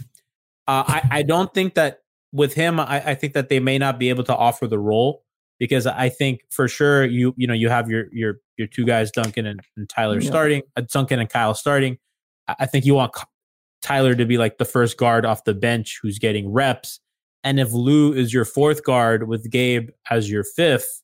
Uh, 0.67 0.85
I 0.87 1.09
I 1.11 1.23
don't 1.23 1.53
think 1.55 1.75
that 1.75 2.01
with 2.33 2.55
him, 2.55 2.79
I, 2.79 3.03
I 3.11 3.15
think 3.15 3.33
that 3.33 3.49
they 3.49 3.61
may 3.61 3.79
not 3.79 3.99
be 3.99 4.11
able 4.11 4.25
to 4.25 4.37
offer 4.37 4.67
the 4.67 4.79
role 4.79 5.25
because 5.59 5.87
I 5.87 6.09
think 6.09 6.41
for 6.51 6.69
sure 6.69 7.05
you 7.05 7.35
you 7.37 7.47
know 7.47 7.55
you 7.55 7.69
have 7.69 7.89
your 7.89 8.07
your 8.13 8.37
your 8.57 8.69
two 8.69 8.85
guys 8.85 9.11
Duncan 9.11 9.47
and, 9.47 9.61
and 9.77 9.89
Tyler 9.89 10.21
Yeah. 10.21 10.29
starting, 10.29 10.63
uh, 10.77 10.83
Duncan 10.93 11.21
and 11.21 11.31
Kyle 11.31 11.55
starting. 11.55 11.99
I, 12.47 12.57
I 12.61 12.67
think 12.67 12.85
you 12.85 12.95
want 12.95 13.13
Tyler 13.83 14.15
to 14.15 14.27
be 14.27 14.37
like 14.39 14.59
the 14.59 14.65
first 14.65 14.99
guard 14.99 15.25
off 15.25 15.45
the 15.45 15.55
bench 15.55 15.99
who's 16.03 16.19
getting 16.19 16.53
reps, 16.53 17.01
and 17.45 17.59
if 17.59 17.73
Lou 17.73 18.13
is 18.13 18.35
your 18.35 18.45
fourth 18.45 18.85
guard 18.85 19.29
with 19.29 19.51
Gabe 19.51 19.91
as 20.11 20.31
your 20.31 20.45
fifth. 20.45 21.03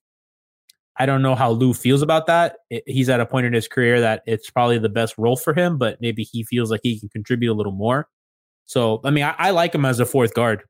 I 0.96 1.07
don't 1.07 1.22
know 1.22 1.35
how 1.35 1.50
Lou 1.50 1.74
feels 1.74 2.02
about 2.02 2.26
that. 2.26 2.57
It- 2.70 2.85
he's 2.87 3.09
at 3.09 3.20
a 3.20 3.26
point 3.26 3.46
in 3.46 3.52
his 3.52 3.66
career 3.68 4.00
that 4.00 4.22
it's 4.26 4.50
probably 4.50 4.78
the 4.78 4.88
best 4.88 5.14
role 5.18 5.37
for 5.37 5.52
him, 5.54 5.76
but 5.78 6.00
maybe 6.00 6.22
he 6.22 6.44
feels 6.44 6.70
like 6.70 6.80
he 6.83 6.98
can 7.00 7.09
contribute 7.09 7.52
a 7.52 7.54
little 7.57 7.72
more. 7.72 8.09
So, 8.66 9.00
I 9.04 9.11
mean, 9.11 9.24
I, 9.24 9.35
I 9.38 9.50
like 9.50 9.74
him 9.74 9.85
as 9.85 10.00
a 10.00 10.07
fourth 10.07 10.35
guard. 10.35 10.62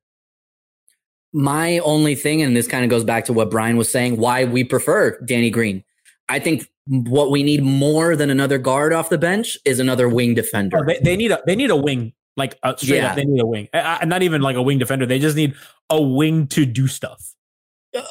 My 1.32 1.78
only 1.80 2.14
thing, 2.14 2.42
and 2.42 2.56
this 2.56 2.68
kind 2.68 2.84
of 2.84 2.90
goes 2.90 3.04
back 3.04 3.24
to 3.26 3.32
what 3.32 3.50
Brian 3.50 3.76
was 3.76 3.90
saying, 3.90 4.16
why 4.18 4.44
we 4.44 4.62
prefer 4.62 5.18
Danny 5.24 5.50
Green. 5.50 5.82
I 6.28 6.38
think 6.38 6.68
what 6.86 7.30
we 7.30 7.42
need 7.42 7.62
more 7.62 8.14
than 8.14 8.30
another 8.30 8.56
guard 8.58 8.92
off 8.92 9.10
the 9.10 9.18
bench 9.18 9.58
is 9.64 9.80
another 9.80 10.08
wing 10.08 10.34
defender. 10.34 10.78
Oh, 10.78 10.84
they, 10.86 10.98
they 11.02 11.16
need 11.16 11.32
a 11.32 11.42
they 11.46 11.56
need 11.56 11.70
a 11.70 11.76
wing 11.76 12.12
like 12.36 12.56
uh, 12.62 12.76
straight 12.76 12.98
Yeah. 12.98 13.10
up. 13.10 13.16
They 13.16 13.24
need 13.24 13.40
a 13.40 13.46
wing, 13.46 13.68
uh, 13.74 13.98
uh, 14.00 14.04
not 14.06 14.22
even 14.22 14.42
like 14.42 14.56
a 14.56 14.62
wing 14.62 14.78
defender. 14.78 15.06
They 15.06 15.18
just 15.18 15.36
need 15.36 15.54
a 15.90 16.00
wing 16.00 16.46
to 16.48 16.64
do 16.64 16.86
stuff. 16.86 17.34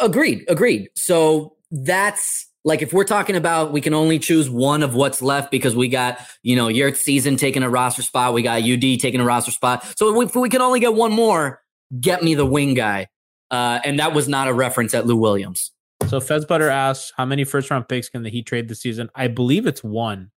Agreed. 0.02 0.43
Agreed. 0.47 0.89
So 0.95 1.56
that's 1.73 2.47
like 2.63 2.81
if 2.81 2.93
we're 2.93 3.03
talking 3.03 3.36
about 3.36 3.73
we 3.73 3.81
can 3.81 3.93
only 3.93 4.19
choose 4.19 4.49
one 4.49 4.83
of 4.83 4.95
what's 4.95 5.21
left 5.21 5.51
because 5.51 5.75
we 5.75 5.89
got, 5.89 6.19
you 6.43 6.55
know, 6.55 6.67
Yurtseven 6.67 7.38
taking 7.38 7.63
a 7.63 7.69
roster 7.69 8.01
spot, 8.01 8.33
we 8.33 8.41
got 8.41 8.63
UD 8.63 8.99
taking 8.99 9.19
a 9.19 9.25
roster 9.25 9.51
spot. 9.51 9.86
So 9.97 10.21
if 10.21 10.36
we 10.36 10.49
can 10.49 10.62
only 10.62 10.79
get 10.79 10.93
one 10.93 11.12
more, 11.12 11.62
get 11.99 12.23
me 12.23 12.36
the 12.36 12.45
wing 12.45 12.73
guy. 12.73 13.07
Uh, 13.51 13.79
and 13.83 13.99
that 13.99 14.13
was 14.13 14.27
not 14.27 14.47
a 14.47 14.53
reference 14.53 14.93
at 14.93 15.05
Lou 15.05 15.17
Williams. 15.17 15.71
So 16.07 16.19
Fez 16.19 16.45
Butter 16.45 16.69
asks, 16.69 17.12
how 17.17 17.25
many 17.25 17.43
first 17.43 17.69
round 17.69 17.88
picks 17.88 18.09
can 18.09 18.23
the 18.23 18.29
Heat 18.29 18.45
trade 18.45 18.67
this 18.67 18.81
season? 18.81 19.09
I 19.15 19.27
believe 19.27 19.67
it's 19.67 19.83
one. 19.83 20.31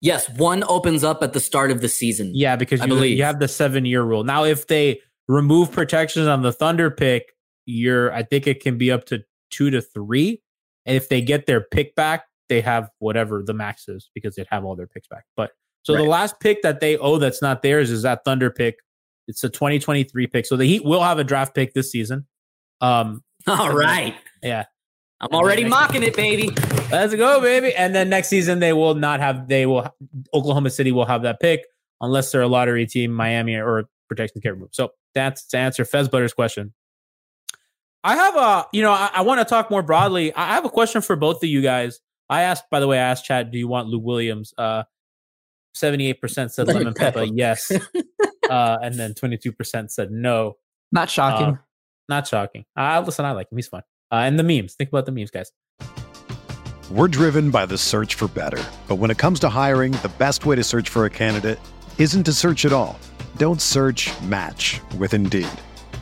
Yes, 0.00 0.28
one 0.30 0.62
opens 0.64 1.04
up 1.04 1.22
at 1.22 1.32
the 1.32 1.40
start 1.40 1.70
of 1.70 1.80
the 1.80 1.88
season. 1.88 2.32
Yeah, 2.34 2.56
because 2.56 2.80
you, 2.80 2.86
believe. 2.86 3.16
you 3.16 3.24
have 3.24 3.40
the 3.40 3.48
seven 3.48 3.84
year 3.84 4.02
rule. 4.02 4.24
Now, 4.24 4.44
if 4.44 4.66
they 4.66 5.00
remove 5.28 5.72
protections 5.72 6.26
on 6.28 6.42
the 6.42 6.52
Thunder 6.52 6.90
pick, 6.90 7.32
you're 7.64 8.12
I 8.12 8.22
think 8.22 8.46
it 8.46 8.62
can 8.62 8.78
be 8.78 8.90
up 8.90 9.06
to 9.06 9.24
two 9.56 9.70
to 9.70 9.80
three. 9.80 10.42
And 10.84 10.96
if 10.96 11.08
they 11.08 11.20
get 11.20 11.46
their 11.46 11.60
pick 11.60 11.94
back, 11.94 12.24
they 12.48 12.60
have 12.60 12.90
whatever 12.98 13.42
the 13.44 13.54
max 13.54 13.88
is 13.88 14.10
because 14.14 14.36
they'd 14.36 14.46
have 14.50 14.64
all 14.64 14.76
their 14.76 14.86
picks 14.86 15.08
back. 15.08 15.24
But 15.36 15.50
so 15.82 15.96
the 15.96 16.04
last 16.04 16.40
pick 16.40 16.62
that 16.62 16.80
they 16.80 16.96
owe 16.96 17.18
that's 17.18 17.40
not 17.40 17.62
theirs 17.62 17.90
is 17.90 18.02
that 18.02 18.24
Thunder 18.24 18.50
pick. 18.50 18.76
It's 19.28 19.42
a 19.44 19.48
2023 19.48 20.26
pick. 20.26 20.46
So 20.46 20.56
the 20.56 20.64
Heat 20.64 20.84
will 20.84 21.02
have 21.02 21.18
a 21.18 21.24
draft 21.24 21.54
pick 21.54 21.74
this 21.74 21.90
season. 21.90 22.26
Um, 22.80 23.22
All 23.46 23.72
right. 23.72 24.14
yeah. 24.42 24.64
I'm 25.20 25.30
already 25.32 25.64
mocking 25.64 26.02
it, 26.02 26.14
baby. 26.14 26.50
Let's 26.90 27.14
go, 27.14 27.40
baby. 27.40 27.74
And 27.74 27.94
then 27.94 28.08
next 28.08 28.28
season 28.28 28.58
they 28.58 28.72
will 28.72 28.94
not 28.94 29.20
have 29.20 29.48
they 29.48 29.64
will 29.64 29.88
Oklahoma 30.34 30.70
City 30.70 30.92
will 30.92 31.06
have 31.06 31.22
that 31.22 31.40
pick 31.40 31.64
unless 32.00 32.30
they're 32.30 32.42
a 32.42 32.48
lottery 32.48 32.86
team, 32.86 33.12
Miami 33.12 33.56
or 33.56 33.84
protection 34.08 34.40
can't 34.40 34.54
remove. 34.54 34.70
So 34.72 34.90
that's 35.14 35.46
to 35.48 35.58
answer 35.58 35.84
Fez 35.84 36.08
Butter's 36.08 36.34
question. 36.34 36.74
I 38.06 38.14
have 38.14 38.36
a 38.36 38.66
you 38.72 38.82
know, 38.82 38.92
I, 38.92 39.10
I 39.14 39.22
want 39.22 39.40
to 39.40 39.44
talk 39.44 39.68
more 39.68 39.82
broadly. 39.82 40.32
I 40.32 40.52
I 40.52 40.54
have 40.54 40.64
a 40.64 40.70
question 40.70 41.02
for 41.02 41.16
both 41.16 41.42
of 41.42 41.48
you 41.48 41.60
guys. 41.60 41.98
I 42.30 42.42
asked, 42.42 42.64
by 42.70 42.78
the 42.78 42.86
way, 42.86 42.98
I 42.98 43.02
asked 43.10 43.24
Chad, 43.24 43.50
do 43.50 43.58
you 43.58 43.66
want 43.66 43.88
Lou 43.88 43.98
Williams? 43.98 44.54
Uh 44.56 44.84
78% 45.76 46.50
said 46.50 46.66
Lemon 46.66 46.82
lemon 46.82 46.94
pepper, 46.94 47.20
pepper. 47.20 47.32
yes. 47.34 47.70
uh, 48.50 48.78
and 48.82 48.94
then 48.94 49.12
22% 49.12 49.90
said 49.90 50.10
no. 50.10 50.56
Not 50.90 51.10
shocking. 51.10 51.46
Uh, 51.48 51.56
not 52.08 52.26
shocking. 52.26 52.64
Uh, 52.74 53.02
listen, 53.04 53.24
I 53.24 53.32
like 53.32 53.52
him. 53.52 53.58
He's 53.58 53.68
fun. 53.68 53.82
Uh, 54.10 54.16
and 54.16 54.38
the 54.38 54.42
memes. 54.42 54.74
Think 54.74 54.88
about 54.88 55.04
the 55.04 55.12
memes, 55.12 55.30
guys. 55.30 55.52
We're 56.90 57.08
driven 57.08 57.50
by 57.50 57.66
the 57.66 57.76
search 57.76 58.14
for 58.14 58.26
better. 58.28 58.62
But 58.88 58.96
when 58.96 59.10
it 59.10 59.18
comes 59.18 59.38
to 59.40 59.50
hiring, 59.50 59.92
the 59.92 60.12
best 60.16 60.46
way 60.46 60.56
to 60.56 60.64
search 60.64 60.88
for 60.88 61.04
a 61.04 61.10
candidate 61.10 61.58
isn't 61.98 62.24
to 62.24 62.32
search 62.32 62.64
at 62.64 62.72
all. 62.72 62.98
Don't 63.36 63.60
search 63.60 64.10
match 64.22 64.80
with 64.96 65.12
Indeed. 65.12 65.48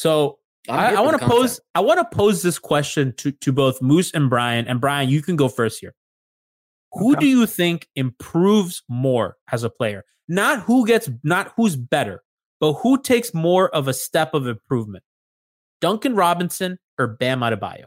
So 0.00 0.38
I'm 0.66 0.96
I, 0.96 0.98
I 0.98 1.00
want 1.02 1.20
to 1.20 1.28
pose. 1.28 1.60
I 1.74 1.80
want 1.80 1.98
to 2.00 2.16
pose 2.16 2.40
this 2.42 2.58
question 2.58 3.12
to 3.18 3.32
to 3.32 3.52
both 3.52 3.82
Moose 3.82 4.10
and 4.12 4.30
Brian. 4.30 4.66
And 4.66 4.80
Brian, 4.80 5.10
you 5.10 5.20
can 5.20 5.36
go 5.36 5.46
first 5.46 5.78
here. 5.78 5.94
Who 6.92 7.12
Okay. 7.12 7.20
do 7.20 7.26
you 7.26 7.44
think 7.44 7.86
improves 7.96 8.82
more 8.88 9.36
as 9.52 9.62
a 9.62 9.68
player? 9.68 10.04
Not 10.26 10.60
who 10.60 10.86
gets, 10.86 11.10
not 11.22 11.52
who's 11.54 11.76
better, 11.76 12.22
but 12.60 12.74
who 12.74 13.02
takes 13.02 13.34
more 13.34 13.68
of 13.74 13.88
a 13.88 13.92
step 13.92 14.32
of 14.32 14.46
improvement? 14.46 15.04
Duncan 15.82 16.14
Robinson 16.14 16.78
or 16.98 17.06
Bam 17.06 17.40
Adebayo? 17.40 17.84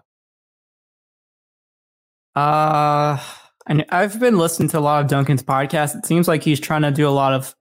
Uh, 2.36 3.18
and 3.68 3.86
I've 3.90 4.20
been 4.20 4.38
listening 4.38 4.70
to 4.70 4.80
a 4.80 4.82
lot 4.82 5.02
of 5.04 5.10
Duncan's 5.10 5.44
podcast. 5.44 5.96
It 5.96 6.06
seems 6.06 6.28
like 6.28 6.44
he's 6.44 6.60
trying 6.60 6.84
to 6.84 6.92
do 6.92 7.08
a 7.08 7.10
lot 7.10 7.34
of 7.34 7.56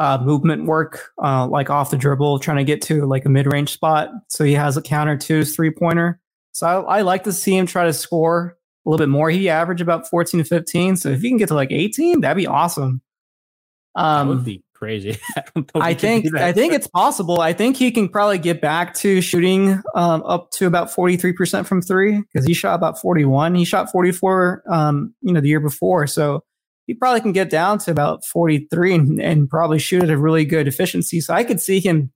uh, 0.00 0.18
movement 0.24 0.64
work, 0.64 1.10
uh, 1.22 1.46
like 1.46 1.68
off 1.68 1.90
the 1.90 1.96
dribble, 1.98 2.38
trying 2.38 2.56
to 2.56 2.64
get 2.64 2.80
to 2.80 3.04
like 3.04 3.26
a 3.26 3.28
mid 3.28 3.46
range 3.52 3.70
spot. 3.70 4.08
So 4.28 4.44
he 4.44 4.54
has 4.54 4.76
a 4.78 4.82
counter 4.82 5.16
to 5.18 5.34
his 5.36 5.54
three 5.54 5.70
pointer. 5.70 6.18
So 6.52 6.66
I, 6.66 6.98
I 6.98 7.02
like 7.02 7.24
to 7.24 7.32
see 7.32 7.54
him 7.54 7.66
try 7.66 7.84
to 7.84 7.92
score 7.92 8.56
a 8.86 8.88
little 8.88 8.98
bit 8.98 9.10
more. 9.10 9.28
He 9.28 9.50
averaged 9.50 9.82
about 9.82 10.08
14 10.08 10.38
to 10.38 10.44
15. 10.44 10.96
So 10.96 11.10
if 11.10 11.20
he 11.20 11.28
can 11.28 11.36
get 11.36 11.48
to 11.48 11.54
like 11.54 11.70
18, 11.70 12.22
that'd 12.22 12.34
be 12.34 12.46
awesome. 12.46 13.02
That 13.94 14.02
Um, 14.02 14.28
would 14.28 14.44
be 14.44 14.64
crazy. 14.74 15.18
I. 15.36 15.90
I 15.90 15.94
think. 15.94 16.34
I 16.34 16.52
think 16.52 16.72
it's 16.72 16.86
possible. 16.86 17.42
I 17.42 17.52
think 17.52 17.76
he 17.76 17.90
can 17.90 18.08
probably 18.08 18.38
get 18.38 18.62
back 18.62 18.94
to 18.94 19.20
shooting 19.20 19.82
um, 19.94 20.22
up 20.22 20.50
to 20.52 20.66
about 20.66 20.90
forty 20.90 21.18
three 21.18 21.34
percent 21.34 21.66
from 21.66 21.82
three 21.82 22.22
because 22.32 22.46
he 22.46 22.54
shot 22.54 22.74
about 22.74 22.98
forty 22.98 23.26
one. 23.26 23.54
He 23.54 23.66
shot 23.66 23.92
forty 23.92 24.12
four, 24.12 24.62
um, 24.70 25.12
you 25.20 25.34
know, 25.34 25.40
the 25.40 25.48
year 25.48 25.60
before. 25.60 26.06
So 26.06 26.42
he 26.90 26.94
probably 26.94 27.20
can 27.20 27.30
get 27.30 27.50
down 27.50 27.78
to 27.78 27.92
about 27.92 28.24
forty 28.24 28.66
three 28.68 28.92
and, 28.92 29.22
and 29.22 29.48
probably 29.48 29.78
shoot 29.78 30.02
at 30.02 30.10
a 30.10 30.18
really 30.18 30.44
good 30.44 30.66
efficiency. 30.66 31.20
So 31.20 31.32
I 31.32 31.44
could 31.44 31.60
see 31.60 31.78
him 31.78 32.10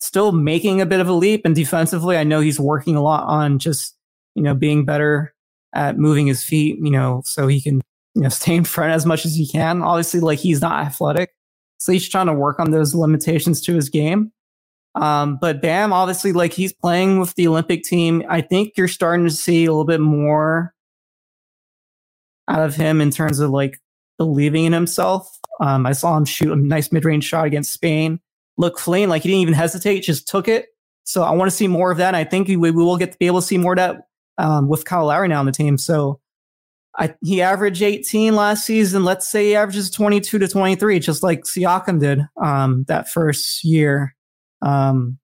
still 0.00 0.32
making 0.32 0.80
a 0.80 0.86
bit 0.86 1.00
of 1.00 1.08
a 1.08 1.12
leap. 1.12 1.42
And 1.44 1.54
defensively, 1.54 2.16
I 2.16 2.24
know 2.24 2.40
he's 2.40 2.58
working 2.58 2.96
a 2.96 3.02
lot 3.02 3.24
on 3.24 3.58
just 3.58 3.94
you 4.34 4.42
know 4.42 4.54
being 4.54 4.86
better 4.86 5.34
at 5.74 5.98
moving 5.98 6.26
his 6.26 6.42
feet. 6.42 6.78
You 6.80 6.90
know, 6.90 7.20
so 7.26 7.46
he 7.48 7.60
can 7.60 7.82
you 8.14 8.22
know 8.22 8.28
stay 8.30 8.54
in 8.54 8.64
front 8.64 8.94
as 8.94 9.04
much 9.04 9.26
as 9.26 9.34
he 9.34 9.46
can. 9.46 9.82
Obviously, 9.82 10.20
like 10.20 10.38
he's 10.38 10.62
not 10.62 10.86
athletic. 10.86 11.34
So 11.76 11.92
he's 11.92 12.08
trying 12.08 12.28
to 12.28 12.32
work 12.32 12.58
on 12.60 12.70
those 12.70 12.94
limitations 12.94 13.60
to 13.66 13.74
his 13.74 13.90
game. 13.90 14.32
Um, 14.94 15.36
but 15.38 15.60
Bam, 15.60 15.92
obviously, 15.92 16.32
like 16.32 16.54
he's 16.54 16.72
playing 16.72 17.20
with 17.20 17.34
the 17.34 17.46
Olympic 17.46 17.82
team. 17.82 18.22
I 18.26 18.40
think 18.40 18.72
you're 18.78 18.88
starting 18.88 19.26
to 19.26 19.30
see 19.30 19.66
a 19.66 19.70
little 19.70 19.84
bit 19.84 20.00
more 20.00 20.72
out 22.48 22.62
of 22.62 22.74
him 22.74 23.02
in 23.02 23.10
terms 23.10 23.40
of 23.40 23.50
like 23.50 23.78
believing 24.18 24.64
in 24.64 24.72
himself. 24.72 25.38
Um, 25.60 25.86
I 25.86 25.92
saw 25.92 26.16
him 26.16 26.24
shoot 26.24 26.52
a 26.52 26.56
nice 26.56 26.92
mid 26.92 27.04
range 27.04 27.24
shot 27.24 27.46
against 27.46 27.72
Spain. 27.72 28.20
Look 28.56 28.76
clean, 28.76 29.08
like 29.08 29.22
he 29.22 29.28
didn't 29.30 29.42
even 29.42 29.54
hesitate, 29.54 30.00
just 30.00 30.28
took 30.28 30.48
it. 30.48 30.66
So 31.04 31.22
I 31.22 31.32
want 31.32 31.50
to 31.50 31.56
see 31.56 31.68
more 31.68 31.90
of 31.90 31.98
that. 31.98 32.08
And 32.08 32.16
I 32.16 32.24
think 32.24 32.48
we, 32.48 32.56
we 32.56 32.70
will 32.70 32.96
get 32.96 33.12
to 33.12 33.18
be 33.18 33.26
able 33.26 33.40
to 33.40 33.46
see 33.46 33.58
more 33.58 33.72
of 33.72 33.76
that 33.76 33.96
um, 34.38 34.68
with 34.68 34.84
Kyle 34.84 35.06
Lowry 35.06 35.28
now 35.28 35.40
on 35.40 35.46
the 35.46 35.52
team. 35.52 35.76
So 35.76 36.20
I, 36.96 37.14
he 37.24 37.42
averaged 37.42 37.82
18 37.82 38.36
last 38.36 38.64
season. 38.64 39.04
Let's 39.04 39.28
say 39.28 39.46
he 39.46 39.56
averages 39.56 39.90
22 39.90 40.38
to 40.38 40.48
23, 40.48 40.98
just 41.00 41.22
like 41.22 41.42
Siakam 41.44 42.00
did 42.00 42.20
um, 42.40 42.84
that 42.88 43.08
first 43.08 43.64
year 43.64 44.14
um, 44.62 45.18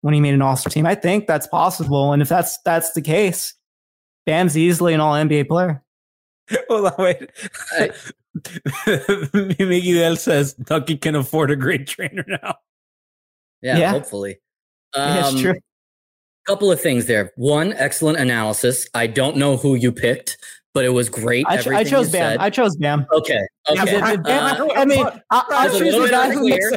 when 0.00 0.14
he 0.14 0.20
made 0.20 0.34
an 0.34 0.42
All-Star 0.42 0.70
team. 0.70 0.86
I 0.86 0.94
think 0.94 1.26
that's 1.26 1.46
possible, 1.46 2.12
and 2.12 2.22
if 2.22 2.28
that's 2.28 2.58
that's 2.64 2.92
the 2.92 3.02
case, 3.02 3.54
Bam's 4.24 4.56
easily 4.56 4.94
an 4.94 5.00
All 5.00 5.14
NBA 5.14 5.48
player. 5.48 5.82
Hold 6.68 6.86
on, 6.86 6.94
wait. 6.98 7.30
Hey. 7.76 7.90
Miguel 9.64 10.16
says 10.16 10.54
Duncan 10.54 10.98
can 10.98 11.14
afford 11.16 11.50
a 11.50 11.56
great 11.56 11.86
trainer 11.86 12.24
now. 12.26 12.56
Yeah, 13.62 13.78
Yeah. 13.78 13.90
hopefully. 13.90 14.38
Yeah, 14.96 15.18
it's 15.20 15.34
Um, 15.34 15.40
true. 15.40 15.54
Couple 16.46 16.70
of 16.72 16.80
things 16.80 17.06
there. 17.06 17.32
One, 17.36 17.72
excellent 17.74 18.18
analysis. 18.18 18.88
I 18.94 19.06
don't 19.06 19.36
know 19.36 19.56
who 19.58 19.74
you 19.74 19.92
picked, 19.92 20.38
but 20.72 20.84
it 20.84 20.90
was 20.90 21.10
great. 21.10 21.44
I, 21.46 21.58
ch- 21.60 21.66
I 21.66 21.84
chose 21.84 22.10
Bam. 22.10 22.32
said. 22.32 22.38
I 22.38 22.48
chose 22.48 22.74
Bam. 22.76 23.04
okay. 23.12 23.40
Okay. 23.68 24.00
but- 24.00 24.00
but 24.00 24.22
Bam- 24.24 24.60
Uh, 24.62 24.72
I 24.74 24.84
mean, 24.86 25.04
I, 25.30 25.44
I 25.50 25.66
it's 25.66 25.74
a 25.74 25.78
choose 25.78 25.94
the 25.94 26.08
guy 26.08 26.32
who 26.32 26.48
makes. 26.48 26.70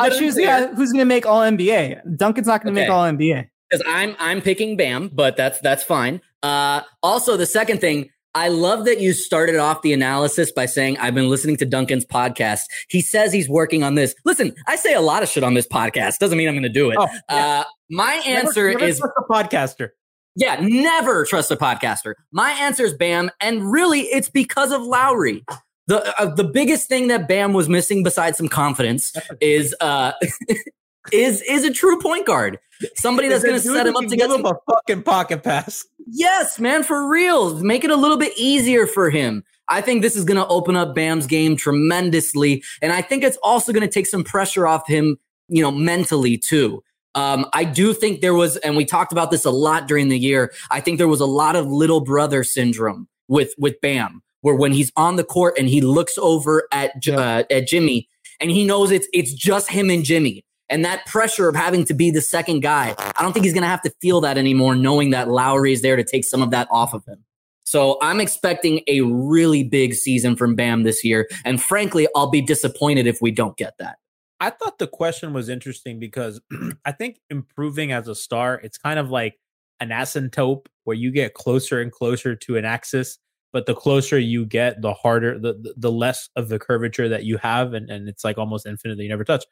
I 0.00 0.08
choose 0.10 0.34
the 0.34 0.44
unclear. 0.44 0.68
guy 0.68 0.74
who's 0.74 0.90
going 0.90 1.02
to 1.02 1.04
make 1.04 1.24
All 1.26 1.40
NBA. 1.40 2.16
Duncan's 2.16 2.48
not 2.48 2.64
going 2.64 2.74
to 2.74 2.80
make 2.80 2.90
All 2.90 3.04
NBA. 3.04 3.46
because 3.70 3.84
I'm 3.86 4.16
I'm 4.18 4.40
picking 4.40 4.76
Bam, 4.76 5.08
but 5.12 5.36
that's 5.36 5.60
that's 5.60 5.84
fine. 5.84 6.20
Uh, 6.42 6.80
also, 7.04 7.36
the 7.36 7.46
second 7.46 7.80
thing, 7.80 8.10
I 8.34 8.48
love 8.48 8.86
that 8.86 9.00
you 9.00 9.12
started 9.12 9.56
off 9.56 9.82
the 9.82 9.92
analysis 9.92 10.50
by 10.50 10.66
saying 10.66 10.96
I've 10.98 11.14
been 11.14 11.28
listening 11.28 11.56
to 11.58 11.66
Duncan's 11.66 12.06
podcast. 12.06 12.60
He 12.88 13.02
says 13.02 13.32
he's 13.32 13.48
working 13.48 13.82
on 13.82 13.94
this. 13.94 14.14
Listen, 14.24 14.54
I 14.66 14.76
say 14.76 14.94
a 14.94 15.02
lot 15.02 15.22
of 15.22 15.28
shit 15.28 15.44
on 15.44 15.54
this 15.54 15.66
podcast. 15.66 16.18
Doesn't 16.18 16.38
mean 16.38 16.48
I'm 16.48 16.54
going 16.54 16.62
to 16.62 16.68
do 16.68 16.90
it. 16.90 16.96
Oh, 16.98 17.08
uh, 17.28 17.64
my 17.90 18.14
answer 18.26 18.68
never, 18.68 18.78
never 18.78 18.90
is 18.90 18.98
trust 18.98 19.12
a 19.18 19.32
podcaster. 19.32 19.88
yeah, 20.34 20.56
never 20.62 21.26
trust 21.26 21.50
a 21.50 21.56
podcaster. 21.56 22.14
My 22.32 22.52
answer 22.52 22.84
is 22.84 22.94
Bam, 22.94 23.30
and 23.40 23.70
really, 23.70 24.00
it's 24.00 24.30
because 24.30 24.72
of 24.72 24.80
Lowry. 24.80 25.44
The 25.88 26.18
uh, 26.18 26.34
the 26.34 26.44
biggest 26.44 26.88
thing 26.88 27.08
that 27.08 27.28
Bam 27.28 27.52
was 27.52 27.68
missing, 27.68 28.02
besides 28.02 28.38
some 28.38 28.48
confidence, 28.48 29.12
is 29.40 29.74
uh, 29.80 30.12
is 31.12 31.42
is 31.42 31.64
a 31.64 31.72
true 31.72 31.98
point 32.00 32.26
guard. 32.26 32.58
Somebody 32.96 33.28
that's 33.28 33.44
going 33.44 33.60
to 33.60 33.60
set 33.60 33.86
him 33.86 33.96
up 33.96 34.02
to 34.02 34.08
give 34.08 34.18
get 34.18 34.30
him 34.30 34.44
some 34.44 34.46
a 34.46 34.72
fucking 34.72 35.02
pocket 35.02 35.42
pass. 35.42 35.86
Yes, 36.06 36.58
man, 36.58 36.82
for 36.82 37.08
real. 37.08 37.54
Make 37.60 37.84
it 37.84 37.90
a 37.90 37.96
little 37.96 38.16
bit 38.16 38.32
easier 38.36 38.86
for 38.86 39.08
him. 39.10 39.44
I 39.68 39.80
think 39.80 40.02
this 40.02 40.16
is 40.16 40.24
going 40.24 40.36
to 40.36 40.46
open 40.48 40.76
up 40.76 40.94
Bam's 40.94 41.26
game 41.26 41.56
tremendously. 41.56 42.62
And 42.82 42.92
I 42.92 43.00
think 43.00 43.22
it's 43.22 43.38
also 43.42 43.72
going 43.72 43.86
to 43.86 43.92
take 43.92 44.06
some 44.06 44.24
pressure 44.24 44.66
off 44.66 44.86
him, 44.86 45.16
you 45.48 45.62
know, 45.62 45.70
mentally 45.70 46.36
too. 46.36 46.82
Um, 47.14 47.46
I 47.52 47.64
do 47.64 47.92
think 47.92 48.20
there 48.20 48.34
was, 48.34 48.56
and 48.58 48.76
we 48.76 48.84
talked 48.84 49.12
about 49.12 49.30
this 49.30 49.44
a 49.44 49.50
lot 49.50 49.86
during 49.86 50.08
the 50.08 50.18
year. 50.18 50.52
I 50.70 50.80
think 50.80 50.98
there 50.98 51.08
was 51.08 51.20
a 51.20 51.26
lot 51.26 51.56
of 51.56 51.66
little 51.66 52.00
brother 52.00 52.42
syndrome 52.42 53.06
with 53.28 53.54
with 53.58 53.80
Bam, 53.80 54.22
where 54.40 54.54
when 54.54 54.72
he's 54.72 54.90
on 54.96 55.16
the 55.16 55.24
court 55.24 55.54
and 55.58 55.68
he 55.68 55.80
looks 55.80 56.16
over 56.18 56.68
at 56.72 57.06
uh, 57.08 57.44
at 57.50 57.66
Jimmy, 57.66 58.08
and 58.40 58.50
he 58.50 58.64
knows 58.64 58.90
it's 58.90 59.06
it's 59.12 59.32
just 59.32 59.70
him 59.70 59.90
and 59.90 60.04
Jimmy, 60.04 60.44
and 60.72 60.86
that 60.86 61.04
pressure 61.04 61.50
of 61.50 61.54
having 61.54 61.84
to 61.84 61.94
be 61.94 62.10
the 62.10 62.22
second 62.22 62.60
guy. 62.60 62.94
I 62.98 63.22
don't 63.22 63.34
think 63.34 63.44
he's 63.44 63.52
going 63.52 63.62
to 63.62 63.68
have 63.68 63.82
to 63.82 63.92
feel 64.00 64.22
that 64.22 64.38
anymore, 64.38 64.74
knowing 64.74 65.10
that 65.10 65.28
Lowry 65.28 65.74
is 65.74 65.82
there 65.82 65.96
to 65.96 66.02
take 66.02 66.24
some 66.24 66.42
of 66.42 66.50
that 66.50 66.66
off 66.70 66.94
of 66.94 67.04
him. 67.04 67.22
So 67.64 67.98
I'm 68.00 68.20
expecting 68.20 68.80
a 68.88 69.02
really 69.02 69.64
big 69.64 69.92
season 69.94 70.34
from 70.34 70.56
Bam 70.56 70.82
this 70.82 71.04
year, 71.04 71.28
and 71.44 71.62
frankly, 71.62 72.08
I'll 72.16 72.30
be 72.30 72.40
disappointed 72.40 73.06
if 73.06 73.18
we 73.20 73.30
don't 73.30 73.56
get 73.56 73.74
that. 73.78 73.98
I 74.40 74.50
thought 74.50 74.78
the 74.78 74.88
question 74.88 75.32
was 75.32 75.48
interesting 75.48 76.00
because 76.00 76.40
I 76.84 76.92
think 76.92 77.20
improving 77.30 77.92
as 77.92 78.08
a 78.08 78.14
star, 78.14 78.58
it's 78.64 78.78
kind 78.78 78.98
of 78.98 79.10
like 79.10 79.38
an 79.78 79.90
asymptote 79.90 80.66
where 80.84 80.96
you 80.96 81.12
get 81.12 81.34
closer 81.34 81.80
and 81.80 81.92
closer 81.92 82.34
to 82.34 82.56
an 82.56 82.64
axis, 82.64 83.18
but 83.52 83.66
the 83.66 83.74
closer 83.74 84.18
you 84.18 84.46
get, 84.46 84.80
the 84.80 84.94
harder, 84.94 85.38
the 85.38 85.74
the, 85.76 85.92
less 85.92 86.30
of 86.34 86.48
the 86.48 86.58
curvature 86.58 87.08
that 87.10 87.24
you 87.24 87.36
have, 87.36 87.74
and, 87.74 87.90
and 87.90 88.08
it's 88.08 88.24
like 88.24 88.38
almost 88.38 88.66
infinite 88.66 88.96
that 88.96 89.02
you 89.02 89.10
never 89.10 89.24
touch. 89.24 89.44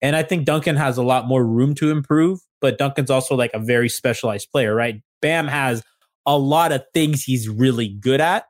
And 0.00 0.14
I 0.14 0.22
think 0.22 0.44
Duncan 0.44 0.76
has 0.76 0.96
a 0.96 1.02
lot 1.02 1.26
more 1.26 1.44
room 1.44 1.74
to 1.76 1.90
improve, 1.90 2.40
but 2.60 2.78
Duncan's 2.78 3.10
also 3.10 3.34
like 3.34 3.50
a 3.52 3.58
very 3.58 3.88
specialized 3.88 4.48
player, 4.52 4.74
right? 4.74 5.02
Bam 5.20 5.48
has 5.48 5.82
a 6.26 6.38
lot 6.38 6.72
of 6.72 6.84
things 6.94 7.24
he's 7.24 7.48
really 7.48 7.88
good 7.88 8.20
at. 8.20 8.44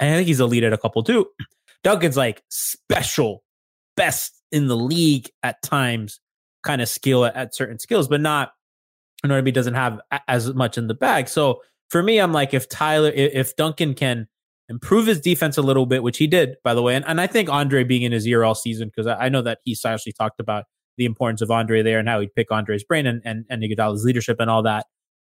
And 0.00 0.10
I 0.10 0.16
think 0.16 0.28
he's 0.28 0.40
elite 0.40 0.64
at 0.64 0.72
a 0.72 0.78
couple 0.78 1.02
too. 1.02 1.26
Duncan's 1.82 2.16
like 2.16 2.42
special, 2.48 3.42
best 3.96 4.32
in 4.50 4.68
the 4.68 4.76
league 4.76 5.28
at 5.42 5.62
times, 5.62 6.20
kind 6.62 6.80
of 6.80 6.88
skill 6.88 7.26
at, 7.26 7.36
at 7.36 7.54
certain 7.54 7.78
skills, 7.78 8.08
but 8.08 8.20
not, 8.20 8.52
you 9.22 9.28
know 9.28 9.34
what 9.34 9.38
I 9.38 9.42
mean, 9.42 9.54
doesn't 9.54 9.74
have 9.74 10.00
a- 10.10 10.20
as 10.28 10.54
much 10.54 10.78
in 10.78 10.86
the 10.86 10.94
bag. 10.94 11.28
So 11.28 11.60
for 11.90 12.02
me, 12.02 12.18
I'm 12.18 12.32
like, 12.32 12.54
if 12.54 12.68
Tyler, 12.68 13.10
if, 13.14 13.54
Duncan 13.56 13.94
can 13.94 14.26
improve 14.68 15.06
his 15.06 15.20
defense 15.20 15.58
a 15.58 15.62
little 15.62 15.84
bit, 15.84 16.02
which 16.02 16.16
he 16.16 16.26
did, 16.26 16.56
by 16.64 16.72
the 16.72 16.82
way, 16.82 16.94
and, 16.94 17.04
and 17.06 17.20
I 17.20 17.26
think 17.26 17.50
Andre 17.50 17.84
being 17.84 18.02
in 18.02 18.12
his 18.12 18.26
ear 18.26 18.44
all 18.44 18.54
season, 18.54 18.88
because 18.88 19.06
I, 19.06 19.26
I 19.26 19.28
know 19.28 19.42
that 19.42 19.58
he's 19.64 19.84
actually 19.84 20.12
talked 20.12 20.40
about 20.40 20.64
the 20.96 21.04
importance 21.04 21.40
of 21.40 21.50
Andre 21.50 21.82
there 21.82 21.98
and 21.98 22.08
how 22.08 22.20
he'd 22.20 22.34
pick 22.34 22.50
Andre's 22.52 22.84
brain 22.84 23.06
and, 23.06 23.22
and, 23.24 23.44
and 23.48 23.62
Iguodala's 23.62 24.04
leadership 24.04 24.38
and 24.40 24.50
all 24.50 24.62
that. 24.62 24.86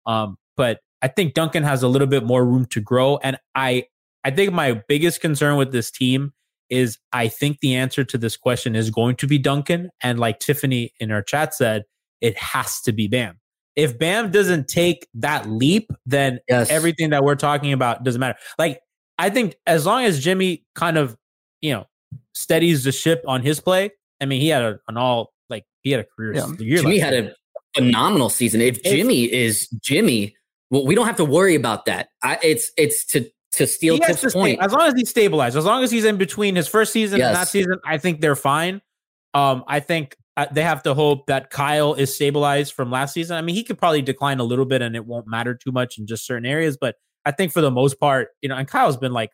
Um, 0.05 0.37
but 0.57 0.79
I 1.01 1.07
think 1.07 1.33
Duncan 1.33 1.63
has 1.63 1.83
a 1.83 1.87
little 1.87 2.07
bit 2.07 2.23
more 2.23 2.45
room 2.45 2.65
to 2.67 2.81
grow. 2.81 3.17
And 3.17 3.37
I, 3.55 3.85
I 4.23 4.31
think 4.31 4.53
my 4.53 4.81
biggest 4.87 5.21
concern 5.21 5.57
with 5.57 5.71
this 5.71 5.91
team 5.91 6.33
is 6.69 6.97
I 7.13 7.27
think 7.27 7.59
the 7.61 7.75
answer 7.75 8.03
to 8.03 8.17
this 8.17 8.37
question 8.37 8.75
is 8.75 8.89
going 8.89 9.15
to 9.17 9.27
be 9.27 9.37
Duncan. 9.37 9.89
And 10.03 10.19
like 10.19 10.39
Tiffany 10.39 10.93
in 10.99 11.11
our 11.11 11.21
chat 11.21 11.53
said, 11.55 11.83
it 12.21 12.37
has 12.37 12.81
to 12.81 12.91
be 12.91 13.07
Bam. 13.07 13.39
If 13.75 13.97
Bam 13.97 14.29
doesn't 14.31 14.67
take 14.67 15.07
that 15.15 15.49
leap, 15.49 15.89
then 16.05 16.39
Yes. 16.49 16.69
everything 16.69 17.11
that 17.11 17.23
we're 17.23 17.35
talking 17.35 17.71
about 17.71 18.03
doesn't 18.03 18.19
matter. 18.19 18.37
Like, 18.57 18.81
I 19.17 19.29
think 19.29 19.55
as 19.65 19.85
long 19.85 20.03
as 20.03 20.19
Jimmy 20.19 20.65
kind 20.75 20.97
of, 20.97 21.15
you 21.61 21.73
know, 21.73 21.85
steadies 22.33 22.83
the 22.83 22.91
ship 22.91 23.23
on 23.27 23.41
his 23.41 23.59
play, 23.61 23.91
I 24.21 24.25
mean, 24.25 24.41
he 24.41 24.49
had 24.49 24.63
a, 24.63 24.79
an 24.89 24.97
all, 24.97 25.31
he 25.83 25.91
had 25.91 25.99
a 26.01 26.05
career 26.05 26.33
Yeah. 26.35 26.47
year. 26.59 26.77
Jimmy 26.81 26.99
had 26.99 27.13
year. 27.13 27.33
a 27.75 27.79
phenomenal 27.79 28.29
season. 28.29 28.61
If 28.61 28.81
Jimmy 28.83 29.31
is 29.31 29.67
Jimmy, 29.81 30.35
well, 30.69 30.85
we 30.85 30.95
don't 30.95 31.05
have 31.07 31.17
to 31.17 31.25
worry 31.25 31.55
about 31.55 31.85
that. 31.85 32.09
I, 32.23 32.37
it's 32.43 32.71
it's 32.77 33.05
to 33.07 33.29
to 33.53 33.65
steal 33.65 33.95
He 33.95 34.01
has 34.01 34.09
Tip's 34.09 34.21
to 34.21 34.29
stay- 34.31 34.39
point. 34.39 34.61
as 34.61 34.71
long 34.71 34.87
as 34.87 34.93
he's 34.95 35.09
stabilized, 35.09 35.57
as 35.57 35.65
long 35.65 35.83
as 35.83 35.89
he's 35.91 36.05
in 36.05 36.17
between 36.17 36.55
his 36.55 36.67
first 36.67 36.93
season 36.93 37.19
and 37.21 37.35
that 37.35 37.47
season, 37.47 37.79
I 37.85 37.97
think 37.97 38.21
they're 38.21 38.35
fine. 38.35 38.81
Um, 39.33 39.63
I 39.67 39.79
think 39.79 40.15
uh, 40.37 40.45
they 40.51 40.61
have 40.61 40.83
to 40.83 40.93
hope 40.93 41.25
that 41.27 41.49
Kyle 41.49 41.93
is 41.95 42.13
stabilized 42.15 42.73
from 42.73 42.91
last 42.91 43.13
season. 43.13 43.35
I 43.37 43.41
mean, 43.41 43.55
he 43.55 43.63
could 43.63 43.77
probably 43.77 44.01
decline 44.03 44.39
a 44.39 44.43
little 44.43 44.65
bit 44.65 44.81
and 44.81 44.95
it 44.95 45.05
won't 45.05 45.27
matter 45.27 45.53
too 45.55 45.71
much 45.71 45.97
in 45.97 46.05
just 46.07 46.25
certain 46.25 46.45
areas, 46.45 46.77
but 46.79 46.95
I 47.25 47.31
think 47.31 47.51
for 47.51 47.61
the 47.61 47.71
most 47.71 47.99
part, 47.99 48.29
you 48.41 48.49
know, 48.49 48.55
and 48.55 48.67
Kyle's 48.67 48.97
been 48.97 49.11
like 49.13 49.31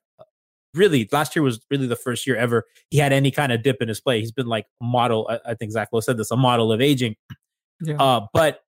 really 0.75 1.07
last 1.11 1.35
year 1.35 1.43
was 1.43 1.59
really 1.69 1.87
the 1.87 1.95
first 1.95 2.27
year 2.27 2.35
ever 2.35 2.65
he 2.89 2.97
had 2.97 3.13
any 3.13 3.31
kind 3.31 3.51
of 3.51 3.63
dip 3.63 3.81
in 3.81 3.87
his 3.87 4.01
play. 4.01 4.19
He's 4.19 4.31
been 4.31 4.47
like 4.47 4.65
model. 4.81 5.27
I, 5.29 5.51
I 5.51 5.53
think 5.55 5.71
Zach 5.71 5.89
Lowe 5.91 5.99
said 5.99 6.17
this, 6.17 6.31
a 6.31 6.37
model 6.37 6.71
of 6.71 6.81
aging. 6.81 7.15
Yeah. 7.81 7.95
Uh, 8.01 8.27
but 8.33 8.61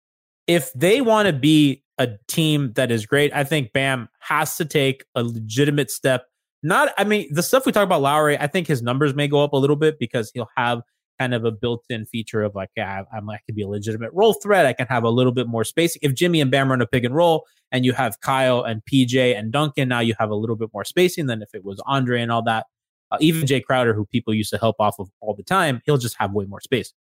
if 0.47 0.72
they 0.74 1.01
want 1.01 1.28
to 1.28 1.34
be 1.34 1.84
a 1.97 2.10
team 2.28 2.74
that 2.74 2.91
is 2.91 3.05
great, 3.05 3.34
I 3.34 3.43
think 3.43 3.74
Bam 3.74 4.10
has 4.20 4.58
to 4.58 4.66
take 4.66 5.05
a 5.16 5.24
legitimate 5.24 5.91
step. 5.91 6.26
Not, 6.64 6.93
I 6.97 7.03
mean, 7.03 7.28
the 7.32 7.43
stuff 7.43 7.66
we 7.66 7.72
talk 7.72 7.84
about 7.84 8.01
Lowry, 8.01 8.38
I 8.38 8.47
think 8.47 8.68
his 8.68 8.82
numbers 8.82 9.14
may 9.14 9.28
go 9.28 9.43
up 9.43 9.53
a 9.53 9.58
little 9.58 9.76
bit 9.76 9.99
because 9.99 10.32
he'll 10.34 10.49
have 10.55 10.82
kind 11.20 11.34
of 11.34 11.45
a 11.45 11.51
built-in 11.51 12.05
feature 12.05 12.43
of 12.43 12.55
like, 12.55 12.70
yeah, 12.76 13.03
I'm 13.13 13.30
I 13.30 13.39
can 13.45 13.55
be 13.55 13.63
a 13.63 13.68
legitimate 13.68 14.11
role 14.13 14.34
threat. 14.34 14.65
I 14.65 14.74
can 14.74 14.88
have 14.88 15.03
a 15.03 15.09
little 15.09 15.32
bit 15.32 15.47
more 15.47 15.63
spacing. 15.63 15.99
If 16.03 16.13
Jimmy 16.13 16.41
and 16.41 16.51
Bam 16.51 16.70
run 16.70 16.82
a 16.82 16.88
pick 16.88 17.03
and 17.03 17.15
roll, 17.15 17.45
and 17.72 17.86
you 17.86 17.93
have 17.93 18.20
Kyle 18.22 18.63
and 18.63 18.82
PJ 18.91 19.38
and 19.38 19.51
Duncan, 19.51 19.89
now 19.89 19.99
you 19.99 20.15
have 20.20 20.30
a 20.30 20.36
little 20.36 20.55
bit 20.55 20.70
more 20.74 20.86
spacing 20.86 21.26
than 21.26 21.41
if 21.41 21.49
it 21.53 21.65
was 21.65 21.82
Andre 21.86 22.22
and 22.22 22.32
all 22.32 22.43
that. 22.43 22.65
Uh, 23.11 23.18
even 23.22 23.43
Jae 23.43 23.63
Crowder, 23.63 23.93
who 23.93 24.05
people 24.05 24.34
used 24.34 24.49
to 24.49 24.57
help 24.57 24.76
off 24.80 24.99
of 24.99 25.09
all 25.22 25.34
the 25.34 25.43
time, 25.43 25.82
he'll 25.86 25.97
just 25.97 26.15
have 26.20 26.34
way 26.34 26.45
more 26.45 26.59
space. 26.59 26.93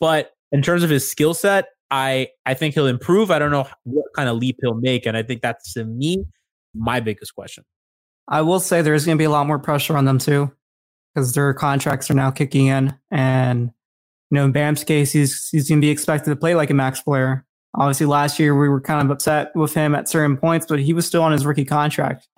But 0.00 0.32
in 0.52 0.62
terms 0.62 0.82
of 0.82 0.90
his 0.90 1.08
skill 1.08 1.34
set, 1.34 1.66
I 1.90 2.28
I 2.46 2.54
think 2.54 2.74
he'll 2.74 2.86
improve. 2.86 3.30
I 3.30 3.38
don't 3.38 3.50
know 3.50 3.66
what 3.84 4.06
kind 4.14 4.28
of 4.28 4.36
leap 4.36 4.56
he'll 4.60 4.74
make, 4.74 5.06
and 5.06 5.16
I 5.16 5.22
think 5.22 5.42
that's 5.42 5.72
to 5.74 5.84
me 5.84 6.24
my 6.74 7.00
biggest 7.00 7.34
question. 7.34 7.64
I 8.28 8.42
will 8.42 8.60
say 8.60 8.82
there's 8.82 9.06
going 9.06 9.16
to 9.16 9.20
be 9.20 9.24
a 9.24 9.30
lot 9.30 9.46
more 9.46 9.58
pressure 9.58 9.96
on 9.96 10.04
them 10.04 10.18
too, 10.18 10.52
because 11.14 11.32
their 11.32 11.52
contracts 11.54 12.10
are 12.10 12.14
now 12.14 12.30
kicking 12.30 12.66
in, 12.66 12.94
and 13.10 13.70
you 14.30 14.34
know, 14.34 14.44
in 14.44 14.52
Bam's 14.52 14.84
case, 14.84 15.12
he's 15.12 15.48
he's 15.48 15.68
going 15.68 15.80
to 15.80 15.84
be 15.84 15.90
expected 15.90 16.30
to 16.30 16.36
play 16.36 16.54
like 16.54 16.70
a 16.70 16.74
max 16.74 17.00
player. 17.00 17.44
Obviously, 17.74 18.06
last 18.06 18.38
year 18.38 18.58
we 18.58 18.68
were 18.68 18.80
kind 18.80 19.02
of 19.02 19.10
upset 19.10 19.54
with 19.54 19.74
him 19.74 19.94
at 19.94 20.08
certain 20.08 20.36
points, 20.36 20.66
but 20.68 20.80
he 20.80 20.92
was 20.92 21.06
still 21.06 21.22
on 21.22 21.32
his 21.32 21.46
rookie 21.46 21.64
contract. 21.64 22.28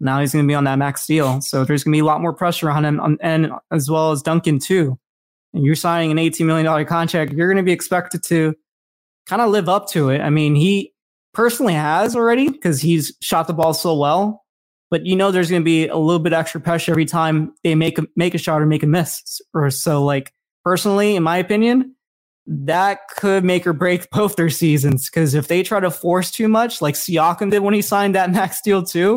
Now 0.00 0.20
he's 0.20 0.32
going 0.32 0.44
to 0.44 0.48
be 0.48 0.54
on 0.54 0.64
that 0.64 0.78
max 0.78 1.06
deal, 1.06 1.40
so 1.40 1.64
there's 1.64 1.84
going 1.84 1.92
to 1.92 1.96
be 1.96 2.00
a 2.00 2.04
lot 2.04 2.20
more 2.20 2.32
pressure 2.32 2.70
on 2.70 2.84
him, 2.84 3.00
on, 3.00 3.18
and 3.20 3.52
as 3.70 3.90
well 3.90 4.12
as 4.12 4.22
Duncan 4.22 4.58
too. 4.58 4.98
And 5.52 5.64
you're 5.64 5.74
signing 5.74 6.10
an 6.10 6.18
18 6.18 6.46
million 6.46 6.64
dollar 6.64 6.84
contract, 6.84 7.32
you're 7.32 7.48
going 7.48 7.56
to 7.56 7.62
be 7.62 7.72
expected 7.72 8.22
to 8.24 8.54
kind 9.26 9.42
of 9.42 9.50
live 9.50 9.68
up 9.68 9.88
to 9.90 10.08
it. 10.10 10.20
I 10.20 10.30
mean, 10.30 10.54
he 10.54 10.92
personally 11.34 11.74
has 11.74 12.16
already 12.16 12.48
because 12.48 12.80
he's 12.80 13.12
shot 13.20 13.46
the 13.46 13.52
ball 13.52 13.74
so 13.74 13.96
well 13.96 14.44
but 14.90 15.06
you 15.06 15.16
know 15.16 15.30
there's 15.30 15.48
going 15.50 15.62
to 15.62 15.64
be 15.64 15.88
a 15.88 15.96
little 15.96 16.18
bit 16.18 16.32
extra 16.32 16.60
pressure 16.60 16.92
every 16.92 17.06
time 17.06 17.54
they 17.64 17.74
make 17.74 17.98
a 17.98 18.06
make 18.16 18.34
a 18.34 18.38
shot 18.38 18.60
or 18.60 18.66
make 18.66 18.82
a 18.82 18.86
miss 18.86 19.40
or 19.54 19.70
so 19.70 20.04
like 20.04 20.32
personally 20.64 21.16
in 21.16 21.22
my 21.22 21.36
opinion 21.36 21.94
that 22.46 23.00
could 23.16 23.44
make 23.44 23.66
or 23.66 23.72
break 23.72 24.10
both 24.12 24.36
their 24.36 24.50
seasons 24.50 25.08
because 25.08 25.34
if 25.34 25.48
they 25.48 25.62
try 25.62 25.80
to 25.80 25.90
force 25.90 26.30
too 26.30 26.48
much 26.48 26.82
like 26.82 26.94
Siakam 26.94 27.50
did 27.50 27.60
when 27.60 27.74
he 27.74 27.82
signed 27.82 28.14
that 28.14 28.30
max 28.32 28.60
deal 28.60 28.82
too 28.82 29.16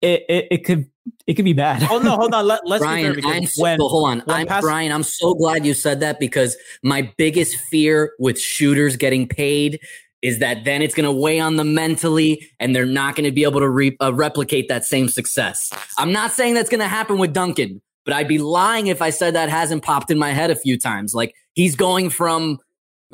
it 0.00 0.24
it, 0.28 0.46
it 0.50 0.64
could 0.64 0.86
it 1.26 1.34
could 1.34 1.44
be 1.44 1.52
bad 1.52 1.82
Oh 1.90 1.98
no, 1.98 2.16
hold 2.16 2.34
on. 2.34 2.46
Let, 2.46 2.66
let's 2.66 2.82
be 2.82 2.86
fair 2.88 2.94
Brian, 2.96 3.14
because 3.14 3.30
I'm 3.30 3.62
when 3.62 3.78
so, 3.78 3.88
hold 3.88 4.08
on. 4.10 4.20
when 4.20 4.36
I'm 4.36 4.46
pass- 4.46 4.62
Brian. 4.62 4.92
I'm 4.92 5.02
so 5.02 5.34
glad 5.34 5.64
you 5.64 5.74
said 5.74 6.00
that 6.00 6.20
because 6.20 6.56
my 6.82 7.10
biggest 7.16 7.56
fear 7.70 8.12
with 8.18 8.38
shooters 8.38 8.96
getting 8.96 9.26
paid 9.26 9.80
is 10.22 10.38
that 10.40 10.64
then 10.64 10.82
it's 10.82 10.94
going 10.94 11.04
to 11.06 11.12
weigh 11.12 11.40
on 11.40 11.56
them 11.56 11.74
mentally, 11.74 12.46
and 12.58 12.74
they're 12.76 12.84
not 12.86 13.14
going 13.16 13.24
to 13.24 13.32
be 13.32 13.42
able 13.44 13.60
to 13.60 13.68
re- 13.68 13.96
uh, 14.02 14.12
replicate 14.12 14.68
that 14.68 14.84
same 14.84 15.08
success. 15.08 15.70
I'm 15.98 16.12
not 16.12 16.32
saying 16.32 16.54
that's 16.54 16.68
going 16.70 16.80
to 16.80 16.88
happen 16.88 17.18
with 17.18 17.32
Duncan, 17.32 17.80
but 18.04 18.12
I'd 18.14 18.28
be 18.28 18.38
lying 18.38 18.88
if 18.88 19.00
I 19.00 19.10
said 19.10 19.34
that 19.34 19.48
hasn't 19.48 19.82
popped 19.82 20.10
in 20.10 20.18
my 20.18 20.32
head 20.32 20.50
a 20.50 20.56
few 20.56 20.78
times. 20.78 21.14
Like 21.14 21.34
he's 21.54 21.74
going 21.74 22.10
from 22.10 22.58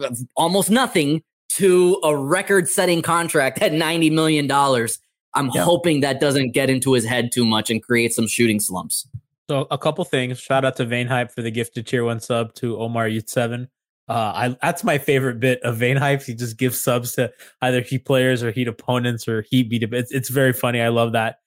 uh, 0.03 0.11
almost 0.37 0.71
nothing 0.71 1.23
to 1.51 2.01
a 2.03 2.17
record-setting 2.17 3.03
contract 3.03 3.63
at 3.63 3.73
ninety 3.73 4.11
million 4.11 4.47
dollars. 4.47 4.99
I'm 5.35 5.51
Yeah. 5.55 5.63
hoping 5.65 6.01
that 6.01 6.19
doesn't 6.19 6.53
get 6.53 6.71
into 6.71 6.93
his 6.93 7.05
head 7.05 7.31
too 7.33 7.45
much 7.45 7.71
and 7.71 7.83
create 7.83 8.13
some 8.15 8.27
shooting 8.27 8.59
slumps. 8.59 9.07
So 9.49 9.67
a 9.71 9.79
couple 9.79 10.05
things. 10.05 10.41
Shout 10.41 10.65
out 10.65 10.77
to 10.77 10.85
Vane 10.85 11.07
Hype 11.07 11.31
for 11.31 11.41
the 11.43 11.51
gifted 11.51 11.87
tier 11.87 12.05
one 12.05 12.21
sub 12.21 12.53
to 12.55 12.79
Omar 12.79 13.07
Yurtseven. 13.09 13.69
Uh, 14.09 14.33
I 14.35 14.57
that's 14.63 14.85
my 14.85 14.99
favorite 14.99 15.41
bit 15.41 15.61
of 15.63 15.77
Vane 15.77 15.97
Hype. 15.97 16.23
He 16.23 16.35
just 16.35 16.57
gives 16.57 16.79
subs 16.81 17.13
to 17.15 17.33
either 17.61 17.81
Heat 17.81 18.05
players 18.05 18.43
or 18.43 18.53
Heat 18.53 18.69
opponents 18.69 19.27
or 19.27 19.43
Heat 19.43 19.69
beat. 19.69 19.83
It's 19.83 20.13
it's 20.13 20.29
very 20.29 20.53
funny. 20.53 20.81
I 20.81 20.89
love 20.89 21.13
that. 21.13 21.39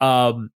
Um, 0.00 0.50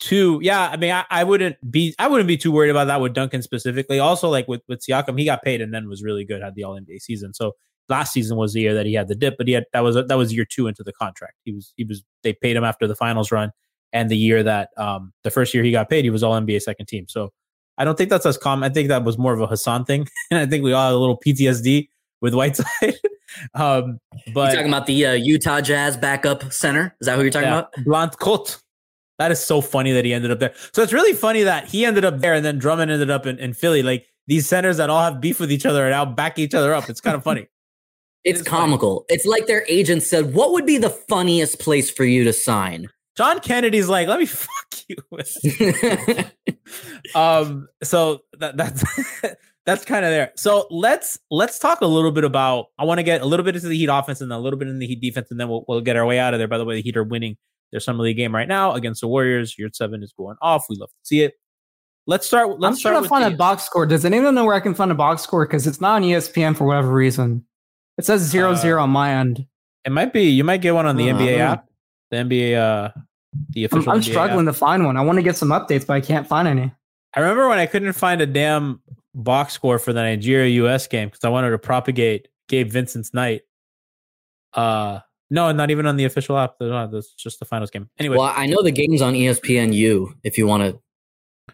two, 0.00 0.38
yeah. 0.42 0.68
I 0.68 0.76
mean, 0.76 0.92
I, 0.92 1.04
I 1.10 1.24
wouldn't 1.24 1.56
be 1.70 1.94
I 1.98 2.08
wouldn't 2.08 2.28
be 2.28 2.36
too 2.36 2.52
worried 2.52 2.70
about 2.70 2.88
that 2.88 3.00
with 3.00 3.14
Duncan 3.14 3.42
specifically. 3.42 3.98
Also, 3.98 4.28
like 4.28 4.48
with 4.48 4.62
with 4.68 4.80
Siakam, 4.86 5.18
he 5.18 5.24
got 5.24 5.42
paid 5.42 5.60
and 5.60 5.72
then 5.72 5.88
was 5.88 6.02
really 6.02 6.24
good. 6.24 6.42
Had 6.42 6.54
the 6.54 6.64
All 6.64 6.78
NBA 6.78 7.00
season. 7.00 7.32
So 7.32 7.52
last 7.88 8.12
season 8.12 8.36
was 8.36 8.52
the 8.52 8.60
year 8.60 8.74
that 8.74 8.86
he 8.86 8.94
had 8.94 9.08
the 9.08 9.14
dip, 9.14 9.36
but 9.38 9.46
he 9.46 9.54
had 9.54 9.64
that 9.72 9.80
was 9.80 9.96
that 9.96 10.14
was 10.16 10.34
year 10.34 10.44
two 10.44 10.66
into 10.66 10.82
the 10.82 10.92
contract. 10.92 11.34
He 11.44 11.52
was 11.52 11.72
he 11.76 11.84
was 11.84 12.02
they 12.22 12.32
paid 12.34 12.56
him 12.56 12.64
after 12.64 12.86
the 12.86 12.96
finals 12.96 13.32
run 13.32 13.50
and 13.92 14.10
the 14.10 14.16
year 14.16 14.42
that 14.42 14.70
um 14.76 15.12
the 15.24 15.30
first 15.30 15.54
year 15.54 15.64
he 15.64 15.72
got 15.72 15.88
paid, 15.88 16.04
he 16.04 16.10
was 16.10 16.22
all 16.22 16.38
NBA 16.38 16.62
second 16.62 16.86
team. 16.86 17.06
So 17.08 17.32
I 17.78 17.84
don't 17.84 17.96
think 17.96 18.10
that's 18.10 18.26
as 18.26 18.36
common. 18.36 18.68
I 18.68 18.72
think 18.72 18.88
that 18.88 19.04
was 19.04 19.16
more 19.16 19.32
of 19.32 19.40
a 19.40 19.46
Hassan 19.46 19.84
thing, 19.84 20.08
and 20.30 20.38
I 20.38 20.46
think 20.46 20.64
we 20.64 20.72
all 20.72 20.84
had 20.84 20.94
a 20.94 20.98
little 20.98 21.18
PTSD 21.18 21.88
with 22.20 22.34
Whiteside. 22.34 22.66
um, 23.54 24.00
but 24.34 24.50
you 24.50 24.56
talking 24.56 24.68
about 24.68 24.86
the 24.86 25.06
uh, 25.06 25.12
Utah 25.12 25.60
Jazz 25.60 25.96
backup 25.96 26.52
center? 26.52 26.94
Is 27.00 27.06
that 27.06 27.16
who 27.16 27.22
you're 27.22 27.30
talking 27.30 27.48
yeah, 27.48 27.60
about? 27.60 27.84
Blant 27.84 28.18
Colt. 28.18 28.62
That 29.18 29.32
is 29.32 29.44
so 29.44 29.60
funny 29.60 29.92
that 29.92 30.04
he 30.04 30.14
ended 30.14 30.30
up 30.30 30.38
there. 30.38 30.54
So 30.72 30.82
it's 30.82 30.92
really 30.92 31.12
funny 31.12 31.42
that 31.42 31.66
he 31.66 31.84
ended 31.84 32.04
up 32.04 32.18
there 32.20 32.34
and 32.34 32.44
then 32.44 32.58
Drummond 32.58 32.90
ended 32.90 33.10
up 33.10 33.26
in, 33.26 33.38
in 33.38 33.52
Philly. 33.52 33.82
Like 33.82 34.06
these 34.28 34.46
centers 34.46 34.76
that 34.76 34.90
all 34.90 35.02
have 35.02 35.20
beef 35.20 35.40
with 35.40 35.50
each 35.50 35.66
other 35.66 35.84
and 35.84 35.90
now 35.90 36.04
back 36.04 36.38
each 36.38 36.54
other 36.54 36.72
up. 36.72 36.88
It's 36.88 37.00
kind 37.00 37.16
of 37.16 37.24
funny. 37.24 37.48
it's 38.24 38.42
comical. 38.42 39.04
Funny. 39.08 39.16
It's 39.16 39.26
like 39.26 39.46
their 39.46 39.64
agent 39.68 40.04
said, 40.04 40.34
"What 40.34 40.52
would 40.52 40.66
be 40.66 40.78
the 40.78 40.90
funniest 40.90 41.58
place 41.58 41.90
for 41.90 42.04
you 42.04 42.22
to 42.24 42.32
sign?" 42.32 42.88
John 43.18 43.40
Kennedy's 43.40 43.88
like, 43.88 44.06
"Let 44.06 44.20
me 44.20 44.26
fuck 44.26 44.74
you." 44.86 44.96
um. 47.20 47.66
So 47.82 48.20
that, 48.38 48.56
that's 48.56 48.84
that's 49.66 49.84
kind 49.84 50.04
of 50.04 50.12
there. 50.12 50.30
So 50.36 50.68
let's 50.70 51.18
let's 51.28 51.58
talk 51.58 51.80
a 51.80 51.86
little 51.86 52.12
bit 52.12 52.22
about. 52.22 52.66
I 52.78 52.84
want 52.84 52.98
to 52.98 53.02
get 53.02 53.20
a 53.20 53.24
little 53.24 53.42
bit 53.42 53.56
into 53.56 53.66
the 53.66 53.76
Heat 53.76 53.88
offense 53.88 54.20
and 54.20 54.32
a 54.32 54.38
little 54.38 54.56
bit 54.56 54.68
in 54.68 54.78
the 54.78 54.86
Heat 54.86 55.00
defense, 55.00 55.32
and 55.32 55.40
then 55.40 55.48
we'll 55.48 55.64
we'll 55.66 55.80
get 55.80 55.96
our 55.96 56.06
way 56.06 56.20
out 56.20 56.32
of 56.32 56.38
there. 56.38 56.46
By 56.46 56.58
the 56.58 56.64
way, 56.64 56.76
the 56.76 56.82
Heat 56.82 56.96
are 56.96 57.02
winning 57.02 57.36
their 57.72 57.80
summer 57.80 58.04
league 58.04 58.16
game 58.16 58.32
right 58.32 58.46
now 58.46 58.74
against 58.74 59.00
the 59.00 59.08
Warriors. 59.08 59.56
Yurtseven 59.58 60.04
is 60.04 60.14
going 60.16 60.36
off. 60.40 60.66
We 60.70 60.76
love 60.76 60.90
to 60.90 60.94
see 61.02 61.22
it. 61.22 61.34
Let's 62.06 62.24
start. 62.24 62.60
Let's 62.60 62.76
I'm 62.76 62.92
trying 62.92 63.02
to 63.02 63.08
find 63.08 63.24
the, 63.24 63.34
a 63.34 63.36
box 63.36 63.64
score. 63.64 63.84
Does 63.84 64.04
anyone 64.04 64.36
know 64.36 64.44
where 64.44 64.54
I 64.54 64.60
can 64.60 64.76
find 64.76 64.92
a 64.92 64.94
box 64.94 65.22
score? 65.22 65.44
Because 65.44 65.66
it's 65.66 65.80
not 65.80 65.96
on 65.96 66.02
ESPN 66.02 66.56
for 66.56 66.68
whatever 66.68 66.92
reason. 66.92 67.44
It 67.98 68.04
says 68.04 68.22
zero 68.22 68.52
uh, 68.52 68.54
zero 68.54 68.80
on 68.84 68.90
my 68.90 69.14
end. 69.14 69.44
It 69.84 69.90
might 69.90 70.12
be. 70.12 70.30
You 70.30 70.44
might 70.44 70.60
get 70.60 70.76
one 70.76 70.86
on 70.86 70.96
the 70.96 71.10
uh, 71.10 71.14
NBA 71.14 71.38
app. 71.38 71.64
The 72.10 72.16
NBA, 72.16 72.56
uh, 72.56 72.90
the 73.50 73.64
official. 73.64 73.90
I'm, 73.90 73.96
I'm 73.96 74.02
struggling 74.02 74.48
app. 74.48 74.54
to 74.54 74.58
find 74.58 74.84
one. 74.84 74.96
I 74.96 75.00
want 75.02 75.18
to 75.18 75.22
get 75.22 75.36
some 75.36 75.48
updates, 75.48 75.86
but 75.86 75.94
I 75.94 76.00
can't 76.00 76.26
find 76.26 76.48
any. 76.48 76.72
I 77.14 77.20
remember 77.20 77.48
when 77.48 77.58
I 77.58 77.66
couldn't 77.66 77.92
find 77.94 78.20
a 78.20 78.26
damn 78.26 78.80
box 79.14 79.54
score 79.54 79.78
for 79.78 79.92
the 79.92 80.02
Nigeria 80.02 80.64
US 80.64 80.86
game 80.86 81.08
because 81.08 81.24
I 81.24 81.28
wanted 81.28 81.50
to 81.50 81.58
propagate 81.58 82.28
Gabe 82.48 82.70
Vincent's 82.70 83.12
night. 83.14 83.42
Uh, 84.54 85.00
no, 85.30 85.52
not 85.52 85.70
even 85.70 85.86
on 85.86 85.96
the 85.96 86.04
official 86.04 86.38
app. 86.38 86.54
That's 86.58 87.12
just 87.14 87.38
the 87.38 87.44
finals 87.44 87.70
game. 87.70 87.88
Anyway, 87.98 88.16
well, 88.16 88.32
I 88.34 88.46
know 88.46 88.62
the 88.62 88.70
game's 88.70 89.02
on 89.02 89.14
ESPNU. 89.14 90.14
If 90.24 90.38
you 90.38 90.46
want 90.46 90.62
to 90.62 90.80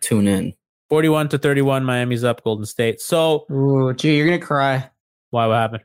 tune 0.00 0.28
in, 0.28 0.54
forty-one 0.88 1.28
to 1.30 1.38
thirty-one, 1.38 1.84
Miami's 1.84 2.24
up. 2.24 2.44
Golden 2.44 2.66
State. 2.66 3.00
So, 3.00 3.46
Ooh, 3.50 3.92
gee, 3.94 4.16
you're 4.16 4.26
gonna 4.26 4.38
cry. 4.38 4.90
Why? 5.30 5.46
What 5.46 5.56
happened? 5.56 5.82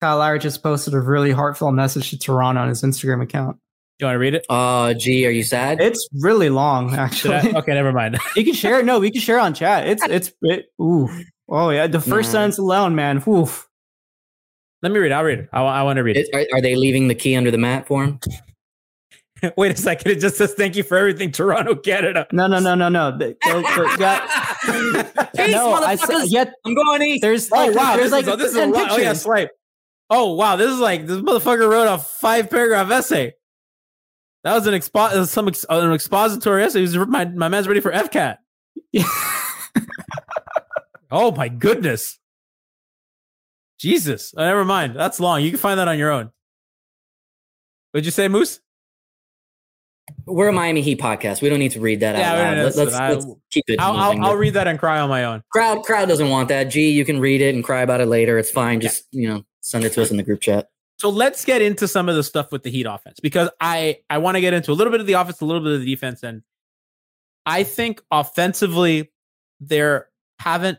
Kyle 0.00 0.18
Lowry 0.18 0.38
just 0.38 0.62
posted 0.62 0.94
a 0.94 1.00
really 1.00 1.32
heartfelt 1.32 1.74
message 1.74 2.10
to 2.10 2.18
Toronto 2.18 2.60
on 2.60 2.68
his 2.68 2.82
Instagram 2.82 3.22
account. 3.22 3.56
You 3.98 4.04
want 4.06 4.14
to 4.14 4.18
read 4.18 4.34
it? 4.34 4.44
Uh, 4.50 4.92
gee, 4.92 5.26
are 5.26 5.30
you 5.30 5.42
sad? 5.42 5.80
It's 5.80 6.06
really 6.12 6.50
long, 6.50 6.94
actually. 6.94 7.54
okay, 7.54 7.72
never 7.72 7.92
mind. 7.92 8.18
you 8.36 8.44
can 8.44 8.52
share 8.52 8.80
it. 8.80 8.84
No, 8.84 9.00
we 9.00 9.10
can 9.10 9.22
share 9.22 9.38
on 9.38 9.54
chat. 9.54 9.88
It's 9.88 10.02
it's 10.04 10.32
it, 10.42 10.66
ooh. 10.80 11.08
Oh 11.48 11.70
yeah, 11.70 11.86
the 11.86 12.00
first 12.00 12.28
nah. 12.28 12.40
sentence 12.40 12.58
alone, 12.58 12.94
man. 12.94 13.22
Oof. 13.26 13.66
Let 14.82 14.92
me 14.92 14.98
read. 14.98 15.12
It. 15.12 15.14
I'll 15.14 15.24
read 15.24 15.38
it. 15.38 15.48
I, 15.50 15.62
I 15.62 15.82
want 15.82 15.96
to 15.96 16.02
read 16.02 16.18
it. 16.18 16.28
Are, 16.34 16.58
are, 16.58 16.60
they 16.60 16.76
leaving 16.76 17.08
the 17.08 17.14
key 17.14 17.34
under 17.36 17.50
the 17.50 17.58
mat 17.58 17.86
for 17.86 18.04
him? 18.04 18.20
Wait 19.56 19.72
a 19.72 19.76
second. 19.76 20.10
It 20.10 20.20
just 20.20 20.36
says 20.36 20.52
thank 20.52 20.76
you 20.76 20.82
for 20.82 20.98
everything, 20.98 21.32
Toronto, 21.32 21.74
Canada. 21.74 22.26
No, 22.32 22.46
no, 22.46 22.58
no, 22.58 22.74
no, 22.74 22.90
no. 22.90 23.12
The, 23.12 23.36
the, 23.42 23.62
the, 23.62 23.96
got, 23.98 25.32
Peace, 25.36 25.52
no, 25.52 25.72
I 25.72 25.96
said, 25.96 26.26
yet, 26.26 26.52
I'm 26.66 26.74
going 26.74 27.02
east. 27.02 27.22
There's 27.22 27.50
oh 27.50 27.56
like, 27.56 27.74
wow, 27.74 27.96
there's 27.96 28.10
this 28.10 28.26
like 28.26 28.26
is, 28.26 28.36
this 28.36 28.50
is 28.50 28.56
a 28.56 28.66
lot. 28.66 28.90
Oh 28.90 28.98
yeah, 28.98 29.14
swipe. 29.14 29.50
Oh 30.10 30.34
wow, 30.34 30.56
this 30.56 30.70
is 30.70 30.80
like 30.80 31.06
this 31.06 31.18
motherfucker 31.18 31.68
wrote 31.68 31.92
a 31.92 31.96
five 31.96 32.50
paragraph 32.50 32.90
essay. 32.90 33.32
That 34.46 34.54
was 34.54 34.68
an 34.68 34.74
expo- 34.74 35.26
some 35.26 35.48
ex- 35.48 35.66
uh, 35.68 35.80
an 35.80 35.92
expository 35.92 36.62
essay. 36.62 36.80
Was, 36.80 36.96
my 36.96 37.24
my 37.24 37.48
man's 37.48 37.66
ready 37.66 37.80
for 37.80 37.90
FCAT. 37.90 38.38
oh 41.10 41.32
my 41.32 41.48
goodness. 41.48 42.20
Jesus. 43.80 44.32
Oh, 44.36 44.44
never 44.44 44.64
mind. 44.64 44.94
That's 44.94 45.18
long. 45.18 45.42
You 45.42 45.50
can 45.50 45.58
find 45.58 45.80
that 45.80 45.88
on 45.88 45.98
your 45.98 46.12
own. 46.12 46.30
What'd 47.90 48.04
you 48.04 48.12
say, 48.12 48.28
Moose? 48.28 48.60
We're 50.26 50.46
a 50.46 50.52
Miami 50.52 50.80
Heat 50.80 51.00
podcast. 51.00 51.42
We 51.42 51.48
don't 51.48 51.58
need 51.58 51.72
to 51.72 51.80
read 51.80 51.98
that 51.98 52.16
yeah, 52.16 52.30
out 52.30 52.38
loud. 52.38 52.64
Let's, 52.66 52.76
let's, 52.76 52.92
let's, 52.92 53.26
keep 53.50 53.64
it. 53.66 53.80
I'll, 53.80 53.96
I'll, 53.96 54.26
I'll, 54.26 54.36
read 54.36 54.54
that 54.54 54.68
and 54.68 54.78
cry 54.78 55.00
on 55.00 55.08
my 55.08 55.24
own. 55.24 55.42
Crowd, 55.50 55.82
crowd 55.82 56.06
doesn't 56.06 56.30
want 56.30 56.50
that. 56.50 56.64
Gee, 56.64 56.90
you 56.90 57.04
can 57.04 57.18
read 57.18 57.40
it 57.40 57.52
and 57.56 57.64
cry 57.64 57.80
about 57.80 58.00
it 58.00 58.06
later. 58.06 58.38
It's 58.38 58.52
fine. 58.52 58.80
Just 58.80 59.06
yeah. 59.10 59.22
you 59.22 59.28
know, 59.28 59.44
send 59.62 59.82
it 59.82 59.92
to 59.94 60.02
us 60.02 60.12
in 60.12 60.18
the 60.18 60.22
group 60.22 60.40
chat. 60.40 60.68
So 60.98 61.10
let's 61.10 61.44
get 61.44 61.60
into 61.60 61.86
some 61.86 62.08
of 62.08 62.16
the 62.16 62.22
stuff 62.22 62.50
with 62.50 62.62
the 62.62 62.70
Heat 62.70 62.86
offense 62.86 63.20
because 63.20 63.50
I 63.60 63.98
I 64.08 64.18
want 64.18 64.36
to 64.36 64.40
get 64.40 64.54
into 64.54 64.72
a 64.72 64.74
little 64.74 64.90
bit 64.90 65.00
of 65.00 65.06
the 65.06 65.14
offense, 65.14 65.40
a 65.40 65.44
little 65.44 65.62
bit 65.62 65.72
of 65.72 65.80
the 65.80 65.86
defense, 65.86 66.22
and 66.22 66.42
I 67.44 67.62
think 67.64 68.02
offensively 68.10 69.12
they 69.60 69.98
haven't 70.40 70.78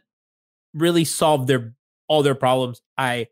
really 0.74 1.06
solved 1.06 1.48
their 1.48 1.74
all 2.08 2.24
their 2.24 2.36
problems. 2.36 2.82
I 2.98 3.28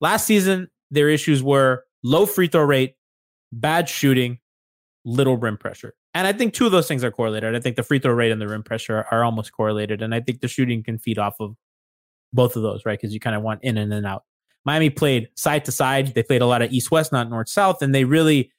last 0.00 0.26
season 0.26 0.68
their 0.90 1.08
issues 1.08 1.42
were 1.42 1.84
low 2.02 2.26
free 2.26 2.48
throw 2.48 2.62
rate, 2.62 2.94
bad 3.52 3.88
shooting, 3.88 4.38
little 5.04 5.36
rim 5.36 5.56
pressure. 5.56 5.94
And 6.14 6.26
I 6.26 6.32
think 6.32 6.54
two 6.54 6.66
of 6.66 6.72
those 6.72 6.88
things 6.88 7.04
are 7.04 7.10
correlated. 7.10 7.54
I 7.54 7.60
think 7.60 7.76
the 7.76 7.82
free 7.82 8.00
throw 8.00 8.12
rate 8.12 8.32
and 8.32 8.40
the 8.40 8.48
rim 8.48 8.64
pressure 8.64 9.06
are 9.10 9.24
almost 9.24 9.52
correlated. 9.52 10.02
And 10.02 10.14
I 10.14 10.20
think 10.20 10.40
the 10.40 10.48
shooting 10.48 10.82
can 10.82 10.98
feed 10.98 11.18
off 11.18 11.36
of 11.38 11.54
both 12.32 12.56
of 12.56 12.62
those, 12.62 12.84
right? 12.84 12.98
Because 12.98 13.14
you 13.14 13.20
kind 13.20 13.36
of 13.36 13.42
want 13.42 13.60
in 13.62 13.78
and 13.78 13.92
then 13.92 14.04
out. 14.04 14.24
Miami 14.64 14.90
played 14.90 15.28
side 15.36 15.64
to 15.64 15.72
side. 15.72 16.14
They 16.14 16.22
played 16.22 16.42
a 16.42 16.46
lot 16.46 16.62
of 16.62 16.72
east 16.72 16.90
west, 16.90 17.12
not 17.12 17.30
north 17.30 17.48
south. 17.48 17.82
And 17.82 17.94
they 17.94 18.04
really 18.04 18.52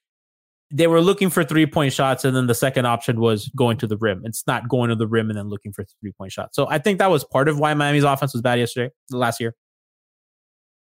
they 0.73 0.87
were 0.87 1.01
looking 1.01 1.29
for 1.29 1.43
three 1.43 1.65
point 1.65 1.93
shots, 1.93 2.23
and 2.23 2.35
then 2.35 2.47
the 2.47 2.55
second 2.55 2.85
option 2.85 3.19
was 3.19 3.49
going 3.55 3.77
to 3.77 3.87
the 3.87 3.97
rim. 3.97 4.21
It's 4.23 4.47
not 4.47 4.69
going 4.69 4.89
to 4.89 4.95
the 4.95 5.07
rim 5.07 5.29
and 5.29 5.37
then 5.37 5.49
looking 5.49 5.73
for 5.73 5.85
three 5.99 6.13
point 6.13 6.31
shots. 6.31 6.55
So 6.55 6.67
I 6.69 6.77
think 6.77 6.99
that 6.99 7.11
was 7.11 7.23
part 7.25 7.49
of 7.49 7.59
why 7.59 7.73
Miami's 7.73 8.03
offense 8.03 8.33
was 8.33 8.41
bad 8.41 8.59
yesterday, 8.59 8.93
last 9.09 9.39
year. 9.39 9.53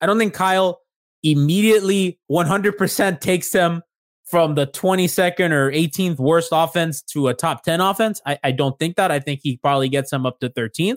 I 0.00 0.06
don't 0.06 0.18
think 0.18 0.34
Kyle 0.34 0.80
immediately 1.22 2.20
100% 2.30 3.20
takes 3.20 3.50
them 3.50 3.82
from 4.24 4.54
the 4.54 4.66
22nd 4.66 5.52
or 5.52 5.70
18th 5.70 6.18
worst 6.18 6.50
offense 6.52 7.02
to 7.02 7.28
a 7.28 7.34
top 7.34 7.62
10 7.62 7.80
offense. 7.80 8.20
I, 8.26 8.38
I 8.44 8.52
don't 8.52 8.78
think 8.78 8.96
that. 8.96 9.10
I 9.10 9.20
think 9.20 9.40
he 9.42 9.56
probably 9.56 9.88
gets 9.88 10.10
them 10.10 10.26
up 10.26 10.40
to 10.40 10.50
13th. 10.50 10.96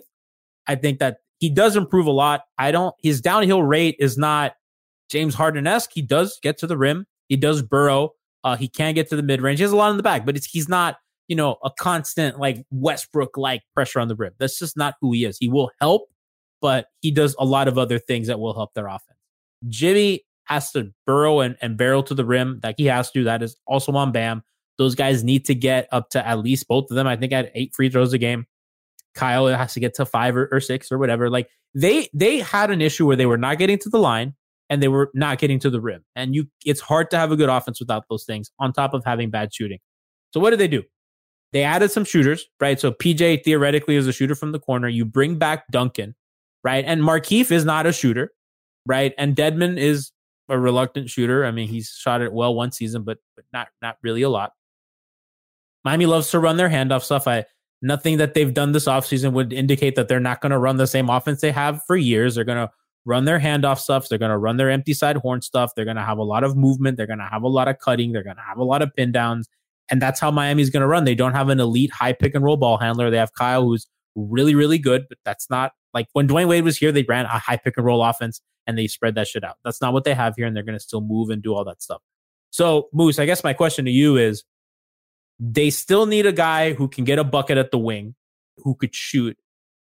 I 0.66 0.74
think 0.74 0.98
that 0.98 1.18
he 1.38 1.50
does 1.50 1.76
improve 1.76 2.06
a 2.06 2.10
lot. 2.10 2.42
I 2.58 2.70
don't, 2.70 2.94
his 3.02 3.20
downhill 3.20 3.62
rate 3.62 3.96
is 3.98 4.18
not 4.18 4.54
James 5.08 5.34
Harden 5.34 5.66
esque. 5.66 5.90
He 5.92 6.02
does 6.02 6.38
get 6.42 6.58
to 6.58 6.66
the 6.66 6.76
rim, 6.76 7.06
he 7.28 7.36
does 7.36 7.62
burrow. 7.62 8.12
Uh, 8.44 8.56
he 8.56 8.68
can 8.68 8.94
get 8.94 9.08
to 9.10 9.16
the 9.16 9.22
mid 9.22 9.42
range. 9.42 9.58
He 9.58 9.64
has 9.64 9.72
a 9.72 9.76
lot 9.76 9.90
in 9.90 9.96
the 9.96 10.02
back, 10.02 10.24
but 10.24 10.36
it's, 10.36 10.46
he's 10.46 10.68
not, 10.68 10.96
you 11.26 11.34
know, 11.34 11.56
a 11.64 11.70
constant 11.70 12.38
like 12.38 12.64
Westbrook 12.70 13.36
like 13.36 13.62
pressure 13.74 13.98
on 13.98 14.08
the 14.08 14.14
rim. 14.14 14.32
That's 14.38 14.58
just 14.58 14.76
not 14.76 14.94
who 15.00 15.12
he 15.12 15.24
is. 15.24 15.36
He 15.38 15.48
will 15.48 15.70
help, 15.80 16.08
but 16.60 16.86
he 17.00 17.10
does 17.10 17.34
a 17.38 17.44
lot 17.44 17.66
of 17.66 17.76
other 17.78 17.98
things 17.98 18.28
that 18.28 18.38
will 18.38 18.54
help 18.54 18.74
their 18.74 18.86
offense. 18.86 19.18
Jimmy 19.68 20.24
has 20.44 20.70
to 20.72 20.92
burrow 21.04 21.40
and, 21.40 21.56
and 21.60 21.76
barrel 21.76 22.02
to 22.04 22.14
the 22.14 22.24
rim 22.24 22.60
like 22.62 22.76
he 22.78 22.86
has 22.86 23.10
to. 23.10 23.24
That 23.24 23.42
is 23.42 23.56
also 23.66 23.92
on 23.92 24.12
Bam. 24.12 24.42
Those 24.78 24.94
guys 24.94 25.24
need 25.24 25.44
to 25.46 25.54
get 25.54 25.88
up 25.90 26.10
to 26.10 26.26
at 26.26 26.38
least 26.38 26.68
both 26.68 26.90
of 26.90 26.94
them. 26.94 27.06
I 27.06 27.16
think 27.16 27.32
at 27.32 27.50
eight 27.54 27.74
free 27.74 27.90
throws 27.90 28.12
a 28.12 28.18
game. 28.18 28.46
Kyle 29.14 29.46
has 29.48 29.74
to 29.74 29.80
get 29.80 29.94
to 29.94 30.06
five 30.06 30.36
or, 30.36 30.48
or 30.52 30.60
six 30.60 30.92
or 30.92 30.98
whatever. 30.98 31.30
Like 31.30 31.48
they 31.74 32.08
they 32.12 32.38
had 32.38 32.70
an 32.70 32.80
issue 32.80 33.06
where 33.06 33.16
they 33.16 33.26
were 33.26 33.38
not 33.38 33.58
getting 33.58 33.78
to 33.78 33.88
the 33.88 33.98
line 33.98 34.34
and 34.70 34.82
they 34.82 34.88
were 34.88 35.10
not 35.14 35.38
getting 35.38 35.58
to 35.60 35.70
the 35.70 35.80
rim. 35.80 36.04
And 36.14 36.34
you, 36.34 36.46
it's 36.64 36.80
hard 36.80 37.10
to 37.10 37.16
have 37.16 37.32
a 37.32 37.36
good 37.36 37.48
offense 37.48 37.80
without 37.80 38.04
those 38.10 38.24
things 38.24 38.50
on 38.58 38.72
top 38.72 38.94
of 38.94 39.04
having 39.04 39.30
bad 39.30 39.52
shooting. 39.52 39.78
So 40.32 40.40
what 40.40 40.50
did 40.50 40.60
they 40.60 40.68
do? 40.68 40.82
They 41.52 41.62
added 41.62 41.90
some 41.90 42.04
shooters, 42.04 42.44
right? 42.60 42.78
So 42.78 42.92
PJ 42.92 43.44
theoretically 43.44 43.96
is 43.96 44.06
a 44.06 44.12
shooter 44.12 44.34
from 44.34 44.52
the 44.52 44.58
corner. 44.58 44.88
You 44.88 45.06
bring 45.06 45.36
back 45.38 45.64
Duncan, 45.70 46.14
right? 46.62 46.84
And 46.86 47.00
Markieff 47.02 47.50
is 47.50 47.64
not 47.64 47.86
a 47.86 47.92
shooter, 47.92 48.32
right? 48.84 49.14
And 49.16 49.34
Dedmon 49.34 49.78
is 49.78 50.12
a 50.50 50.58
reluctant 50.58 51.08
shooter. 51.08 51.46
I 51.46 51.50
mean, 51.50 51.68
he's 51.68 51.88
shot 51.88 52.20
it 52.20 52.32
well 52.32 52.54
one 52.54 52.72
season, 52.72 53.02
but, 53.02 53.18
but 53.34 53.46
not 53.52 53.68
not 53.80 53.96
really 54.02 54.22
a 54.22 54.28
lot. 54.28 54.52
Miami 55.84 56.04
loves 56.04 56.30
to 56.32 56.38
run 56.38 56.58
their 56.58 56.68
handoff 56.68 57.02
stuff. 57.02 57.26
I 57.26 57.46
nothing 57.82 58.18
that 58.18 58.34
they've 58.34 58.52
done 58.52 58.72
this 58.72 58.86
offseason 58.86 59.32
would 59.32 59.52
indicate 59.52 59.94
that 59.96 60.08
they're 60.08 60.20
not 60.20 60.40
going 60.40 60.50
to 60.50 60.58
run 60.58 60.76
the 60.76 60.86
same 60.86 61.08
offense 61.08 61.40
they 61.40 61.52
have 61.52 61.82
for 61.86 61.96
years. 61.96 62.34
They're 62.34 62.44
going 62.44 62.66
to 62.66 62.70
run 63.04 63.24
their 63.24 63.40
handoff 63.40 63.78
stuff. 63.78 64.08
They're 64.08 64.18
going 64.18 64.30
to 64.30 64.38
run 64.38 64.56
their 64.56 64.70
empty 64.70 64.94
side 64.94 65.16
horn 65.16 65.40
stuff. 65.40 65.72
They're 65.74 65.84
going 65.84 65.96
to 65.96 66.04
have 66.04 66.18
a 66.18 66.24
lot 66.24 66.44
of 66.44 66.56
movement. 66.56 66.96
They're 66.96 67.06
going 67.06 67.20
to 67.20 67.28
have 67.30 67.42
a 67.42 67.48
lot 67.48 67.68
of 67.68 67.78
cutting. 67.78 68.12
They're 68.12 68.24
going 68.24 68.36
to 68.36 68.42
have 68.42 68.58
a 68.58 68.64
lot 68.64 68.82
of 68.82 68.94
pin 68.94 69.12
downs. 69.12 69.48
And 69.90 70.02
that's 70.02 70.20
how 70.20 70.30
Miami's 70.30 70.70
going 70.70 70.82
to 70.82 70.86
run. 70.86 71.04
They 71.04 71.14
don't 71.14 71.32
have 71.32 71.48
an 71.48 71.60
elite 71.60 71.92
high 71.92 72.12
pick 72.12 72.34
and 72.34 72.44
roll 72.44 72.56
ball 72.56 72.76
handler. 72.76 73.10
They 73.10 73.16
have 73.16 73.32
Kyle, 73.32 73.62
who's 73.62 73.86
really, 74.14 74.54
really 74.54 74.78
good, 74.78 75.06
but 75.08 75.18
that's 75.24 75.48
not 75.48 75.72
like 75.94 76.08
when 76.12 76.28
Dwyane 76.28 76.48
Wade 76.48 76.64
was 76.64 76.76
here, 76.76 76.92
they 76.92 77.04
ran 77.04 77.24
a 77.24 77.38
high 77.38 77.56
pick 77.56 77.76
and 77.76 77.86
roll 77.86 78.04
offense 78.04 78.40
and 78.66 78.76
they 78.76 78.86
spread 78.86 79.14
that 79.14 79.28
shit 79.28 79.44
out. 79.44 79.56
That's 79.64 79.80
not 79.80 79.94
what 79.94 80.04
they 80.04 80.14
have 80.14 80.34
here. 80.36 80.46
And 80.46 80.54
they're 80.54 80.62
going 80.62 80.76
to 80.76 80.84
still 80.84 81.00
move 81.00 81.30
and 81.30 81.42
do 81.42 81.54
all 81.54 81.64
that 81.64 81.82
stuff. 81.82 82.02
So, 82.50 82.88
Moose, 82.92 83.18
I 83.18 83.26
guess 83.26 83.42
my 83.42 83.52
question 83.52 83.84
to 83.86 83.90
you 83.90 84.16
is 84.16 84.44
they 85.38 85.70
still 85.70 86.06
need 86.06 86.26
a 86.26 86.32
guy 86.32 86.72
who 86.72 86.88
can 86.88 87.04
get 87.04 87.18
a 87.18 87.24
bucket 87.24 87.58
at 87.58 87.70
the 87.70 87.78
wing, 87.78 88.14
who 88.58 88.74
could 88.74 88.94
shoot. 88.94 89.36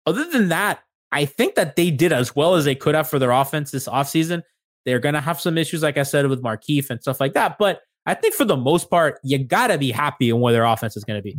Other 0.06 0.26
than 0.26 0.50
that, 0.50 0.84
I 1.12 1.26
think 1.26 1.56
that 1.56 1.76
they 1.76 1.92
did 1.92 2.12
as 2.12 2.36
well 2.36 2.56
as 2.56 2.66
they 2.66 2.76
could 2.76 2.96
have 2.96 3.10
for 3.10 3.20
their 3.20 3.32
offense 3.32 3.72
this 3.72 3.88
offseason. 3.88 4.44
They're 4.86 5.00
going 5.00 5.16
to 5.16 5.22
have 5.22 5.40
some 5.40 5.58
issues, 5.58 5.84
like 5.84 5.98
I 5.98 6.04
said, 6.04 6.28
with 6.28 6.42
Markieff 6.42 6.90
and 6.90 7.02
stuff 7.02 7.20
like 7.20 7.34
that. 7.34 7.58
But 7.58 7.82
I 8.06 8.14
think 8.14 8.34
for 8.34 8.46
the 8.46 8.58
most 8.58 8.90
part, 8.90 9.20
you 9.24 9.38
got 9.38 9.68
to 9.68 9.78
be 9.78 9.92
happy 9.92 10.30
in 10.30 10.42
where 10.42 10.52
their 10.52 10.66
offense 10.66 10.98
is 10.98 11.04
going 11.04 11.20
to 11.20 11.24
be. 11.24 11.38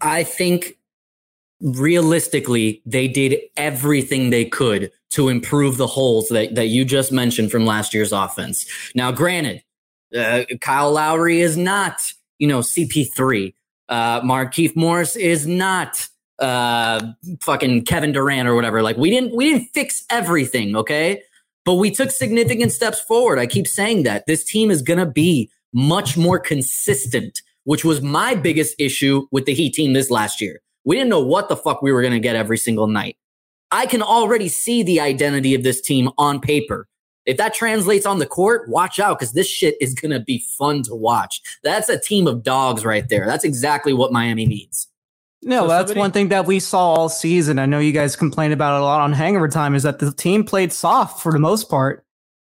I 0.00 0.22
think 0.24 0.78
realistically, 1.60 2.82
they 2.84 3.08
did 3.08 3.40
everything 3.56 4.30
they 4.30 4.44
could 4.44 4.90
to 5.10 5.28
improve 5.28 5.76
the 5.76 5.86
holes 5.86 6.28
that, 6.28 6.54
that 6.54 6.66
you 6.66 6.84
just 6.84 7.10
mentioned 7.10 7.50
from 7.50 7.64
last 7.64 7.94
year's 7.94 8.12
offense. 8.12 8.66
Now, 8.94 9.10
granted, 9.12 9.62
uh, 10.16 10.44
Kyle 10.60 10.92
Lowry 10.92 11.40
is 11.40 11.56
not, 11.56 12.12
you 12.38 12.46
know, 12.48 12.60
CP3. 12.60 13.54
Uh, 13.88 14.20
Markieff 14.20 14.76
Morris 14.76 15.16
is 15.16 15.46
not 15.46 16.08
uh 16.38 17.00
fucking 17.40 17.84
Kevin 17.84 18.12
Durant 18.12 18.48
or 18.48 18.54
whatever. 18.54 18.80
Like 18.82 18.96
we 18.96 19.10
didn't 19.10 19.34
we 19.34 19.50
didn't 19.50 19.68
fix 19.74 20.04
everything, 20.08 20.76
okay? 20.76 21.22
But 21.64 21.74
we 21.74 21.90
took 21.90 22.10
significant 22.10 22.72
steps 22.72 23.00
forward. 23.00 23.38
I 23.38 23.46
keep 23.46 23.66
saying 23.66 24.04
that. 24.04 24.26
This 24.26 24.44
team 24.44 24.70
is 24.70 24.82
to 24.98 25.06
be 25.06 25.50
much 25.72 26.16
more 26.16 26.38
consistent, 26.38 27.42
which 27.64 27.84
was 27.84 28.00
my 28.00 28.34
biggest 28.34 28.74
issue 28.78 29.26
with 29.30 29.46
the 29.46 29.54
Heat 29.54 29.74
team 29.74 29.92
this 29.92 30.10
last 30.10 30.40
year. 30.40 30.60
We 30.84 30.96
didn't 30.96 31.10
know 31.10 31.22
what 31.22 31.48
the 31.48 31.56
fuck 31.56 31.82
we 31.82 31.92
were 31.92 32.02
to 32.12 32.20
get 32.20 32.36
every 32.36 32.56
single 32.56 32.86
night. 32.86 33.16
I 33.70 33.84
can 33.84 34.00
already 34.00 34.48
see 34.48 34.82
the 34.82 35.00
identity 35.00 35.54
of 35.54 35.62
this 35.62 35.80
team 35.80 36.08
on 36.16 36.40
paper. 36.40 36.88
If 37.28 37.36
that 37.36 37.52
translates 37.52 38.06
on 38.06 38.18
the 38.20 38.26
court, 38.26 38.68
watch 38.70 38.98
out 38.98 39.18
because 39.18 39.34
this 39.34 39.46
shit 39.46 39.76
is 39.82 39.94
going 39.94 40.12
to 40.12 40.18
be 40.20 40.42
fun 40.58 40.82
to 40.84 40.94
watch. 40.94 41.42
That's 41.62 41.90
a 41.90 42.00
team 42.00 42.26
of 42.26 42.42
dogs 42.42 42.86
right 42.86 43.06
there. 43.08 43.26
That's 43.26 43.44
exactly 43.44 43.92
what 43.92 44.12
Miami 44.12 44.46
needs. 44.46 44.88
No, 45.42 45.64
So 45.64 45.68
that's 45.68 45.80
somebody- 45.90 46.00
one 46.00 46.10
thing 46.12 46.28
that 46.30 46.46
we 46.46 46.58
saw 46.58 46.94
all 46.94 47.08
season. 47.10 47.58
I 47.58 47.66
know 47.66 47.80
you 47.80 47.92
guys 47.92 48.16
complained 48.16 48.54
about 48.54 48.76
it 48.76 48.80
a 48.80 48.84
lot 48.84 49.02
on 49.02 49.12
Hangover 49.12 49.46
Time 49.46 49.74
is 49.74 49.82
that 49.82 49.98
the 49.98 50.10
team 50.10 50.42
played 50.42 50.72
soft 50.72 51.22
for 51.22 51.30
the 51.30 51.38
most 51.38 51.68
part. 51.68 52.04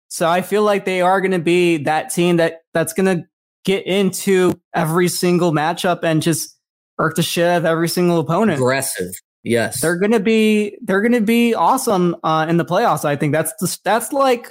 So 0.09 0.27
I 0.29 0.41
feel 0.41 0.63
like 0.63 0.87
they 0.87 1.03
are 1.03 1.21
going 1.21 1.31
to 1.33 1.39
be 1.39 1.77
that 1.85 2.09
team 2.13 2.39
that 2.39 2.63
that's 2.75 2.95
going 2.95 3.19
to 3.19 3.25
get 3.67 3.87
into 3.87 4.59
every 4.75 5.09
single 5.09 5.53
matchup 5.53 6.03
and 6.03 6.23
just 6.23 6.57
irk 6.99 7.17
the 7.17 7.23
shit 7.23 7.47
out 7.47 7.59
of 7.59 7.65
every 7.67 7.89
single 7.89 8.19
opponent. 8.19 8.59
Aggressive. 8.59 9.13
Yes. 9.45 9.81
They're 9.83 9.97
going 9.99 10.13
to 10.13 10.21
be 10.21 10.77
they're 10.83 11.01
going 11.01 11.13
to 11.13 11.21
be 11.21 11.55
awesome 11.55 12.17
uh, 12.25 12.47
in 12.49 12.57
the 12.57 12.65
playoffs. 12.65 13.05
I 13.05 13.15
think 13.15 13.33
that's 13.33 13.53
the, 13.61 13.79
that's 13.85 14.13
like 14.13 14.49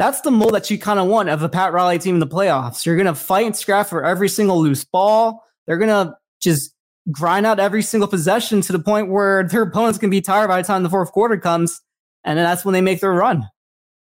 that's 0.00 0.22
the 0.22 0.30
mold 0.30 0.54
that 0.54 0.70
you 0.70 0.78
kind 0.78 0.98
of 0.98 1.08
want 1.08 1.28
of 1.28 1.42
a 1.42 1.48
Pat 1.48 1.74
Riley 1.74 1.98
team 1.98 2.16
in 2.16 2.20
the 2.20 2.26
playoffs. 2.26 2.86
You're 2.86 2.96
going 2.96 3.06
to 3.06 3.14
fight 3.14 3.44
and 3.44 3.54
scrap 3.54 3.86
for 3.86 4.02
every 4.02 4.30
single 4.30 4.58
loose 4.62 4.82
ball. 4.82 5.44
They're 5.66 5.76
going 5.76 5.90
to 5.90 6.14
just 6.40 6.74
grind 7.12 7.44
out 7.44 7.60
every 7.60 7.82
single 7.82 8.08
possession 8.08 8.62
to 8.62 8.72
the 8.72 8.78
point 8.78 9.10
where 9.10 9.46
their 9.46 9.60
opponents 9.60 9.98
can 9.98 10.08
be 10.08 10.22
tired 10.22 10.48
by 10.48 10.62
the 10.62 10.66
time 10.66 10.82
the 10.82 10.88
fourth 10.88 11.12
quarter 11.12 11.36
comes, 11.36 11.82
and 12.24 12.38
then 12.38 12.44
that's 12.44 12.64
when 12.64 12.72
they 12.72 12.80
make 12.80 13.00
their 13.00 13.12
run. 13.12 13.46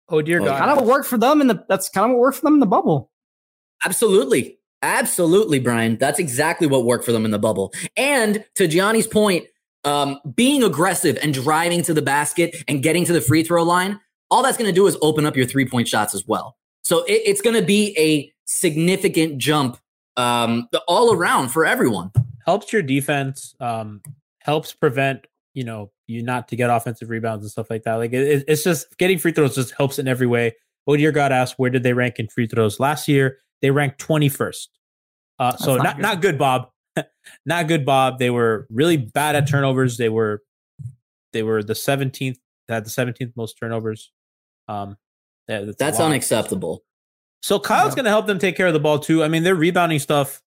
Oh 0.09 0.22
dear 0.22 0.40
God! 0.40 0.59
Kind 0.59 0.70
of 0.70 0.78
what 0.78 0.86
worked 0.86 1.07
for 1.07 1.18
them 1.18 1.43
and 1.43 1.51
the 1.51 1.62
that's 1.68 1.90
kind 1.90 2.07
of 2.07 2.12
what 2.12 2.20
worked 2.20 2.38
for 2.38 2.45
them 2.45 2.55
in 2.55 2.61
the 2.61 2.66
bubble. 2.66 3.11
Absolutely. 3.84 4.59
Absolutely, 4.80 5.61
Brian. 5.61 5.97
That's 5.99 6.18
exactly 6.18 6.66
what 6.66 6.84
worked 6.84 7.05
for 7.05 7.12
them 7.12 7.24
in 7.24 7.30
the 7.30 7.38
bubble. 7.38 7.72
And 7.97 8.45
to 8.57 8.66
Gianni's 8.66 9.07
point, 9.07 9.47
um, 9.84 10.18
being 10.34 10.62
aggressive 10.62 11.18
and 11.22 11.32
driving 11.32 11.82
to 11.82 11.95
the 11.95 12.03
basket 12.03 12.57
and 12.66 12.82
getting 12.82 13.05
to 13.05 13.12
the 13.12 13.20
free 13.20 13.45
throw 13.45 13.62
line, 13.62 14.01
all 14.33 14.43
that's 14.43 14.57
going 14.57 14.68
to 14.68 14.74
do 14.74 14.87
is 14.89 14.97
open 15.03 15.26
up 15.26 15.37
your 15.37 15.47
three 15.47 15.66
point 15.68 15.87
shots 15.87 16.14
as 16.14 16.26
well. 16.26 16.57
So 16.83 17.05
it, 17.05 17.22
it's 17.26 17.41
going 17.41 17.55
to 17.55 17.62
be 17.64 17.95
a 17.99 18.33
significant 18.47 19.39
jump 19.39 19.78
um, 20.16 20.68
all 20.89 21.12
around 21.14 21.51
for 21.51 21.64
everyone. 21.64 22.11
helps 22.47 22.72
your 22.72 22.83
defense. 22.83 23.55
Um, 23.61 24.01
helps 24.41 24.72
prevent 24.74 25.26
you 25.55 25.62
know 25.64 25.93
you 26.09 26.22
not 26.22 26.49
to 26.49 26.57
get 26.57 26.68
offensive 26.70 27.09
rebounds 27.11 27.45
and 27.45 27.51
stuff 27.53 27.70
like 27.70 27.85
that. 27.85 27.95
Like 27.95 28.12
it, 28.12 28.22
it- 28.26 28.45
it's 28.49 28.64
just 28.64 28.97
getting 28.99 29.18
free 29.18 29.33
throws 29.33 29.55
just 29.55 29.72
helps 29.74 29.99
in 30.01 30.09
every 30.09 30.26
way. 30.26 30.57
Odier 30.89 31.14
got 31.14 31.30
asked 31.30 31.55
where 31.59 31.70
did 31.70 31.83
they 31.85 31.93
rank 31.93 32.18
in 32.18 32.26
free 32.28 32.47
throws 32.49 32.80
last 32.80 33.07
year? 33.07 33.39
They 33.61 33.70
ranked 33.70 33.99
twenty 34.01 34.28
first. 34.28 34.70
Uh, 35.39 35.57
so 35.57 35.76
not 35.76 35.85
not 35.85 35.97
good. 35.97 36.03
not 36.03 36.20
good, 36.22 36.39
Bob. 36.39 36.68
not 37.47 37.68
good, 37.68 37.85
Bob. 37.87 38.18
They 38.18 38.30
were 38.30 38.66
really 38.70 38.97
bad 38.97 39.37
at 39.37 39.49
turnovers. 39.49 39.97
They 39.99 40.09
were 40.09 40.43
they 41.33 41.43
were 41.45 41.62
the 41.62 41.74
seventeenth. 41.76 42.39
Had 42.68 42.85
the 42.87 42.91
seventeenth 42.91 43.33
most 43.37 43.55
turnovers. 43.59 44.11
Um, 44.69 44.97
that- 45.49 45.63
a 45.65 45.73
That's 45.79 45.99
unacceptable. 46.01 46.85
So 47.43 47.59
Kyle's 47.59 47.93
Yeah. 47.93 47.97
going 47.97 48.05
to 48.05 48.11
help 48.11 48.27
them 48.27 48.39
take 48.39 48.57
care 48.57 48.69
of 48.69 48.73
the 48.73 48.81
ball 48.81 48.99
too. 48.99 49.23
I 49.25 49.29
mean, 49.29 49.43
their 49.43 49.55
rebounding 49.57 49.99
stuff, 49.99 50.43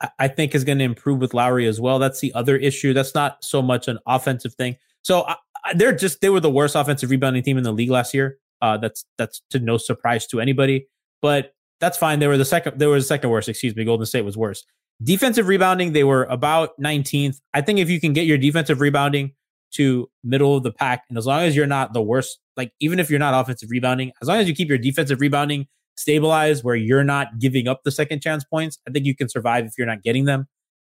I- 0.00 0.10
I 0.18 0.28
think, 0.28 0.54
is 0.54 0.64
going 0.64 0.78
to 0.78 0.84
improve 0.84 1.18
with 1.20 1.34
Lowry 1.34 1.66
as 1.66 1.80
well. 1.80 1.98
That's 1.98 2.20
the 2.20 2.32
other 2.34 2.56
issue. 2.56 2.92
That's 2.92 3.14
not 3.14 3.42
so 3.44 3.60
much 3.62 3.88
an 3.88 3.98
offensive 4.06 4.54
thing. 4.54 4.76
So 5.02 5.22
I, 5.26 5.36
I- 5.64 5.74
they're 5.74 5.94
just 5.94 6.20
they 6.20 6.28
were 6.30 6.40
the 6.40 6.50
worst 6.50 6.74
offensive 6.76 7.10
rebounding 7.10 7.42
team 7.42 7.58
in 7.58 7.64
the 7.64 7.72
league 7.72 7.90
last 7.90 8.14
year. 8.14 8.38
Uh, 8.62 8.76
that's 8.76 9.04
that's 9.18 9.42
to 9.50 9.58
no 9.58 9.76
surprise 9.76 10.26
to 10.28 10.40
anybody. 10.40 10.86
But 11.22 11.54
that's 11.80 11.96
fine. 11.98 12.18
They 12.18 12.26
were 12.28 12.36
the 12.38 12.44
second. 12.44 12.78
They 12.78 12.86
were 12.86 12.98
the 12.98 13.04
second 13.04 13.30
worst. 13.30 13.48
Excuse 13.48 13.74
me. 13.74 13.84
Golden 13.84 14.06
State 14.06 14.24
was 14.24 14.36
worse. 14.36 14.64
Defensive 15.02 15.48
rebounding, 15.48 15.94
they 15.94 16.04
were 16.04 16.24
about 16.24 16.78
19th. 16.78 17.40
I 17.54 17.62
think 17.62 17.78
if 17.78 17.88
you 17.88 17.98
can 18.00 18.12
get 18.12 18.26
your 18.26 18.36
defensive 18.36 18.82
rebounding 18.82 19.32
to 19.72 20.10
middle 20.24 20.56
of 20.56 20.62
the 20.62 20.72
pack, 20.72 21.04
and 21.08 21.18
as 21.18 21.26
long 21.26 21.42
as 21.42 21.54
you're 21.54 21.66
not 21.66 21.92
the 21.92 22.02
worst, 22.02 22.38
like 22.56 22.72
even 22.80 22.98
if 22.98 23.10
you're 23.10 23.18
not 23.18 23.34
offensive 23.34 23.70
rebounding, 23.70 24.12
as 24.20 24.28
long 24.28 24.38
as 24.38 24.48
you 24.48 24.54
keep 24.54 24.68
your 24.68 24.78
defensive 24.78 25.20
rebounding 25.20 25.66
stabilized 25.96 26.64
where 26.64 26.76
you're 26.76 27.04
not 27.04 27.38
giving 27.38 27.68
up 27.68 27.82
the 27.84 27.90
second 27.90 28.22
chance 28.22 28.44
points, 28.44 28.78
I 28.88 28.90
think 28.90 29.06
you 29.06 29.14
can 29.14 29.28
survive 29.28 29.66
if 29.66 29.74
you're 29.76 29.86
not 29.86 30.02
getting 30.02 30.24
them. 30.24 30.48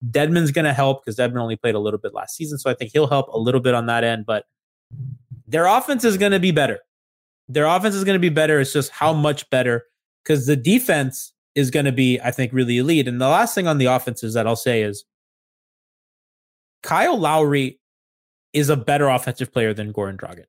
Dedmon's 0.09 0.51
going 0.51 0.65
to 0.65 0.73
help 0.73 1.03
because 1.03 1.15
Deadman 1.15 1.41
only 1.41 1.57
played 1.57 1.75
a 1.75 1.79
little 1.79 1.99
bit 1.99 2.13
last 2.13 2.35
season. 2.35 2.57
So 2.57 2.69
I 2.69 2.73
think 2.73 2.91
he'll 2.93 3.07
help 3.07 3.27
a 3.29 3.37
little 3.37 3.59
bit 3.59 3.73
on 3.73 3.87
that 3.87 4.03
end, 4.03 4.25
but 4.25 4.45
their 5.47 5.65
offense 5.65 6.03
is 6.03 6.17
going 6.17 6.31
to 6.31 6.39
be 6.39 6.51
better. 6.51 6.79
Their 7.47 7.65
offense 7.65 7.95
is 7.95 8.03
going 8.03 8.15
to 8.15 8.19
be 8.19 8.29
better. 8.29 8.59
It's 8.59 8.71
just 8.71 8.91
how 8.91 9.13
much 9.13 9.49
better 9.49 9.83
because 10.23 10.45
the 10.45 10.55
defense 10.55 11.33
is 11.55 11.71
going 11.71 11.85
to 11.85 11.91
be, 11.91 12.19
I 12.21 12.31
think, 12.31 12.53
really 12.53 12.77
elite. 12.77 13.07
And 13.07 13.19
the 13.19 13.27
last 13.27 13.55
thing 13.55 13.67
on 13.67 13.79
the 13.79 13.87
offenses 13.87 14.35
that 14.35 14.47
I'll 14.47 14.55
say 14.55 14.83
is 14.83 15.03
Kyle 16.83 17.17
Lowry 17.17 17.78
is 18.53 18.69
a 18.69 18.75
better 18.77 19.07
offensive 19.07 19.51
player 19.53 19.73
than 19.73 19.93
Goran 19.93 20.17
Dragic. 20.17 20.45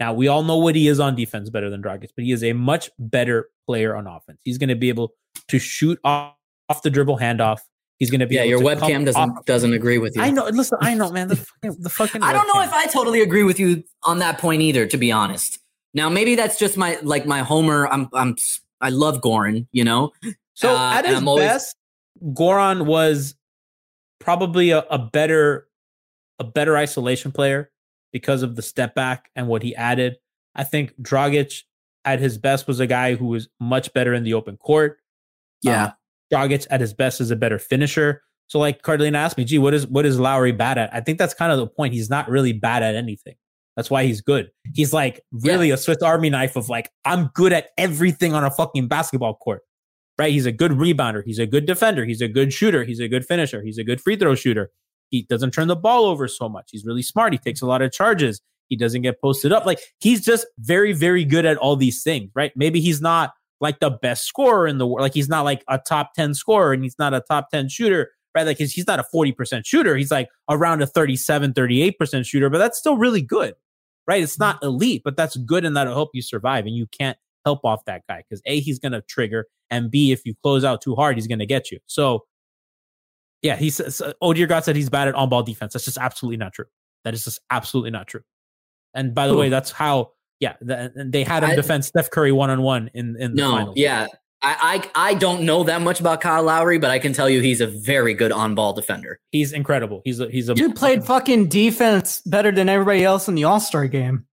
Now, 0.00 0.12
we 0.12 0.28
all 0.28 0.42
know 0.42 0.56
what 0.56 0.74
he 0.74 0.88
is 0.88 0.98
on 1.00 1.14
defense 1.14 1.48
better 1.50 1.70
than 1.70 1.82
Dragic, 1.82 2.10
but 2.16 2.24
he 2.24 2.32
is 2.32 2.42
a 2.42 2.52
much 2.54 2.90
better 2.98 3.50
player 3.66 3.94
on 3.94 4.06
offense. 4.06 4.40
He's 4.44 4.58
going 4.58 4.68
to 4.68 4.74
be 4.74 4.88
able 4.88 5.14
to 5.48 5.58
shoot 5.58 5.98
off, 6.04 6.34
off 6.68 6.82
the 6.82 6.90
dribble 6.90 7.18
handoff. 7.18 7.60
He's 7.98 8.10
going 8.10 8.20
to 8.20 8.26
be 8.26 8.34
Yeah, 8.34 8.42
your 8.42 8.60
webcam 8.60 9.04
doesn't 9.04 9.20
off- 9.20 9.44
doesn't 9.44 9.74
agree 9.74 9.98
with 9.98 10.16
you. 10.16 10.22
I 10.22 10.30
know. 10.30 10.46
Listen, 10.46 10.78
I 10.80 10.94
know, 10.94 11.12
man. 11.12 11.28
The 11.28 11.36
fucking, 11.36 11.76
the 11.82 11.88
fucking 11.88 12.22
I 12.24 12.32
don't 12.32 12.48
know 12.52 12.60
if 12.62 12.72
I 12.72 12.86
totally 12.86 13.20
agree 13.22 13.44
with 13.44 13.60
you 13.60 13.84
on 14.02 14.18
that 14.18 14.38
point 14.38 14.60
either, 14.62 14.86
to 14.86 14.96
be 14.96 15.12
honest. 15.12 15.60
Now, 15.94 16.08
maybe 16.08 16.34
that's 16.34 16.58
just 16.58 16.76
my 16.76 16.98
like 17.02 17.26
my 17.26 17.40
Homer. 17.40 17.86
I'm 17.86 18.08
I'm 18.12 18.34
I 18.80 18.88
love 18.88 19.20
Goran, 19.20 19.68
you 19.70 19.84
know. 19.84 20.10
So 20.54 20.74
Uh, 20.74 20.94
at 20.94 21.06
his 21.06 21.18
I'm 21.18 21.28
always- 21.28 21.44
best, 21.44 21.76
Goran 22.24 22.86
was 22.86 23.36
probably 24.18 24.70
a, 24.70 24.80
a 24.90 24.98
better 24.98 25.68
a 26.38 26.44
better 26.44 26.76
isolation 26.76 27.32
player 27.32 27.70
because 28.12 28.42
of 28.42 28.56
the 28.56 28.62
step 28.62 28.94
back 28.94 29.30
and 29.34 29.48
what 29.48 29.62
he 29.62 29.74
added. 29.74 30.16
I 30.54 30.64
think 30.64 30.94
Dragic 31.00 31.62
at 32.04 32.18
his 32.18 32.38
best 32.38 32.66
was 32.66 32.80
a 32.80 32.86
guy 32.86 33.14
who 33.14 33.26
was 33.26 33.48
much 33.60 33.92
better 33.92 34.12
in 34.12 34.24
the 34.24 34.34
open 34.34 34.56
court. 34.56 34.98
Yeah. 35.62 35.84
Um, 35.84 35.92
Dragic 36.32 36.66
at 36.70 36.80
his 36.80 36.94
best 36.94 37.20
is 37.20 37.30
a 37.30 37.36
better 37.36 37.58
finisher. 37.58 38.22
So 38.48 38.58
like 38.58 38.82
Carlina 38.82 39.18
asked 39.18 39.38
me, 39.38 39.44
gee, 39.44 39.58
what 39.58 39.72
is 39.72 39.86
what 39.86 40.04
is 40.04 40.18
Lowry 40.18 40.52
bad 40.52 40.78
at? 40.78 40.92
I 40.92 41.00
think 41.00 41.18
that's 41.18 41.34
kind 41.34 41.52
of 41.52 41.58
the 41.58 41.66
point. 41.66 41.94
He's 41.94 42.10
not 42.10 42.28
really 42.28 42.52
bad 42.52 42.82
at 42.82 42.94
anything. 42.94 43.34
That's 43.76 43.90
why 43.90 44.04
he's 44.04 44.20
good. 44.20 44.50
He's 44.74 44.92
like 44.92 45.22
really 45.32 45.70
a 45.70 45.78
Swiss 45.78 46.02
Army 46.02 46.28
knife 46.28 46.56
of 46.56 46.68
like, 46.68 46.90
I'm 47.06 47.30
good 47.34 47.52
at 47.54 47.68
everything 47.78 48.34
on 48.34 48.44
a 48.44 48.50
fucking 48.50 48.88
basketball 48.88 49.36
court. 49.36 49.62
Right? 50.18 50.32
He's 50.32 50.44
a 50.44 50.52
good 50.52 50.72
rebounder. 50.72 51.22
He's 51.24 51.38
a 51.38 51.46
good 51.46 51.64
defender. 51.64 52.04
He's 52.04 52.20
a 52.20 52.28
good 52.28 52.52
shooter. 52.52 52.84
He's 52.84 53.00
a 53.00 53.08
good 53.08 53.24
finisher. 53.24 53.62
He's 53.62 53.78
a 53.78 53.84
good 53.84 54.00
free 54.00 54.16
throw 54.16 54.34
shooter. 54.34 54.70
He 55.12 55.22
doesn't 55.28 55.52
turn 55.52 55.68
the 55.68 55.76
ball 55.76 56.06
over 56.06 56.26
so 56.26 56.48
much. 56.48 56.70
He's 56.72 56.84
really 56.84 57.02
smart. 57.02 57.32
He 57.32 57.38
takes 57.38 57.60
a 57.60 57.66
lot 57.66 57.82
of 57.82 57.92
charges. 57.92 58.40
He 58.68 58.76
doesn't 58.76 59.02
get 59.02 59.20
posted 59.20 59.52
up. 59.52 59.66
Like 59.66 59.78
he's 60.00 60.24
just 60.24 60.46
very, 60.58 60.94
very 60.94 61.24
good 61.24 61.44
at 61.44 61.58
all 61.58 61.76
these 61.76 62.02
things, 62.02 62.30
right? 62.34 62.50
Maybe 62.56 62.80
he's 62.80 63.02
not 63.02 63.34
like 63.60 63.78
the 63.80 63.90
best 63.90 64.24
scorer 64.24 64.66
in 64.66 64.78
the 64.78 64.86
world. 64.86 65.02
Like 65.02 65.12
he's 65.12 65.28
not 65.28 65.44
like 65.44 65.62
a 65.68 65.78
top 65.78 66.14
10 66.14 66.32
scorer 66.32 66.72
and 66.72 66.82
he's 66.82 66.98
not 66.98 67.12
a 67.12 67.20
top 67.20 67.50
10 67.50 67.68
shooter, 67.68 68.10
right? 68.34 68.46
Like 68.46 68.56
he's, 68.56 68.72
he's 68.72 68.86
not 68.86 68.98
a 68.98 69.04
40% 69.14 69.66
shooter. 69.66 69.94
He's 69.94 70.10
like 70.10 70.28
around 70.48 70.80
a 70.80 70.86
37, 70.86 71.52
38% 71.52 72.26
shooter, 72.26 72.48
but 72.48 72.56
that's 72.56 72.78
still 72.78 72.96
really 72.96 73.20
good, 73.20 73.54
right? 74.08 74.22
It's 74.22 74.38
not 74.38 74.62
elite, 74.62 75.02
but 75.04 75.16
that's 75.16 75.36
good 75.36 75.66
and 75.66 75.76
that'll 75.76 75.94
help 75.94 76.10
you 76.14 76.22
survive. 76.22 76.64
And 76.64 76.74
you 76.74 76.86
can't 76.86 77.18
help 77.44 77.60
off 77.64 77.84
that 77.84 78.02
guy 78.08 78.22
because 78.28 78.40
A, 78.46 78.60
he's 78.60 78.78
going 78.78 78.92
to 78.92 79.02
trigger, 79.02 79.46
and 79.70 79.90
B, 79.90 80.12
if 80.12 80.24
you 80.24 80.34
close 80.42 80.64
out 80.64 80.80
too 80.80 80.94
hard, 80.94 81.16
he's 81.16 81.26
going 81.26 81.38
to 81.38 81.46
get 81.46 81.70
you. 81.70 81.78
So, 81.86 82.24
yeah, 83.42 83.56
he 83.56 83.70
says, 83.70 84.00
oh, 84.20 84.32
dear 84.32 84.46
God 84.46 84.64
said 84.64 84.76
he's 84.76 84.88
bad 84.90 85.08
at 85.08 85.14
on 85.14 85.28
ball 85.28 85.42
defense. 85.42 85.72
That's 85.72 85.84
just 85.84 85.98
absolutely 85.98 86.36
not 86.38 86.52
true. 86.52 86.66
That 87.04 87.14
is 87.14 87.24
just 87.24 87.40
absolutely 87.50 87.90
not 87.90 88.06
true. 88.06 88.22
And 88.94 89.14
by 89.14 89.26
the 89.26 89.32
Who? 89.34 89.40
way, 89.40 89.48
that's 89.48 89.70
how, 89.70 90.12
yeah, 90.40 90.54
the, 90.60 90.92
and 90.94 91.12
they 91.12 91.24
had 91.24 91.42
him 91.42 91.50
I- 91.50 91.54
defend 91.56 91.84
Steph 91.84 92.10
Curry 92.10 92.32
one 92.32 92.50
on 92.50 92.62
one 92.62 92.90
in 92.94 93.16
in 93.18 93.34
the 93.34 93.42
No, 93.42 93.50
finals. 93.52 93.74
yeah. 93.76 94.06
I, 94.44 94.82
I 94.94 95.10
I 95.10 95.14
don't 95.14 95.42
know 95.42 95.62
that 95.62 95.82
much 95.82 96.00
about 96.00 96.20
Kyle 96.20 96.42
Lowry, 96.42 96.76
but 96.78 96.90
I 96.90 96.98
can 96.98 97.12
tell 97.12 97.30
you 97.30 97.40
he's 97.40 97.60
a 97.60 97.66
very 97.68 98.12
good 98.12 98.32
on 98.32 98.56
ball 98.56 98.72
defender. 98.72 99.20
he's 99.30 99.52
incredible. 99.52 100.02
He's 100.04 100.18
a 100.18 100.28
he's 100.28 100.48
a 100.48 100.54
Dude 100.56 100.74
played 100.74 101.04
fucking 101.04 101.48
defense 101.48 102.20
better 102.26 102.50
than 102.50 102.68
everybody 102.68 103.04
else 103.04 103.28
in 103.28 103.36
the 103.36 103.44
All 103.44 103.60
Star 103.60 103.86
game. 103.86 104.26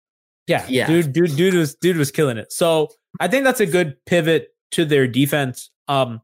Yeah, 0.47 0.66
Yeah. 0.68 0.88
dude, 0.88 1.14
dude, 1.14 1.36
dude 1.36 1.53
was 1.53 1.76
dude 1.76 1.95
was 1.97 2.10
killing 2.10 2.38
it. 2.38 2.51
So 2.51 2.89
I 3.20 3.28
think 3.28 3.43
that's 3.43 3.60
a 3.60 3.68
good 3.68 3.97
pivot 4.07 4.47
to 4.72 4.84
their 4.84 5.07
defense. 5.07 5.70
Um, 5.88 6.22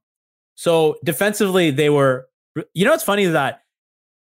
so 0.56 0.96
defensively, 1.04 1.70
they 1.70 1.90
were. 1.92 2.28
You 2.74 2.86
know, 2.86 2.91
what's 2.91 3.03
funny 3.03 3.24
is 3.24 3.34
that 3.34 3.62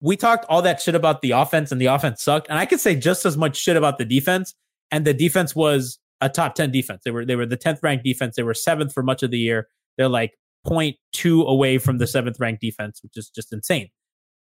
we 0.01 0.15
talked 0.15 0.45
all 0.49 0.61
that 0.61 0.81
shit 0.81 0.95
about 0.95 1.21
the 1.21 1.31
offense 1.31 1.71
and 1.71 1.81
the 1.81 1.87
offense 1.87 2.23
sucked. 2.23 2.47
And 2.49 2.59
I 2.59 2.65
could 2.65 2.79
say 2.79 2.95
just 2.95 3.25
as 3.25 3.37
much 3.37 3.57
shit 3.57 3.77
about 3.77 3.97
the 3.97 4.05
defense. 4.05 4.53
And 4.91 5.05
the 5.05 5.13
defense 5.13 5.55
was 5.55 5.99
a 6.21 6.29
top 6.29 6.55
10 6.55 6.71
defense. 6.71 7.01
They 7.03 7.11
were 7.11 7.25
they 7.25 7.35
were 7.35 7.45
the 7.45 7.57
10th 7.57 7.79
ranked 7.83 8.03
defense. 8.03 8.35
They 8.35 8.43
were 8.43 8.53
seventh 8.53 8.93
for 8.93 9.03
much 9.03 9.23
of 9.23 9.31
the 9.31 9.39
year. 9.39 9.67
They're 9.97 10.09
like 10.09 10.33
0.2 10.65 11.45
away 11.45 11.77
from 11.77 11.97
the 11.97 12.07
seventh 12.07 12.39
ranked 12.39 12.61
defense, 12.61 13.01
which 13.03 13.17
is 13.17 13.29
just 13.29 13.51
insane. 13.51 13.89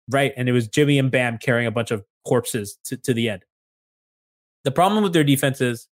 Right. 0.10 0.34
And 0.36 0.50
it 0.50 0.52
was 0.52 0.68
Jimmy 0.68 0.98
and 0.98 1.12
Bam 1.12 1.38
carrying 1.38 1.68
a 1.68 1.72
bunch 1.72 1.92
of 1.92 2.04
corpses 2.28 2.78
to, 2.86 2.98
to 2.98 3.14
the 3.14 3.30
end. 3.30 3.44
The 4.64 4.72
problem 4.72 5.04
with 5.04 5.14
their 5.14 5.24
defense 5.24 5.62
is 5.62 5.88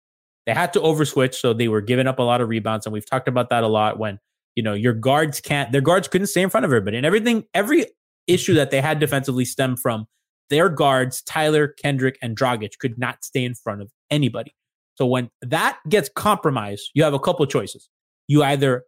they 0.47 0.53
had 0.53 0.73
to 0.75 0.81
overswitch, 0.81 1.35
so 1.35 1.53
they 1.53 1.69
were 1.69 1.81
giving 1.81 2.07
up 2.07 2.19
a 2.19 2.23
lot 2.23 2.41
of 2.41 2.49
rebounds. 2.49 2.87
And 2.87 2.93
we've 2.93 3.09
talked 3.09 3.29
about 3.29 3.51
that 3.51 3.65
a 3.65 3.69
lot 3.69 3.99
when, 3.99 4.19
you 4.55 4.63
know, 4.63 4.75
your 4.75 4.93
guards 4.93 5.41
can't 5.41 5.73
their 5.73 5.81
guards 5.81 6.09
couldn't 6.09 6.29
stay 6.29 6.43
in 6.43 6.51
front 6.51 6.65
of 6.65 6.71
everybody. 6.71 6.97
And 6.97 7.07
everything, 7.07 7.45
every 7.55 7.87
issue 8.27 8.55
that 8.55 8.71
they 8.71 8.81
had 8.81 8.99
defensively 9.01 9.45
stemmed 9.45 9.81
from 9.81 10.07
their 10.51 10.69
guards, 10.69 11.23
Tyler, 11.23 11.69
Kendrick, 11.69 12.19
and 12.23 12.37
Dragic 12.37 12.79
could 12.79 12.99
not 12.99 13.25
stay 13.25 13.45
in 13.45 13.55
front 13.55 13.83
of 13.83 13.91
anybody. 14.11 14.55
So 14.97 15.07
when 15.07 15.31
that 15.43 15.79
gets 15.89 16.09
compromised, 16.15 16.91
you 16.95 17.03
have 17.03 17.15
a 17.15 17.19
couple 17.19 17.45
choices. 17.47 17.89
You 18.29 18.43
either 18.43 18.85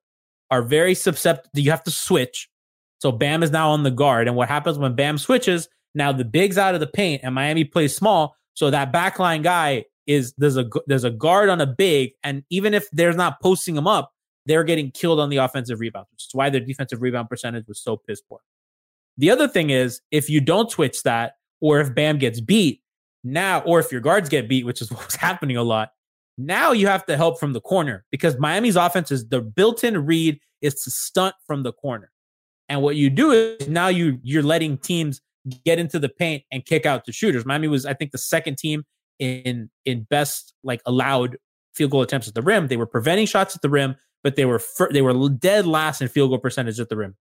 are 0.50 0.62
very 0.62 0.94
susceptible, 0.94 1.50
you 1.54 1.70
have 1.70 1.82
to 1.84 1.90
switch. 1.90 2.48
So 2.98 3.12
Bam 3.12 3.42
is 3.42 3.50
now 3.50 3.70
on 3.70 3.82
the 3.82 3.90
guard. 3.90 4.28
And 4.28 4.36
what 4.36 4.48
happens 4.48 4.78
when 4.78 4.94
Bam 4.94 5.18
switches? 5.18 5.68
Now 5.94 6.12
the 6.12 6.24
big's 6.24 6.58
out 6.58 6.74
of 6.74 6.80
the 6.80 6.86
paint 6.86 7.22
and 7.24 7.34
Miami 7.34 7.64
plays 7.64 7.96
small. 7.96 8.36
So 8.54 8.70
that 8.70 8.92
backline 8.92 9.42
guy 9.42 9.84
is 10.06 10.32
there's 10.38 10.56
a 10.56 10.68
there's 10.86 11.04
a 11.04 11.10
guard 11.10 11.48
on 11.48 11.60
a 11.60 11.66
big, 11.66 12.12
and 12.22 12.44
even 12.50 12.74
if 12.74 12.88
they're 12.92 13.12
not 13.12 13.40
posting 13.42 13.76
him 13.76 13.86
up, 13.86 14.12
they're 14.46 14.64
getting 14.64 14.90
killed 14.90 15.20
on 15.20 15.28
the 15.28 15.36
offensive 15.38 15.80
rebound, 15.80 16.06
which 16.12 16.26
is 16.26 16.30
why 16.32 16.50
their 16.50 16.60
defensive 16.60 17.02
rebound 17.02 17.28
percentage 17.28 17.66
was 17.66 17.80
so 17.80 17.96
piss 17.96 18.20
poor. 18.20 18.40
The 19.18 19.30
other 19.30 19.48
thing 19.48 19.70
is 19.70 20.00
if 20.10 20.30
you 20.30 20.40
don't 20.40 20.70
switch 20.70 21.02
that, 21.02 21.34
or 21.60 21.80
if 21.80 21.94
Bam 21.94 22.18
gets 22.18 22.40
beat 22.40 22.82
now, 23.24 23.60
or 23.60 23.80
if 23.80 23.90
your 23.90 24.00
guards 24.00 24.28
get 24.28 24.48
beat, 24.48 24.64
which 24.64 24.80
is 24.80 24.90
what's 24.92 25.16
happening 25.16 25.56
a 25.56 25.62
lot, 25.62 25.90
now 26.38 26.72
you 26.72 26.86
have 26.86 27.06
to 27.06 27.16
help 27.16 27.40
from 27.40 27.52
the 27.52 27.60
corner 27.60 28.04
because 28.10 28.38
Miami's 28.38 28.76
offense 28.76 29.10
is 29.10 29.28
the 29.28 29.40
built-in 29.40 30.04
read 30.04 30.38
is 30.60 30.82
to 30.82 30.90
stunt 30.90 31.34
from 31.46 31.62
the 31.62 31.72
corner. 31.72 32.10
And 32.68 32.82
what 32.82 32.96
you 32.96 33.10
do 33.10 33.30
is 33.30 33.68
now 33.68 33.88
you 33.88 34.18
you're 34.22 34.42
letting 34.42 34.78
teams 34.78 35.20
get 35.64 35.78
into 35.78 35.98
the 35.98 36.08
paint 36.08 36.42
and 36.50 36.64
kick 36.64 36.84
out 36.84 37.04
the 37.04 37.12
shooters. 37.12 37.46
Miami 37.46 37.68
was, 37.68 37.86
I 37.86 37.94
think, 37.94 38.10
the 38.10 38.18
second 38.18 38.58
team 38.58 38.84
in 39.18 39.70
in 39.84 40.02
best 40.10 40.52
like 40.62 40.82
allowed 40.84 41.36
field 41.74 41.90
goal 41.92 42.02
attempts 42.02 42.28
at 42.28 42.34
the 42.34 42.42
rim. 42.42 42.68
They 42.68 42.76
were 42.76 42.86
preventing 42.86 43.26
shots 43.26 43.54
at 43.54 43.62
the 43.62 43.70
rim, 43.70 43.96
but 44.26 44.34
they 44.34 44.44
were 44.44 44.58
fir- 44.58 44.90
they 44.92 45.02
were 45.02 45.28
dead 45.28 45.68
last 45.68 46.02
in 46.02 46.08
field 46.08 46.30
goal 46.30 46.40
percentage 46.40 46.80
at 46.80 46.88
the 46.88 46.96
rim. 46.96 47.14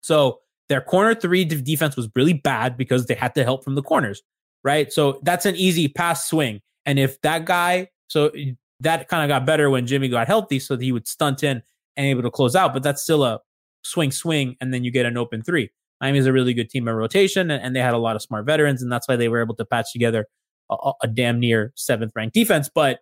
So 0.00 0.38
their 0.68 0.80
corner 0.80 1.12
three 1.12 1.44
de- 1.44 1.60
defense 1.60 1.96
was 1.96 2.08
really 2.14 2.34
bad 2.34 2.76
because 2.76 3.06
they 3.06 3.14
had 3.14 3.34
to 3.34 3.42
help 3.42 3.64
from 3.64 3.74
the 3.74 3.82
corners, 3.82 4.22
right? 4.62 4.92
So 4.92 5.18
that's 5.24 5.44
an 5.44 5.56
easy 5.56 5.88
pass 5.88 6.28
swing. 6.28 6.60
And 6.86 7.00
if 7.00 7.20
that 7.22 7.46
guy, 7.46 7.88
so 8.06 8.30
that 8.78 9.08
kind 9.08 9.24
of 9.24 9.28
got 9.28 9.44
better 9.44 9.70
when 9.70 9.88
Jimmy 9.88 10.08
got 10.08 10.28
healthy, 10.28 10.60
so 10.60 10.78
he 10.78 10.92
would 10.92 11.08
stunt 11.08 11.42
in 11.42 11.64
and 11.96 12.06
able 12.06 12.22
to 12.22 12.30
close 12.30 12.54
out. 12.54 12.72
But 12.72 12.84
that's 12.84 13.02
still 13.02 13.24
a 13.24 13.40
swing, 13.82 14.12
swing, 14.12 14.54
and 14.60 14.72
then 14.72 14.84
you 14.84 14.92
get 14.92 15.06
an 15.06 15.16
open 15.16 15.42
three. 15.42 15.70
Miami's 16.00 16.26
a 16.26 16.32
really 16.32 16.54
good 16.54 16.70
team 16.70 16.86
in 16.86 16.94
rotation, 16.94 17.50
and, 17.50 17.60
and 17.60 17.74
they 17.74 17.80
had 17.80 17.94
a 17.94 17.98
lot 17.98 18.14
of 18.14 18.22
smart 18.22 18.46
veterans, 18.46 18.82
and 18.82 18.92
that's 18.92 19.08
why 19.08 19.16
they 19.16 19.28
were 19.28 19.42
able 19.42 19.56
to 19.56 19.64
patch 19.64 19.92
together 19.92 20.26
a, 20.70 20.92
a 21.02 21.08
damn 21.08 21.40
near 21.40 21.72
seventh 21.74 22.12
ranked 22.14 22.34
defense. 22.34 22.70
But 22.72 23.00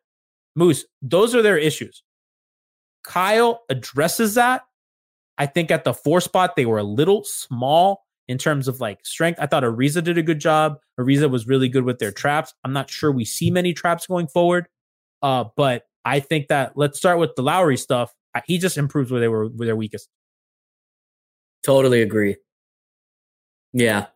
Moose, 0.57 0.87
those 1.03 1.35
are 1.35 1.43
their 1.43 1.59
issues. 1.59 2.03
Kyle 3.09 3.64
addresses 3.70 4.34
that. 4.34 4.62
I 5.38 5.46
think 5.46 5.70
at 5.70 5.84
the 5.84 5.94
four 5.94 6.20
spot, 6.20 6.56
they 6.56 6.66
were 6.66 6.78
a 6.78 6.84
little 6.84 7.24
small 7.24 8.04
in 8.28 8.36
terms 8.36 8.68
of 8.68 8.80
like 8.80 8.98
strength. 9.04 9.38
I 9.40 9.46
thought 9.46 9.62
Ariza 9.62 10.04
did 10.04 10.18
a 10.18 10.22
good 10.22 10.40
job. 10.40 10.78
Ariza 11.00 11.30
was 11.30 11.46
really 11.46 11.70
good 11.70 11.84
with 11.84 11.98
their 11.98 12.12
traps. 12.12 12.52
I'm 12.64 12.74
not 12.74 12.90
sure 12.90 13.11
we 13.11 13.24
see 13.24 13.50
many 13.50 13.72
traps 13.72 14.06
going 14.06 14.26
forward. 14.26 14.66
Uh, 15.22 15.44
but 15.56 15.84
I 16.04 16.20
think 16.20 16.48
that 16.48 16.72
let's 16.76 16.98
start 16.98 17.18
with 17.18 17.34
the 17.34 17.42
Lowry 17.42 17.78
stuff. 17.78 18.12
He 18.46 18.59
just 18.59 18.76
improves 18.76 19.11
where 19.11 19.20
they 19.20 19.28
were 19.28 19.46
where 19.46 19.66
they're 19.66 19.74
weakest. 19.74 20.09
Totally 21.64 22.02
agree. 22.02 22.36
Yeah. 23.72 24.06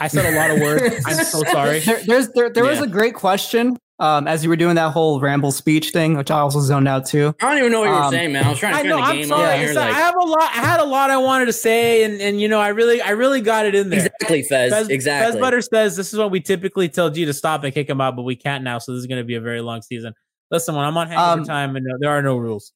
I 0.00 0.08
said 0.08 0.34
a 0.34 0.36
lot 0.36 0.50
of 0.50 0.60
words. 0.60 1.02
I'm 1.06 1.24
so 1.24 1.42
sorry. 1.44 1.80
There, 1.80 2.02
there's 2.04 2.28
there, 2.30 2.50
there 2.50 2.64
was 2.64 2.80
a 2.80 2.86
great 2.88 3.14
question 3.14 3.78
um, 4.00 4.28
as 4.28 4.44
you 4.44 4.48
were 4.50 4.56
doing 4.56 4.76
that 4.76 4.92
whole 4.92 5.20
ramble 5.20 5.50
speech 5.50 5.90
thing, 5.90 6.16
which 6.16 6.30
I 6.30 6.38
also 6.38 6.60
zoned 6.60 6.86
out 6.86 7.04
too. 7.06 7.34
I 7.40 7.48
don't 7.48 7.58
even 7.58 7.72
know 7.72 7.80
what 7.80 7.86
you 7.86 7.90
were 7.92 8.02
Um, 8.02 8.12
saying, 8.12 8.32
man. 8.32 8.44
I 8.44 8.50
was 8.50 8.58
trying 8.58 8.74
to 8.74 8.78
I 8.78 8.82
know. 8.82 9.04
the 9.04 9.12
game 9.12 9.26
sorry. 9.26 9.52
on 9.54 9.58
here. 9.58 9.74
Like, 9.74 9.88
Like, 9.88 9.94
I 9.96 9.98
have 9.98 10.14
a 10.16 10.24
lot. 10.24 10.42
I 10.42 10.60
had 10.60 10.80
a 10.80 10.84
lot 10.84 11.10
I 11.10 11.16
wanted 11.16 11.46
to 11.46 11.52
say, 11.52 12.04
and 12.04 12.20
and 12.20 12.40
you 12.40 12.46
know, 12.48 12.60
I 12.60 12.68
really, 12.68 13.00
I 13.02 13.10
really 13.10 13.40
got 13.40 13.66
it 13.66 13.74
in 13.74 13.90
there. 13.90 13.98
exactly, 14.06 14.42
Fez. 14.42 14.72
Fez, 14.72 14.88
exactly. 14.88 15.32
Fez 15.32 15.40
Butter 15.40 15.60
says 15.62 15.96
this 15.96 16.12
is 16.12 16.18
what 16.18 16.30
we 16.30 16.40
typically 16.40 16.88
tell 16.88 17.10
G 17.10 17.24
to 17.24 17.34
stop 17.34 17.64
and 17.64 17.74
kick 17.74 17.88
him 17.88 18.00
out, 18.00 18.14
but 18.16 18.22
we 18.22 18.36
can't 18.36 18.62
now. 18.64 18.78
So 18.78 18.92
this 18.92 19.00
is 19.00 19.06
going 19.06 19.20
to 19.20 19.24
be 19.26 19.34
a 19.34 19.40
very 19.40 19.60
long 19.60 19.82
season. 19.82 20.14
Listen, 20.50 20.74
when 20.76 20.84
I'm 20.84 20.96
on 20.96 21.08
hangover 21.08 21.40
Um, 21.40 21.44
time, 21.44 21.76
and 21.76 21.84
there 22.00 22.10
are 22.10 22.22
no 22.22 22.36
rules. 22.36 22.72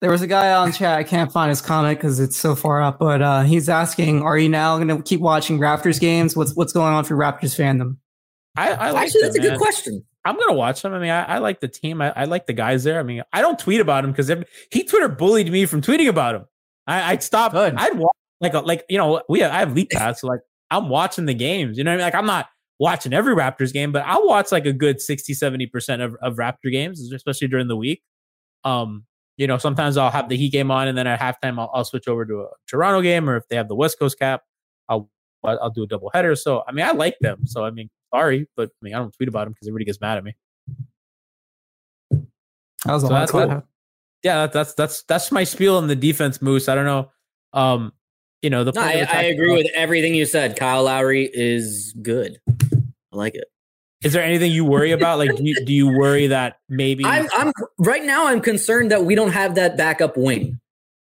There 0.00 0.10
was 0.10 0.22
a 0.22 0.26
guy 0.26 0.52
on 0.52 0.72
chat. 0.72 0.98
I 0.98 1.04
can't 1.04 1.30
find 1.30 1.50
his 1.50 1.60
comment 1.60 1.98
because 1.98 2.20
it's 2.20 2.36
so 2.36 2.54
far 2.54 2.82
up, 2.82 2.98
but 2.98 3.20
uh, 3.22 3.42
he's 3.42 3.68
asking, 3.68 4.22
"Are 4.22 4.36
you 4.38 4.48
now 4.48 4.76
going 4.78 4.88
to 4.88 5.02
keep 5.02 5.20
watching 5.20 5.58
Raptors 5.58 6.00
games? 6.00 6.34
What's 6.36 6.56
what's 6.56 6.72
going 6.72 6.92
on 6.94 7.04
for 7.04 7.14
Raptors 7.16 7.54
fandom?" 7.56 7.98
I, 8.56 8.72
I 8.72 8.90
like 8.90 9.04
Actually, 9.04 9.20
them, 9.20 9.28
that's 9.32 9.38
a 9.38 9.42
man. 9.42 9.50
good 9.50 9.58
question. 9.60 10.04
I'm 10.24 10.36
gonna 10.38 10.54
watch 10.54 10.82
them. 10.82 10.92
I 10.92 10.98
mean, 10.98 11.10
I, 11.10 11.22
I 11.24 11.38
like 11.38 11.60
the 11.60 11.68
team. 11.68 12.02
I, 12.02 12.12
I 12.14 12.24
like 12.24 12.46
the 12.46 12.52
guys 12.52 12.84
there. 12.84 13.00
I 13.00 13.02
mean, 13.02 13.22
I 13.32 13.40
don't 13.40 13.58
tweet 13.58 13.80
about 13.80 14.04
him 14.04 14.12
because 14.12 14.30
he 14.70 14.84
Twitter 14.84 15.08
bullied 15.08 15.50
me 15.50 15.66
from 15.66 15.80
tweeting 15.80 16.08
about 16.08 16.34
him. 16.34 16.44
I, 16.86 17.12
I'd 17.12 17.22
stop. 17.22 17.52
Good. 17.52 17.74
I'd 17.76 17.96
watch 17.96 18.16
like 18.40 18.54
a, 18.54 18.60
like 18.60 18.84
you 18.88 18.98
know 18.98 19.22
we 19.28 19.42
I 19.42 19.60
have 19.60 19.72
league 19.72 19.90
pass, 19.92 20.20
so 20.20 20.26
like 20.26 20.40
I'm 20.70 20.88
watching 20.88 21.26
the 21.26 21.34
games. 21.34 21.78
You 21.78 21.84
know 21.84 21.90
what 21.90 21.94
I 21.94 21.96
mean? 21.98 22.04
Like 22.04 22.14
I'm 22.14 22.26
not 22.26 22.48
watching 22.78 23.12
every 23.12 23.34
Raptors 23.34 23.72
game, 23.72 23.92
but 23.92 24.02
I'll 24.06 24.26
watch 24.26 24.52
like 24.52 24.66
a 24.66 24.72
good 24.72 25.00
60, 25.00 25.34
70 25.34 25.66
percent 25.66 26.02
of, 26.02 26.16
of 26.22 26.36
Raptor 26.36 26.70
games, 26.70 27.00
especially 27.12 27.48
during 27.48 27.68
the 27.68 27.76
week. 27.76 28.02
Um, 28.64 29.04
you 29.36 29.46
know, 29.46 29.56
sometimes 29.56 29.96
I'll 29.96 30.10
have 30.10 30.28
the 30.28 30.36
Heat 30.36 30.52
game 30.52 30.70
on, 30.70 30.86
and 30.86 30.98
then 30.98 31.06
at 31.06 31.18
halftime 31.18 31.58
I'll, 31.58 31.70
I'll 31.72 31.84
switch 31.84 32.08
over 32.08 32.26
to 32.26 32.40
a 32.40 32.48
Toronto 32.68 33.00
game, 33.00 33.28
or 33.28 33.36
if 33.36 33.48
they 33.48 33.56
have 33.56 33.68
the 33.68 33.74
West 33.74 33.98
Coast 33.98 34.18
cap, 34.18 34.42
I'll 34.88 35.08
I'll 35.42 35.70
do 35.70 35.84
a 35.84 35.86
double 35.86 36.10
header. 36.12 36.36
So 36.36 36.62
I 36.68 36.72
mean, 36.72 36.84
I 36.84 36.90
like 36.90 37.16
them. 37.20 37.46
So 37.46 37.64
I 37.64 37.70
mean, 37.70 37.88
sorry, 38.14 38.48
but 38.56 38.68
I 38.70 38.84
mean, 38.84 38.94
I 38.94 38.98
don't 38.98 39.12
tweet 39.12 39.28
about 39.28 39.46
him 39.46 39.52
because 39.52 39.68
everybody 39.68 39.84
gets 39.84 40.00
mad 40.00 40.18
at 40.18 40.24
me. 40.24 40.34
That 42.84 42.92
was 42.94 43.02
a 43.02 43.06
So 43.06 43.12
lot. 43.12 43.18
that's 43.20 43.32
cool. 43.32 43.62
Yeah, 44.22 44.46
that, 44.46 44.52
that's 44.52 44.74
that's 44.74 45.02
that's 45.04 45.32
my 45.32 45.44
spiel 45.44 45.76
on 45.76 45.86
the 45.86 45.96
defense, 45.96 46.42
Moose. 46.42 46.68
I 46.68 46.74
don't 46.74 46.84
know. 46.84 47.10
Um, 47.52 47.92
you 48.42 48.50
know, 48.50 48.64
the 48.64 48.72
No, 48.72 48.82
I, 48.82 49.06
I 49.10 49.22
agree 49.24 49.52
with 49.54 49.66
everything 49.74 50.14
you 50.14 50.26
said. 50.26 50.56
Kyle 50.56 50.84
Lowry 50.84 51.30
is 51.32 51.94
good. 52.02 52.38
I 52.48 53.16
like 53.16 53.34
it. 53.34 53.44
Is 54.02 54.12
there 54.12 54.22
anything 54.22 54.52
you 54.52 54.64
worry 54.64 54.92
about? 54.92 55.18
Like, 55.18 55.36
do 55.36 55.44
you, 55.44 55.64
do 55.64 55.72
you 55.72 55.88
worry 55.88 56.26
that 56.28 56.58
maybe? 56.68 57.04
I'm, 57.04 57.28
I'm 57.34 57.52
right 57.78 58.04
now. 58.04 58.26
I'm 58.26 58.40
concerned 58.40 58.90
that 58.90 59.04
we 59.04 59.14
don't 59.14 59.32
have 59.32 59.56
that 59.56 59.76
backup 59.76 60.16
wing. 60.16 60.59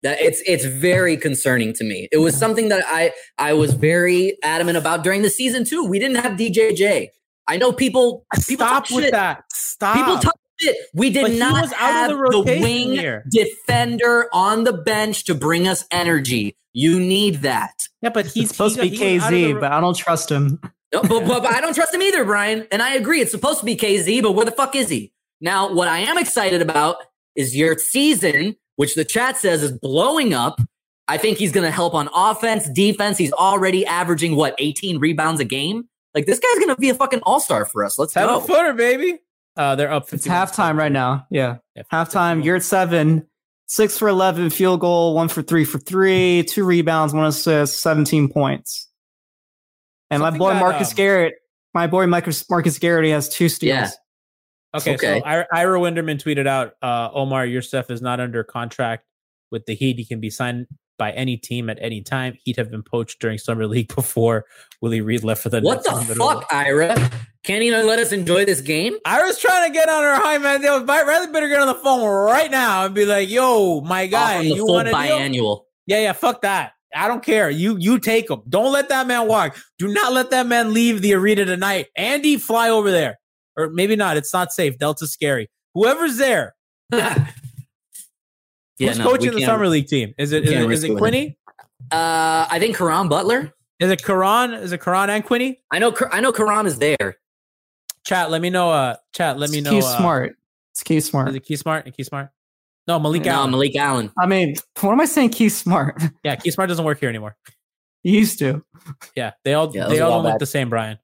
That 0.04 0.20
it's 0.20 0.40
it's 0.46 0.64
very 0.66 1.16
concerning 1.16 1.72
to 1.74 1.82
me. 1.84 2.08
It 2.12 2.18
was 2.18 2.36
something 2.36 2.68
that 2.68 2.84
I 2.86 3.12
I 3.38 3.54
was 3.54 3.74
very 3.74 4.36
adamant 4.44 4.76
about 4.78 5.02
during 5.02 5.22
the 5.22 5.30
season 5.30 5.64
too. 5.64 5.84
We 5.84 5.98
didn't 5.98 6.16
have 6.18 6.32
DJJ. 6.38 7.08
I 7.48 7.56
know 7.56 7.72
people 7.72 8.24
people 8.46 8.64
stop 8.66 8.86
talk 8.86 8.94
with 8.94 9.04
shit. 9.06 9.12
that. 9.12 9.44
Stop. 9.52 9.96
People 9.96 10.18
talk 10.18 10.34
shit. 10.60 10.76
We 10.94 11.10
did 11.10 11.22
But 11.22 11.32
not 11.32 11.60
was 11.62 11.72
out 11.72 12.10
of 12.12 12.18
have 12.20 12.30
the 12.32 12.42
the, 12.44 12.60
wing 12.60 12.92
here. 12.92 13.24
defender 13.30 14.28
on 14.32 14.64
the 14.64 14.72
bench 14.72 15.24
to 15.24 15.34
bring 15.34 15.66
us 15.66 15.84
energy. 15.90 16.56
You 16.74 17.00
need 17.00 17.36
that. 17.42 17.88
yeah, 18.02 18.10
but 18.10 18.24
he's 18.26 18.34
He's 18.34 18.48
supposed 18.50 18.78
he 18.80 18.90
to 18.90 18.90
be 18.90 18.96
got- 18.98 19.04
he 19.06 19.14
was 19.14 19.22
out 19.24 19.32
of 19.32 19.38
KZ, 19.38 19.54
the- 19.54 19.60
but 19.60 19.72
I 19.72 19.80
don't 19.80 19.96
trust 19.96 20.30
him. 20.30 20.60
No, 20.92 21.02
but, 21.02 21.08
but, 21.26 21.42
but 21.42 21.46
I 21.52 21.60
don't 21.60 21.74
trust 21.74 21.92
him 21.94 22.02
either, 22.02 22.24
Brian. 22.24 22.66
And 22.70 22.80
I 22.82 22.94
agree. 22.94 23.20
It's 23.20 23.30
supposed 23.32 23.58
to 23.60 23.64
be 23.66 23.74
KZ, 23.76 24.22
but 24.22 24.32
where 24.32 24.44
the 24.44 24.52
fuck 24.52 24.76
is 24.76 24.88
he? 24.88 25.12
Now, 25.40 25.72
what 25.72 25.88
I 25.88 25.98
am 26.00 26.18
excited 26.18 26.62
about 26.62 26.96
is 27.36 27.56
your 27.56 27.76
season, 27.78 28.56
which 28.76 28.94
the 28.94 29.04
chat 29.04 29.36
says 29.36 29.62
is 29.62 29.72
blowing 29.72 30.34
up. 30.34 30.60
I 31.06 31.18
think 31.18 31.38
he's 31.38 31.52
going 31.52 31.66
to 31.66 31.70
help 31.70 31.94
on 31.94 32.08
offense, 32.14 32.68
defense. 32.70 33.18
He's 33.18 33.32
already 33.32 33.84
averaging 33.84 34.36
what, 34.36 34.54
18 34.58 34.98
rebounds 34.98 35.40
a 35.40 35.44
game? 35.44 35.88
Like 36.14 36.26
this 36.26 36.38
guy's 36.38 36.58
going 36.58 36.74
to 36.74 36.76
be 36.76 36.90
a 36.90 36.94
fucking 36.94 37.20
all 37.24 37.40
star 37.40 37.66
for 37.66 37.84
us. 37.84 37.98
Let's 37.98 38.14
have 38.14 38.28
go. 38.28 38.40
footer, 38.40 38.72
baby. 38.72 39.18
Uh, 39.56 39.76
they're 39.76 39.92
up. 39.92 40.12
It's 40.12 40.26
halftime 40.26 40.76
right 40.76 40.92
now. 40.92 41.26
Yeah, 41.30 41.56
Yeah, 41.76 41.82
halftime. 41.92 42.42
Yurtseven, 42.42 43.26
six 43.66 43.98
for 43.98 44.08
eleven 44.08 44.50
field 44.50 44.80
goal, 44.80 45.14
one 45.14 45.28
for 45.28 45.42
three 45.42 45.64
for 45.64 45.78
three, 45.78 46.44
two 46.44 46.64
rebounds, 46.64 47.14
one 47.14 47.26
assist, 47.26 47.80
seventeen 47.80 48.28
points. 48.28 48.88
And 50.10 50.20
Something 50.20 50.38
my 50.38 50.44
boy 50.46 50.52
that, 50.54 50.60
Marcus 50.60 50.90
um, 50.90 50.96
Garrett, 50.96 51.34
my 51.72 51.86
boy 51.86 52.06
Marcus 52.06 52.48
Marcus 52.50 52.78
Garrett, 52.78 53.04
he 53.04 53.10
has 53.10 53.28
two 53.28 53.48
steals. 53.48 53.76
Yeah. 53.76 53.90
Okay, 54.74 54.94
Okay. 54.94 55.20
so 55.20 55.24
Ira, 55.24 55.46
Ira 55.52 55.78
Winderman 55.78 56.22
tweeted 56.22 56.46
out, 56.46 56.74
uh, 56.82 57.10
Omar, 57.12 57.46
Yurtseven 57.46 57.90
is 57.90 58.02
not 58.02 58.20
under 58.20 58.42
contract 58.44 59.04
with 59.50 59.66
the 59.66 59.74
Heat. 59.74 59.98
He 59.98 60.04
can 60.04 60.20
be 60.20 60.30
signed 60.30 60.66
by 60.98 61.10
any 61.12 61.36
team 61.36 61.68
at 61.70 61.78
any 61.80 62.02
time. 62.02 62.36
He'd 62.44 62.56
have 62.56 62.70
been 62.70 62.82
poached 62.82 63.20
during 63.20 63.38
summer 63.38 63.66
league 63.66 63.88
before 63.94 64.44
Willie 64.80 65.00
Reed 65.00 65.24
left 65.24 65.42
for 65.42 65.48
the 65.48 65.60
What 65.60 65.84
Nets 65.86 66.06
the 66.08 66.14
fuck, 66.14 66.44
Ira? 66.50 67.10
Can't 67.44 67.62
even 67.62 67.86
let 67.86 67.98
us 67.98 68.10
enjoy 68.12 68.44
this 68.44 68.60
game? 68.60 68.96
Ira's 69.04 69.38
trying 69.38 69.70
to 69.70 69.72
get 69.74 69.88
on 69.88 70.02
her 70.02 70.14
high 70.16 70.38
man. 70.38 70.64
I'd 70.64 70.86
rather 71.06 71.30
better 71.32 71.48
get 71.48 71.60
on 71.60 71.66
the 71.66 71.74
phone 71.74 72.02
right 72.08 72.50
now 72.50 72.86
and 72.86 72.94
be 72.94 73.04
like, 73.04 73.28
"Yo, 73.28 73.80
my 73.82 74.06
guy, 74.06 74.34
Off 74.34 74.38
on 74.38 74.44
the 74.48 74.54
you 74.54 74.66
want 74.66 74.88
to 74.88 74.92
deal?" 74.94 75.00
biannual. 75.18 75.60
Yeah, 75.86 75.98
yeah, 76.00 76.12
fuck 76.12 76.40
that. 76.42 76.72
I 76.96 77.06
don't 77.08 77.22
care. 77.22 77.50
You 77.50 77.76
you 77.76 77.98
take 77.98 78.30
him. 78.30 78.40
Don't 78.48 78.72
let 78.72 78.88
that 78.88 79.06
man 79.06 79.26
walk. 79.26 79.58
Do 79.78 79.88
not 79.88 80.12
let 80.14 80.30
that 80.30 80.46
man 80.46 80.72
leave 80.72 81.02
the 81.02 81.12
arena 81.14 81.44
tonight. 81.44 81.88
Andy, 81.96 82.38
fly 82.38 82.70
over 82.70 82.90
there, 82.90 83.18
or 83.56 83.70
maybe 83.70 83.96
not. 83.96 84.16
It's 84.16 84.32
not 84.32 84.52
safe. 84.52 84.78
Delta's 84.78 85.12
scary. 85.12 85.48
Whoever's 85.74 86.16
there, 86.16 86.54
yeah, 86.92 87.28
who's 88.78 88.98
no, 88.98 89.06
we 89.06 89.10
coaching 89.10 89.34
the 89.34 89.42
summer 89.42 89.68
league 89.68 89.88
team? 89.88 90.14
Is 90.18 90.32
it 90.32 90.42
we 90.42 90.48
is 90.48 90.54
can't 90.54 90.70
it, 90.70 90.74
is 90.74 90.84
it 90.84 90.88
it 90.88 90.92
with 90.92 90.98
Quinny? 91.00 91.38
Uh, 91.90 92.46
I 92.50 92.58
think 92.58 92.76
Caron 92.76 93.08
Butler. 93.08 93.52
Is 93.80 93.90
it 93.90 94.02
Caron? 94.04 94.54
Is 94.54 94.72
it 94.72 94.80
Caron 94.80 95.10
and 95.10 95.24
Quinny? 95.24 95.60
I 95.70 95.78
know. 95.78 95.94
I 96.12 96.20
know 96.20 96.32
Caron 96.32 96.66
is 96.66 96.78
there. 96.78 97.16
Chat. 98.06 98.30
Let 98.30 98.40
me 98.40 98.50
know. 98.50 98.70
Uh, 98.70 98.96
chat. 99.12 99.38
Let 99.38 99.50
me 99.50 99.60
know. 99.60 99.70
Key 99.70 99.78
uh, 99.78 99.98
Smart. 99.98 100.36
It's 100.72 100.82
Keith 100.82 101.04
Smart. 101.04 101.28
Is 101.28 101.36
it 101.36 101.44
Keith 101.44 101.60
Smart? 101.60 101.86
And 101.86 101.96
Keith 101.96 102.06
Smart? 102.06 102.30
No, 102.86 102.98
Malik 102.98 103.24
no, 103.24 103.32
Allen. 103.32 103.50
Malik 103.50 103.76
Allen. 103.76 104.10
I 104.18 104.26
mean, 104.26 104.56
what 104.80 104.92
am 104.92 105.00
I 105.00 105.06
saying? 105.06 105.30
Keith 105.30 105.52
Smart. 105.52 106.02
yeah, 106.24 106.36
Keith 106.36 106.54
Smart 106.54 106.68
doesn't 106.68 106.84
work 106.84 107.00
here 107.00 107.08
anymore. 107.08 107.36
He 108.02 108.18
used 108.18 108.38
to. 108.40 108.62
Yeah, 109.16 109.32
they 109.44 109.54
all 109.54 109.74
Yeah, 109.74 109.86
they 109.88 110.00
all 110.00 110.22
look 110.22 110.38
the 110.38 110.46
same, 110.46 110.68
Brian. 110.68 110.98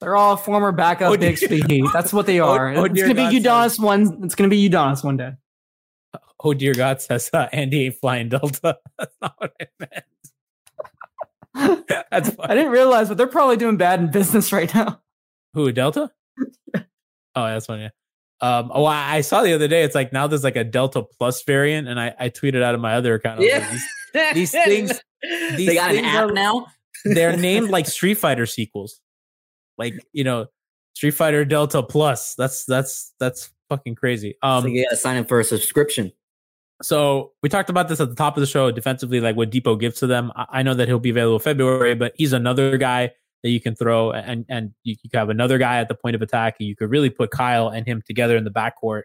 They're 0.00 0.16
all 0.16 0.36
former 0.36 0.70
backup 0.72 1.10
Oh, 1.12 1.16
big 1.16 1.38
dear. 1.38 1.58
heat. 1.66 1.84
That's 1.92 2.12
what 2.12 2.26
they 2.26 2.40
Oh, 2.40 2.48
are. 2.48 2.68
oh, 2.74 2.84
it's 2.84 3.00
gonna 3.02 3.14
be 3.14 3.40
God, 3.40 3.68
Udonis 3.70 3.80
one. 3.80 4.20
It's 4.24 4.34
gonna 4.34 4.48
be 4.48 4.68
Udonis 4.68 5.02
one 5.04 5.16
day. 5.16 5.32
Oh 6.42 6.54
dear 6.54 6.72
God, 6.74 7.02
says 7.02 7.28
uh, 7.32 7.48
Andy 7.52 7.86
ain't 7.86 7.96
flying 7.96 8.28
Delta. 8.28 8.78
That's 8.98 9.16
not 9.20 9.34
what 9.38 9.52
I 9.60 9.66
meant. 9.80 10.04
That's 12.10 12.30
I 12.40 12.54
didn't 12.54 12.70
realize, 12.70 13.08
but 13.08 13.18
they're 13.18 13.26
probably 13.26 13.56
doing 13.56 13.76
bad 13.76 14.00
in 14.00 14.10
business 14.10 14.52
right 14.52 14.72
now. 14.72 15.00
Who 15.54 15.72
Delta? 15.72 16.10
oh, 16.76 16.82
that's 17.34 17.66
funny. 17.66 17.90
Um, 18.40 18.70
oh, 18.72 18.84
I, 18.84 19.16
I 19.16 19.20
saw 19.22 19.42
the 19.42 19.52
other 19.52 19.66
day. 19.66 19.82
It's 19.82 19.96
like 19.96 20.12
now 20.12 20.28
there's 20.28 20.44
like 20.44 20.54
a 20.54 20.62
Delta 20.62 21.02
Plus 21.02 21.42
variant, 21.42 21.88
and 21.88 21.98
I, 21.98 22.14
I 22.20 22.28
tweeted 22.28 22.62
out 22.62 22.76
of 22.76 22.80
my 22.80 22.94
other 22.94 23.14
account. 23.14 23.40
I 23.40 23.42
was 23.42 23.50
like, 23.52 23.62
Yeah. 24.14 24.32
these- 24.34 24.52
these 24.52 24.52
things- 24.52 25.00
these 25.56 25.66
they 25.66 25.74
got 25.74 25.94
an 25.94 26.04
app 26.04 26.30
are- 26.30 26.32
now. 26.32 26.66
they're 27.04 27.36
named 27.36 27.70
like 27.70 27.86
Street 27.86 28.14
Fighter 28.14 28.46
sequels, 28.46 29.00
like 29.78 29.94
you 30.12 30.24
know, 30.24 30.46
Street 30.94 31.12
Fighter 31.12 31.44
Delta 31.44 31.82
Plus. 31.82 32.34
That's 32.34 32.64
that's 32.64 33.14
that's 33.18 33.50
fucking 33.68 33.94
crazy. 33.94 34.36
Um, 34.42 34.62
so 34.62 34.68
you 34.68 34.84
got 34.84 34.90
to 34.90 34.96
sign 34.96 35.16
up 35.16 35.28
for 35.28 35.40
a 35.40 35.44
subscription. 35.44 36.12
So 36.82 37.32
we 37.42 37.48
talked 37.48 37.70
about 37.70 37.88
this 37.88 38.00
at 38.00 38.08
the 38.08 38.14
top 38.14 38.36
of 38.36 38.40
the 38.40 38.46
show 38.46 38.70
defensively, 38.70 39.20
like 39.20 39.36
what 39.36 39.50
Dipo 39.50 39.78
gives 39.78 39.98
to 40.00 40.06
them. 40.06 40.30
I, 40.36 40.46
I 40.50 40.62
know 40.62 40.74
that 40.74 40.86
he'll 40.86 41.00
be 41.00 41.10
available 41.10 41.38
February, 41.38 41.94
but 41.94 42.12
he's 42.16 42.32
another 42.32 42.76
guy 42.76 43.12
that 43.42 43.50
you 43.50 43.60
can 43.60 43.74
throw, 43.74 44.10
and 44.12 44.44
and 44.48 44.72
you, 44.84 44.96
you 45.02 45.10
have 45.14 45.28
another 45.28 45.58
guy 45.58 45.78
at 45.78 45.88
the 45.88 45.94
point 45.94 46.16
of 46.16 46.22
attack. 46.22 46.56
And 46.58 46.68
you 46.68 46.76
could 46.76 46.90
really 46.90 47.10
put 47.10 47.30
Kyle 47.30 47.68
and 47.68 47.86
him 47.86 48.02
together 48.06 48.36
in 48.36 48.44
the 48.44 48.50
backcourt, 48.50 49.02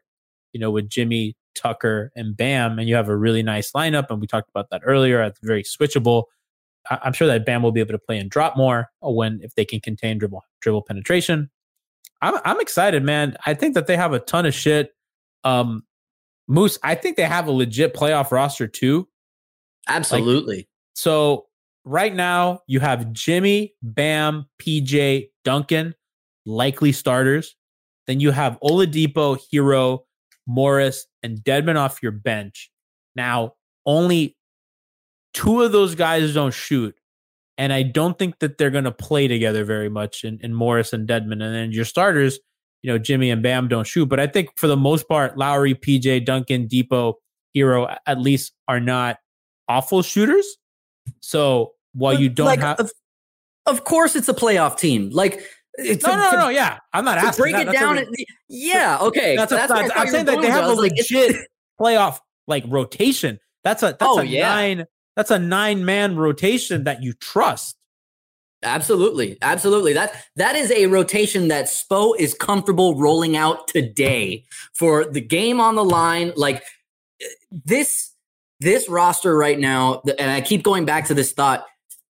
you 0.52 0.60
know, 0.60 0.72
with 0.72 0.90
Jimmy 0.90 1.36
Tucker 1.56 2.12
and 2.16 2.36
Bam, 2.36 2.80
and 2.80 2.88
you 2.88 2.96
have 2.96 3.10
a 3.10 3.16
really 3.16 3.44
nice 3.44 3.72
lineup. 3.72 4.08
And 4.10 4.20
we 4.20 4.28
talked 4.28 4.50
about 4.50 4.70
that 4.72 4.82
earlier. 4.86 5.22
It's 5.24 5.40
very 5.42 5.64
switchable. 5.64 6.26
I'm 6.90 7.14
sure 7.14 7.28
that 7.28 7.46
Bam 7.46 7.64
will 7.64 7.72
be 7.72 7.80
able 7.80 7.94
to 7.94 8.00
play 8.00 8.18
and 8.18 8.30
drop 8.30 8.58
more 8.58 8.90
when 9.02 9.40
if 9.42 9.56
they 9.56 9.66
can 9.66 9.80
contain 9.80 10.18
dribble 10.18 10.44
dribble 10.62 10.84
penetration. 10.84 11.50
I'm 12.22 12.40
I'm 12.46 12.60
excited, 12.60 13.04
man. 13.04 13.38
I 13.46 13.54
think 13.54 13.76
that 13.76 13.88
they 13.88 13.98
have 13.98 14.14
a 14.14 14.20
ton 14.20 14.46
of 14.46 14.54
shit. 14.54 14.94
Um, 15.44 15.84
Moose, 16.48 16.78
I 16.84 16.96
think 16.96 17.18
they 17.18 17.24
have 17.24 17.48
a 17.48 17.52
legit 17.52 17.94
playoff 17.94 18.32
roster 18.32 18.68
too. 18.68 19.08
Absolutely. 19.88 20.68
So 20.94 21.48
right 21.86 22.14
now 22.14 22.62
you 22.68 22.80
have 22.80 23.12
Jimmy, 23.12 23.74
Bam, 23.82 24.48
PJ, 24.62 25.30
Duncan, 25.44 25.96
likely 26.46 26.92
starters. 26.92 27.56
Then 28.08 28.20
you 28.20 28.32
have 28.32 28.58
Oladipo, 28.64 29.40
Herro, 29.52 30.00
Morris, 30.46 31.08
and 31.22 31.40
Dedmon 31.40 31.78
off 31.78 32.04
your 32.04 32.12
bench. 32.12 32.70
Now 33.16 33.54
only 33.86 34.38
two 35.34 35.62
of 35.62 35.72
those 35.72 35.96
guys 35.96 36.34
don't 36.34 36.54
shoot. 36.54 36.96
And 37.58 37.72
I 37.72 37.84
don't 37.84 38.18
think 38.18 38.40
that 38.40 38.58
they're 38.58 38.72
going 38.72 38.84
to 38.86 38.92
play 38.92 39.28
together 39.28 39.64
very 39.64 39.90
much 39.90 40.24
in, 40.24 40.40
in 40.42 40.54
Morris 40.54 40.92
and 40.94 41.08
Dedmon. 41.08 41.34
And 41.34 41.42
then 41.56 41.72
your 41.72 41.86
starters, 41.86 42.40
you 42.82 42.92
know, 42.92 42.98
Jimmy 42.98 43.30
and 43.30 43.44
Bam 43.44 43.68
don't 43.68 43.86
shoot. 43.86 44.08
But 44.08 44.20
I 44.20 44.26
think 44.28 44.50
for 44.58 44.68
the 44.68 44.76
most 44.78 45.08
part, 45.08 45.38
Lowry, 45.38 45.76
PJ, 45.76 46.26
Duncan, 46.26 46.68
Dipo, 46.68 47.14
Herro, 47.56 47.96
at 48.08 48.20
least 48.20 48.54
are 48.68 48.80
not 48.80 49.18
awful 49.70 50.02
shooters. 50.02 50.58
So 51.20 51.74
while 51.94 52.20
you 52.20 52.28
don't 52.30 52.48
like, 52.48 52.60
have 52.60 52.80
of, 52.80 52.92
of 53.68 53.84
course, 53.84 54.16
it's 54.16 54.28
a 54.30 54.34
playoff 54.34 54.78
team. 54.78 55.12
Like, 55.12 55.42
it's 55.76 56.06
no, 56.06 56.14
a, 56.14 56.18
no, 56.18 56.32
to- 56.32 56.38
no, 56.38 56.50
yeah, 56.50 56.78
I'm 56.92 57.06
not 57.06 57.18
asking. 57.20 57.44
break 57.44 57.54
that. 57.54 57.62
it 57.64 57.66
That's 57.68 57.80
down. 57.80 57.96
re- 57.98 58.26
yeah, 58.50 58.98
okay. 59.02 59.36
that's 59.36 59.52
a, 59.52 59.56
That's 59.56 59.72
that's, 59.72 59.92
I'm 59.96 60.08
saying 60.08 60.26
that 60.26 60.42
they 60.42 60.50
have 60.50 60.64
a 60.64 60.68
I 60.68 60.70
was 60.70 60.80
like, 60.80 60.92
legit 60.98 61.36
playoff 61.80 62.18
like 62.48 62.64
rotation. 62.68 63.40
That's 63.64 63.84
a 63.84 63.88
that's 63.88 63.98
Oh, 64.02 64.20
a 64.20 64.24
yeah. 64.24 64.50
nine 64.50 64.86
that's 65.16 65.32
a 65.32 65.40
nine 65.40 65.86
man 65.86 66.16
rotation 66.16 66.84
that 66.86 67.04
you 67.04 67.14
trust. 67.14 67.78
Absolutely, 68.64 69.38
absolutely. 69.42 69.94
That 69.94 70.16
that 70.36 70.56
is 70.56 70.72
a 70.72 70.88
rotation 70.88 71.50
that 71.50 71.66
Spo 71.66 72.18
is 72.18 72.34
comfortable 72.34 72.96
rolling 72.96 73.36
out 73.36 73.68
today 73.68 74.46
for 74.74 75.06
the 75.06 75.22
game 75.22 75.60
on 75.60 75.76
the 75.76 75.84
line. 75.84 76.32
Like 76.36 76.64
this, 77.52 78.12
this 78.60 78.88
roster 78.88 79.36
right 79.38 79.60
now, 79.60 80.02
and 80.18 80.32
I 80.32 80.42
keep 80.42 80.64
going 80.64 80.86
back 80.86 81.08
to 81.08 81.14
this 81.14 81.34
thought. 81.34 81.66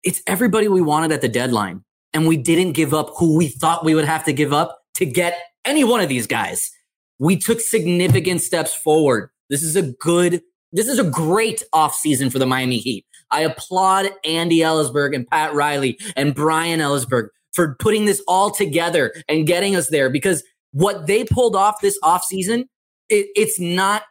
It's 0.03 0.21
everybody 0.25 0.67
we 0.69 0.81
wanted 0.81 1.11
at 1.11 1.21
the 1.21 1.27
deadline, 1.27 1.83
and 2.13 2.27
we 2.27 2.37
didn't 2.37 2.73
give 2.73 2.93
up 2.93 3.11
who 3.17 3.35
we 3.35 3.49
thought 3.49 3.83
we 3.83 3.93
would 3.93 4.05
have 4.05 4.23
to 4.25 4.33
give 4.33 4.53
up 4.53 4.79
to 4.95 5.05
get 5.05 5.37
any 5.65 5.83
one 5.83 5.99
of 5.99 6.07
these 6.07 6.27
guys. 6.27 6.71
We 7.19 7.35
took 7.35 7.59
significant 7.59 8.41
steps 8.41 8.73
forward. 8.73 9.31
This 9.49 9.63
is 9.63 9.75
a 9.75 9.81
good. 9.81 10.41
This 10.71 10.87
is 10.87 10.99
a 10.99 11.03
great 11.03 11.63
offseason 11.73 12.31
for 12.31 12.39
the 12.39 12.45
Miami 12.45 12.77
Heat. 12.77 13.05
I 13.31 13.41
applaud 13.41 14.09
Andy 14.25 14.59
Elisburg 14.59 15.15
and 15.15 15.27
Pat 15.27 15.53
Riley 15.53 15.97
and 16.15 16.35
Brian 16.35 16.79
Ellisberg 16.79 17.27
for 17.53 17.75
putting 17.79 18.05
this 18.05 18.21
all 18.27 18.51
together 18.51 19.13
and 19.27 19.47
getting 19.47 19.75
us 19.75 19.89
there 19.89 20.09
because 20.09 20.43
what 20.71 21.07
they 21.07 21.23
pulled 21.23 21.55
off 21.55 21.81
this 21.81 21.99
offseason, 22.03 22.65
it, 23.09 23.27
it's 23.35 23.59
not 23.59 24.03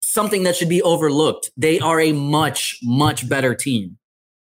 something 0.00 0.44
that 0.44 0.54
should 0.54 0.68
be 0.68 0.82
overlooked. 0.82 1.50
They 1.56 1.80
are 1.80 2.00
a 2.00 2.12
much, 2.12 2.78
much 2.82 3.28
better 3.28 3.54
team. 3.54 3.98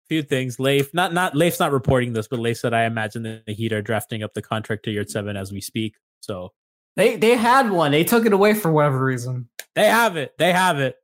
Few 0.10 0.22
things. 0.22 0.60
Leif, 0.60 0.94
not 0.94 1.14
not 1.14 1.34
Leif's 1.34 1.60
not 1.60 1.72
reporting 1.72 2.14
this, 2.14 2.28
but 2.28 2.40
Leif 2.40 2.58
said 2.58 2.74
I 2.74 2.84
imagine 2.84 3.24
that 3.24 3.46
the 3.46 3.54
Heat 3.54 3.72
are 3.74 3.82
drafting 3.82 4.22
up 4.22 4.34
the 4.34 4.42
contract 4.42 4.84
to 4.84 4.92
Yurtseven 4.92 5.40
as 5.40 5.52
we 5.52 5.62
speak. 5.62 5.96
So 6.20 6.52
They 6.98 7.16
they 7.16 7.36
had 7.36 7.72
one. 7.72 7.92
They 7.92 8.04
took 8.04 8.26
it 8.26 8.34
away 8.34 8.54
for 8.54 8.72
whatever 8.72 9.04
reason. 9.04 9.50
They 9.76 9.88
have 9.88 10.18
it. 10.18 10.34
They 10.38 10.52
have 10.52 10.80
it. 10.80 10.96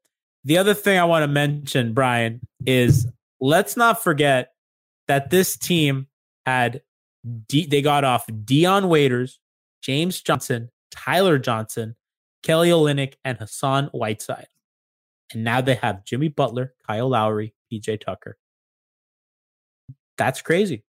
The 0.45 0.57
other 0.57 0.73
thing 0.73 0.97
I 0.97 1.05
want 1.05 1.23
to 1.23 1.27
mention, 1.27 1.93
Brian, 1.93 2.41
is 2.65 3.07
let's 3.39 3.75
not 3.75 4.03
forget 4.03 4.51
that 5.07 5.29
this 5.29 5.57
team 5.57 6.07
had 6.45 6.81
D- 7.47 7.65
they 7.65 7.81
got 7.81 8.03
off 8.03 8.25
Dion 8.45 8.87
Waiters, 8.87 9.39
James 9.81 10.21
Johnson, 10.21 10.69
Tyler 10.91 11.37
Johnson, 11.37 11.95
Kelly 12.43 12.69
Olynyk, 12.69 13.15
and 13.25 13.37
Hassan 13.37 13.85
Whiteside. 13.87 14.47
And 15.33 15.43
now 15.43 15.61
they 15.61 15.75
have 15.75 16.05
Jimmy 16.05 16.29
Butler, 16.29 16.73
Kyle 16.87 17.09
Lowry, 17.09 17.53
PJ 17.71 18.01
Tucker. 18.01 18.37
That's 20.17 20.41
crazy. 20.41 20.83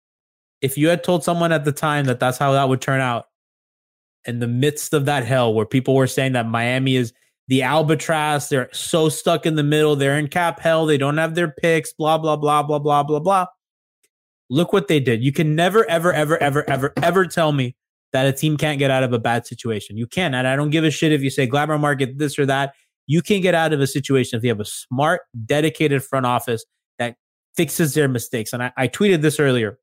If 0.60 0.78
you 0.78 0.88
had 0.88 1.02
told 1.02 1.24
someone 1.24 1.52
at 1.52 1.64
the 1.64 1.72
time 1.72 2.06
that 2.06 2.20
that's 2.20 2.38
how 2.38 2.52
that 2.52 2.68
would 2.68 2.80
turn 2.80 3.00
out, 3.00 3.26
in 4.24 4.38
the 4.38 4.46
midst 4.46 4.92
of 4.92 5.06
that 5.06 5.24
hell 5.24 5.54
where 5.54 5.66
people 5.66 5.94
were 5.94 6.06
saying 6.06 6.32
that 6.32 6.46
Miami 6.46 6.96
is 6.96 7.12
the 7.50 7.62
albatross. 7.62 8.48
They're 8.48 8.68
so 8.72 9.08
stuck 9.08 9.44
in 9.44 9.56
the 9.56 9.64
middle. 9.64 9.96
They're 9.96 10.16
in 10.16 10.28
cap 10.28 10.60
hell. 10.60 10.86
They 10.86 10.96
don't 10.96 11.18
have 11.18 11.34
their 11.34 11.50
picks. 11.50 11.92
Blah 11.92 12.16
blah 12.16 12.36
blah 12.36 12.62
blah 12.62 12.78
blah 12.78 13.02
blah 13.02 13.18
blah. 13.18 13.46
Look 14.48 14.72
what 14.72 14.86
they 14.86 15.00
did. 15.00 15.22
You 15.22 15.32
can 15.32 15.56
never 15.56 15.84
ever 15.90 16.12
ever 16.12 16.40
ever 16.40 16.68
ever 16.70 16.92
ever 17.02 17.26
tell 17.26 17.50
me 17.50 17.76
that 18.12 18.26
a 18.26 18.32
team 18.32 18.56
can't 18.56 18.78
get 18.78 18.92
out 18.92 19.02
of 19.02 19.12
a 19.12 19.18
bad 19.18 19.46
situation. 19.46 19.96
You 19.96 20.06
can, 20.06 20.32
and 20.32 20.46
I 20.46 20.54
don't 20.54 20.70
give 20.70 20.84
a 20.84 20.90
shit 20.90 21.12
if 21.12 21.22
you 21.22 21.30
say 21.30 21.46
glamour 21.46 21.76
market 21.76 22.18
this 22.18 22.38
or 22.38 22.46
that. 22.46 22.72
You 23.06 23.20
can 23.20 23.40
get 23.40 23.56
out 23.56 23.72
of 23.72 23.80
a 23.80 23.86
situation 23.86 24.38
if 24.38 24.44
you 24.44 24.50
have 24.50 24.60
a 24.60 24.64
smart, 24.64 25.22
dedicated 25.44 26.04
front 26.04 26.26
office 26.26 26.64
that 27.00 27.16
fixes 27.56 27.94
their 27.94 28.06
mistakes. 28.06 28.52
And 28.52 28.62
I, 28.62 28.72
I 28.76 28.86
tweeted 28.86 29.22
this 29.22 29.40
earlier, 29.40 29.78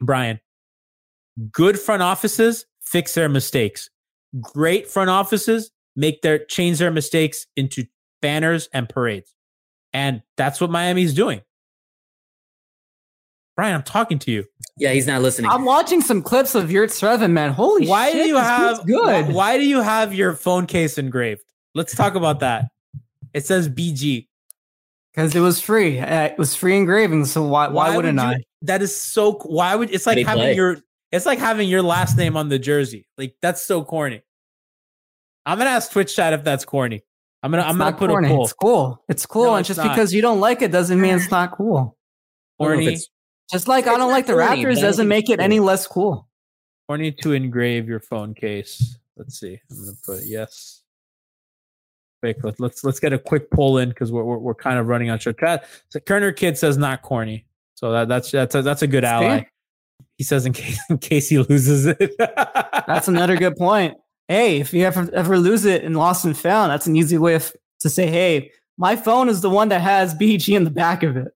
Brian. 0.00 0.40
Good 1.52 1.78
front 1.78 2.02
offices 2.02 2.66
fix 2.80 3.14
their 3.14 3.28
mistakes. 3.28 3.88
Great 4.40 4.88
front 4.88 5.10
offices 5.10 5.70
make 5.96 6.22
their 6.22 6.38
change 6.38 6.78
their 6.78 6.90
mistakes 6.90 7.46
into 7.56 7.84
banners 8.22 8.68
and 8.72 8.88
parades. 8.88 9.34
And 9.92 10.22
that's 10.36 10.60
what 10.60 10.70
Miami's 10.70 11.14
doing. 11.14 11.40
Brian, 13.56 13.74
I'm 13.74 13.82
talking 13.82 14.18
to 14.20 14.30
you. 14.30 14.44
Yeah, 14.76 14.92
he's 14.92 15.06
not 15.06 15.22
listening. 15.22 15.50
I'm 15.50 15.64
watching 15.64 16.02
some 16.02 16.22
clips 16.22 16.54
of 16.54 16.68
Yurtseven, 16.68 17.30
man. 17.30 17.52
Holy 17.52 17.86
Why 17.86 18.10
shit, 18.10 18.24
do 18.24 18.28
you 18.28 18.36
have 18.36 18.84
good? 18.86 19.28
Why, 19.28 19.32
why 19.32 19.56
do 19.56 19.64
you 19.66 19.80
have 19.80 20.12
your 20.12 20.34
phone 20.34 20.66
case 20.66 20.98
engraved? 20.98 21.42
Let's 21.74 21.94
talk 21.94 22.14
about 22.14 22.40
that. 22.40 22.66
It 23.32 23.46
says 23.46 23.68
BG. 23.68 24.28
Because 25.12 25.34
it 25.34 25.40
was 25.40 25.58
free. 25.62 25.98
Uh, 25.98 26.24
it 26.24 26.36
was 26.38 26.54
free 26.54 26.76
engraving. 26.76 27.24
So 27.24 27.46
why 27.46 27.68
why, 27.68 27.96
wouldn't 27.96 28.18
would 28.18 28.22
you- 28.22 28.28
I? 28.28 28.42
That 28.62 28.82
is 28.82 28.94
so. 28.94 29.32
Why 29.44 29.74
would 29.74 29.90
it's 29.90 30.06
like 30.06 30.16
They 30.16 30.22
having 30.24 30.42
play. 30.42 30.54
your 30.54 30.76
it's 31.10 31.24
like 31.24 31.38
having 31.38 31.70
your 31.70 31.80
last 31.80 32.18
name 32.18 32.36
on 32.36 32.50
the 32.50 32.58
jersey. 32.58 33.06
Like 33.16 33.34
that's 33.40 33.62
so 33.62 33.82
corny. 33.82 34.20
I'm 35.46 35.58
gonna 35.58 35.70
ask 35.70 35.90
Twitch 35.92 36.14
chat 36.14 36.32
if 36.32 36.44
that's 36.44 36.64
corny. 36.64 37.02
I'm 37.42 37.50
gonna 37.50 37.62
I'm 37.62 37.70
It's 37.70 37.78
gonna 37.78 37.90
not 37.92 37.98
put 37.98 38.10
corny. 38.10 38.28
a 38.28 38.30
poll. 38.30 38.44
It's 38.44 38.52
cool. 38.52 39.04
It's 39.08 39.26
cool. 39.26 39.44
No, 39.44 39.54
and 39.54 39.60
it's 39.60 39.68
just 39.68 39.78
not. 39.78 39.94
because 39.94 40.12
you 40.12 40.20
don't 40.20 40.40
like 40.40 40.60
it 40.62 40.72
doesn't 40.72 41.00
mean 41.00 41.14
it's 41.14 41.30
not 41.30 41.52
cool. 41.52 41.96
I 42.60 42.64
don't 42.64 42.74
know 42.74 42.80
if 42.82 42.86
it's- 42.88 43.08
Just 43.52 43.68
like 43.68 43.86
I 43.86 43.96
don't 43.96 44.10
like 44.10 44.26
the 44.26 44.32
corny, 44.34 44.64
Raptors 44.64 44.80
doesn't 44.80 45.06
make 45.08 45.30
it 45.30 45.36
cool. 45.38 45.44
any 45.44 45.60
less 45.60 45.86
cool. 45.86 46.28
horny 46.88 47.12
to 47.12 47.32
engrave 47.32 47.88
your 47.88 48.00
phone 48.00 48.34
case. 48.34 48.98
Let's 49.16 49.38
see. 49.38 49.60
I'm 49.70 49.78
gonna 49.78 49.92
put 50.04 50.24
yes. 50.24 50.82
Quick, 52.22 52.42
let- 52.42 52.58
let's 52.58 52.82
let's 52.82 52.98
get 52.98 53.12
a 53.12 53.18
quick 53.18 53.50
poll 53.50 53.78
in 53.78 53.90
because 53.90 54.10
we're, 54.10 54.24
we're 54.24 54.38
we're 54.38 54.54
kind 54.54 54.78
of 54.78 54.88
running 54.88 55.10
on 55.10 55.18
short. 55.18 55.38
Chat. 55.38 55.64
So 55.90 56.00
Kerner 56.00 56.32
Kid 56.32 56.58
says 56.58 56.76
not 56.76 57.02
corny, 57.02 57.46
so 57.74 57.92
that 57.92 58.08
that's 58.08 58.30
that's 58.32 58.54
a, 58.54 58.62
that's 58.62 58.82
a 58.82 58.86
good 58.86 59.04
ally. 59.04 59.44
He 60.18 60.24
says 60.24 60.46
in 60.46 60.52
case 60.54 60.78
in 60.90 60.98
case 60.98 61.28
he 61.28 61.38
loses 61.38 61.86
it. 61.86 62.14
That's 62.18 63.06
another 63.06 63.36
good 63.36 63.54
point. 63.56 63.96
Hey, 64.28 64.60
if 64.60 64.72
you 64.72 64.84
ever 64.84 65.08
ever 65.14 65.38
lose 65.38 65.64
it 65.64 65.84
in 65.84 65.94
lost 65.94 66.24
and 66.24 66.36
found, 66.36 66.70
that's 66.70 66.86
an 66.86 66.96
easy 66.96 67.16
way 67.18 67.34
of, 67.34 67.52
to 67.80 67.88
say, 67.90 68.06
hey, 68.08 68.50
my 68.76 68.96
phone 68.96 69.28
is 69.28 69.40
the 69.40 69.50
one 69.50 69.68
that 69.68 69.80
has 69.80 70.14
BG 70.14 70.56
in 70.56 70.64
the 70.64 70.70
back 70.70 71.02
of 71.02 71.16
it. 71.16 71.28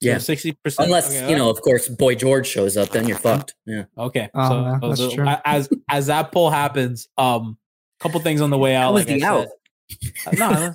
yeah. 0.00 0.18
sixty 0.18 0.52
percent. 0.52 0.86
Unless, 0.86 1.14
you 1.28 1.36
know, 1.36 1.50
of 1.50 1.60
course, 1.60 1.86
Boy 1.88 2.14
George 2.14 2.46
shows 2.46 2.76
up, 2.76 2.88
then 2.90 3.06
you're 3.06 3.18
fucked. 3.18 3.54
Yeah. 3.66 3.84
Okay. 3.98 4.30
Oh, 4.34 4.48
so, 4.48 4.60
yeah, 4.62 4.80
so 4.80 4.88
that's 4.88 5.00
the- 5.00 5.10
true. 5.10 5.26
as 5.44 5.68
as 5.90 6.06
that 6.06 6.32
poll 6.32 6.50
happens, 6.50 7.08
um, 7.18 7.58
a 8.00 8.02
couple 8.02 8.20
things 8.20 8.40
on 8.40 8.50
the 8.50 8.58
way 8.58 8.74
out. 8.74 8.84
How 8.88 8.92
was 8.94 9.06
like 9.06 9.20
the 9.20 9.24
I 9.24 9.28
out? 9.28 9.46
said. 9.46 10.40
Uh, 10.40 10.48
no, 10.50 10.74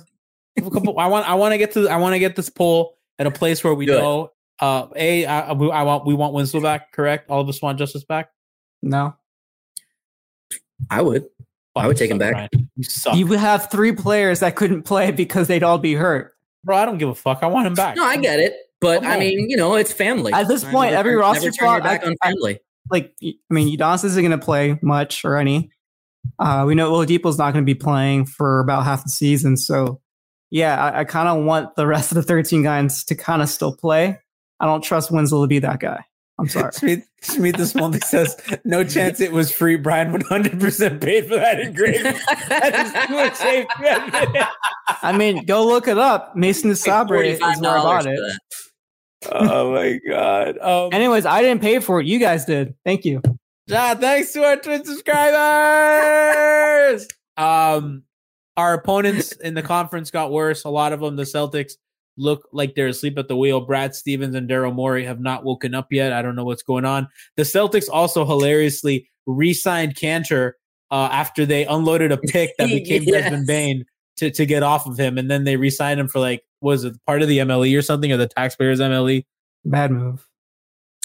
a 0.66 0.70
couple. 0.70 0.98
I 1.00 1.06
want 1.06 1.28
I 1.28 1.34
want 1.34 1.52
to 1.52 1.58
get 1.58 1.72
to 1.72 1.88
I 1.88 1.96
want 1.96 2.14
to 2.14 2.18
get 2.20 2.36
this 2.36 2.48
poll 2.48 2.96
at 3.18 3.26
a 3.26 3.30
place 3.32 3.62
where 3.64 3.74
we 3.74 3.86
Do 3.86 3.94
it. 3.94 3.98
know. 4.00 4.30
Uh, 4.60 4.86
a 4.94 5.26
I, 5.26 5.52
we- 5.52 5.70
I 5.72 5.82
want 5.82 6.06
we 6.06 6.14
want 6.14 6.32
Winslow 6.32 6.60
back. 6.60 6.92
Correct. 6.92 7.28
All 7.28 7.40
of 7.40 7.48
us 7.48 7.60
want 7.60 7.78
Justise 7.78 8.04
back. 8.04 8.30
No. 8.82 9.16
I 10.88 11.02
would. 11.02 11.26
I 11.76 11.86
would 11.86 11.96
take 11.96 12.10
him 12.10 12.18
back. 12.18 12.32
Brian. 12.32 12.70
You 12.76 12.84
suck, 12.84 13.16
You 13.16 13.26
would 13.28 13.38
have 13.38 13.70
three 13.70 13.92
players 13.92 14.40
that 14.40 14.56
couldn't 14.56 14.82
play 14.82 15.10
because 15.12 15.46
they'd 15.48 15.62
all 15.62 15.78
be 15.78 15.94
hurt. 15.94 16.34
bro. 16.64 16.76
I 16.76 16.84
don't 16.84 16.98
give 16.98 17.08
a 17.08 17.14
fuck. 17.14 17.42
I 17.42 17.46
want 17.46 17.66
him 17.66 17.74
back. 17.74 17.96
No, 17.96 18.04
I 18.04 18.16
get 18.16 18.40
it. 18.40 18.54
But 18.80 19.02
Come 19.02 19.12
I 19.12 19.18
mean, 19.18 19.48
you 19.50 19.56
know, 19.56 19.74
it's 19.76 19.92
family. 19.92 20.32
At 20.32 20.48
this 20.48 20.64
I 20.64 20.70
point, 20.70 20.90
never 20.92 20.98
every 21.00 21.12
turn- 21.12 21.20
roster 21.20 21.44
never 21.44 21.56
turn 21.56 21.66
your 21.68 21.76
spot, 21.78 21.82
back 21.84 22.02
I- 22.04 22.06
on 22.08 22.14
I- 22.22 22.56
Like, 22.90 23.12
I 23.22 23.34
mean, 23.50 23.76
Udonis 23.76 24.04
isn't 24.04 24.22
going 24.24 24.38
to 24.38 24.44
play 24.44 24.78
much 24.82 25.24
or 25.24 25.36
any. 25.36 25.70
Uh, 26.38 26.64
we 26.66 26.74
know 26.74 26.90
Oladipo's 26.90 27.38
not 27.38 27.52
going 27.52 27.64
to 27.64 27.66
be 27.66 27.74
playing 27.74 28.26
for 28.26 28.60
about 28.60 28.84
half 28.84 29.04
the 29.04 29.10
season. 29.10 29.56
So, 29.56 30.00
yeah, 30.50 30.82
I, 30.82 31.00
I 31.00 31.04
kind 31.04 31.28
of 31.28 31.44
want 31.44 31.76
the 31.76 31.86
rest 31.86 32.10
of 32.10 32.16
the 32.16 32.22
13 32.22 32.62
guys 32.62 33.04
to 33.04 33.14
kind 33.14 33.42
of 33.42 33.48
still 33.48 33.74
play. 33.76 34.18
I 34.58 34.66
don't 34.66 34.82
trust 34.82 35.10
Winslow 35.10 35.42
to 35.42 35.46
be 35.48 35.60
that 35.60 35.78
guy. 35.80 36.04
I'm 36.40 36.48
sorry. 36.48 36.72
Smith, 36.72 37.06
Smith 37.20 37.56
this 37.56 37.74
morning 37.74 38.00
says, 38.00 38.34
no 38.64 38.82
chance 38.82 39.20
it 39.20 39.30
was 39.32 39.52
free. 39.52 39.76
Brian 39.76 40.10
100% 40.12 41.00
paid 41.00 41.28
for 41.28 41.36
that 41.36 41.60
engraving. 41.60 42.14
that 42.48 42.74
is 42.74 42.92
too 43.06 43.14
much. 43.14 43.36
I 45.02 45.12
mean, 45.16 45.44
go 45.44 45.64
look 45.66 45.86
it 45.86 45.98
up. 45.98 46.34
Mason 46.34 46.74
Sabre 46.74 47.22
is 47.22 47.38
where 47.40 47.50
I 47.50 47.60
bought 47.60 48.06
it. 48.06 48.18
oh 49.30 49.72
my 49.74 50.00
God. 50.08 50.56
Um, 50.58 50.88
Anyways, 50.92 51.26
I 51.26 51.42
didn't 51.42 51.60
pay 51.60 51.78
for 51.78 52.00
it. 52.00 52.06
You 52.06 52.18
guys 52.18 52.46
did. 52.46 52.74
Thank 52.84 53.04
you. 53.04 53.20
Yeah, 53.66 53.94
thanks 53.94 54.32
to 54.32 54.42
our 54.42 54.56
Twitch 54.56 54.86
subscribers. 54.86 55.36
um, 57.36 58.02
our 58.56 58.72
opponents 58.74 59.30
in 59.32 59.54
the 59.54 59.62
conference 59.62 60.10
got 60.10 60.32
worse. 60.32 60.64
A 60.64 60.70
lot 60.70 60.92
of 60.92 60.98
them, 61.00 61.14
the 61.16 61.22
Celtics, 61.24 61.74
look 62.16 62.48
like 62.52 62.74
they're 62.74 62.88
asleep 62.88 63.18
at 63.18 63.28
the 63.28 63.36
wheel. 63.36 63.60
Brad 63.60 63.94
Stevens 63.94 64.34
and 64.34 64.48
Daryl 64.48 64.74
Morey 64.74 65.04
have 65.04 65.20
not 65.20 65.44
woken 65.44 65.74
up 65.74 65.88
yet. 65.90 66.12
I 66.12 66.22
don't 66.22 66.36
know 66.36 66.44
what's 66.44 66.62
going 66.62 66.84
on. 66.84 67.08
The 67.36 67.42
Celtics 67.42 67.88
also 67.90 68.24
hilariously 68.24 69.08
re-signed 69.26 69.94
Kanter 69.94 70.52
uh, 70.90 71.08
after 71.12 71.46
they 71.46 71.64
unloaded 71.66 72.12
a 72.12 72.16
pick 72.16 72.56
that 72.58 72.68
became 72.68 73.02
Yes. 73.06 73.22
Desmond 73.22 73.46
Bane 73.46 73.84
to, 74.18 74.30
to 74.30 74.46
get 74.46 74.62
off 74.62 74.86
of 74.86 74.98
him, 74.98 75.18
and 75.18 75.30
then 75.30 75.44
they 75.44 75.56
re-signed 75.56 76.00
him 76.00 76.08
for 76.08 76.18
like 76.18 76.42
was 76.60 76.84
it 76.84 76.94
part 77.06 77.22
of 77.22 77.28
the 77.28 77.38
MLE 77.38 77.76
or 77.78 77.82
something 77.82 78.12
or 78.12 78.18
the 78.18 78.28
taxpayers 78.28 78.80
MLE? 78.80 79.24
Bad 79.64 79.92
move. 79.92 80.26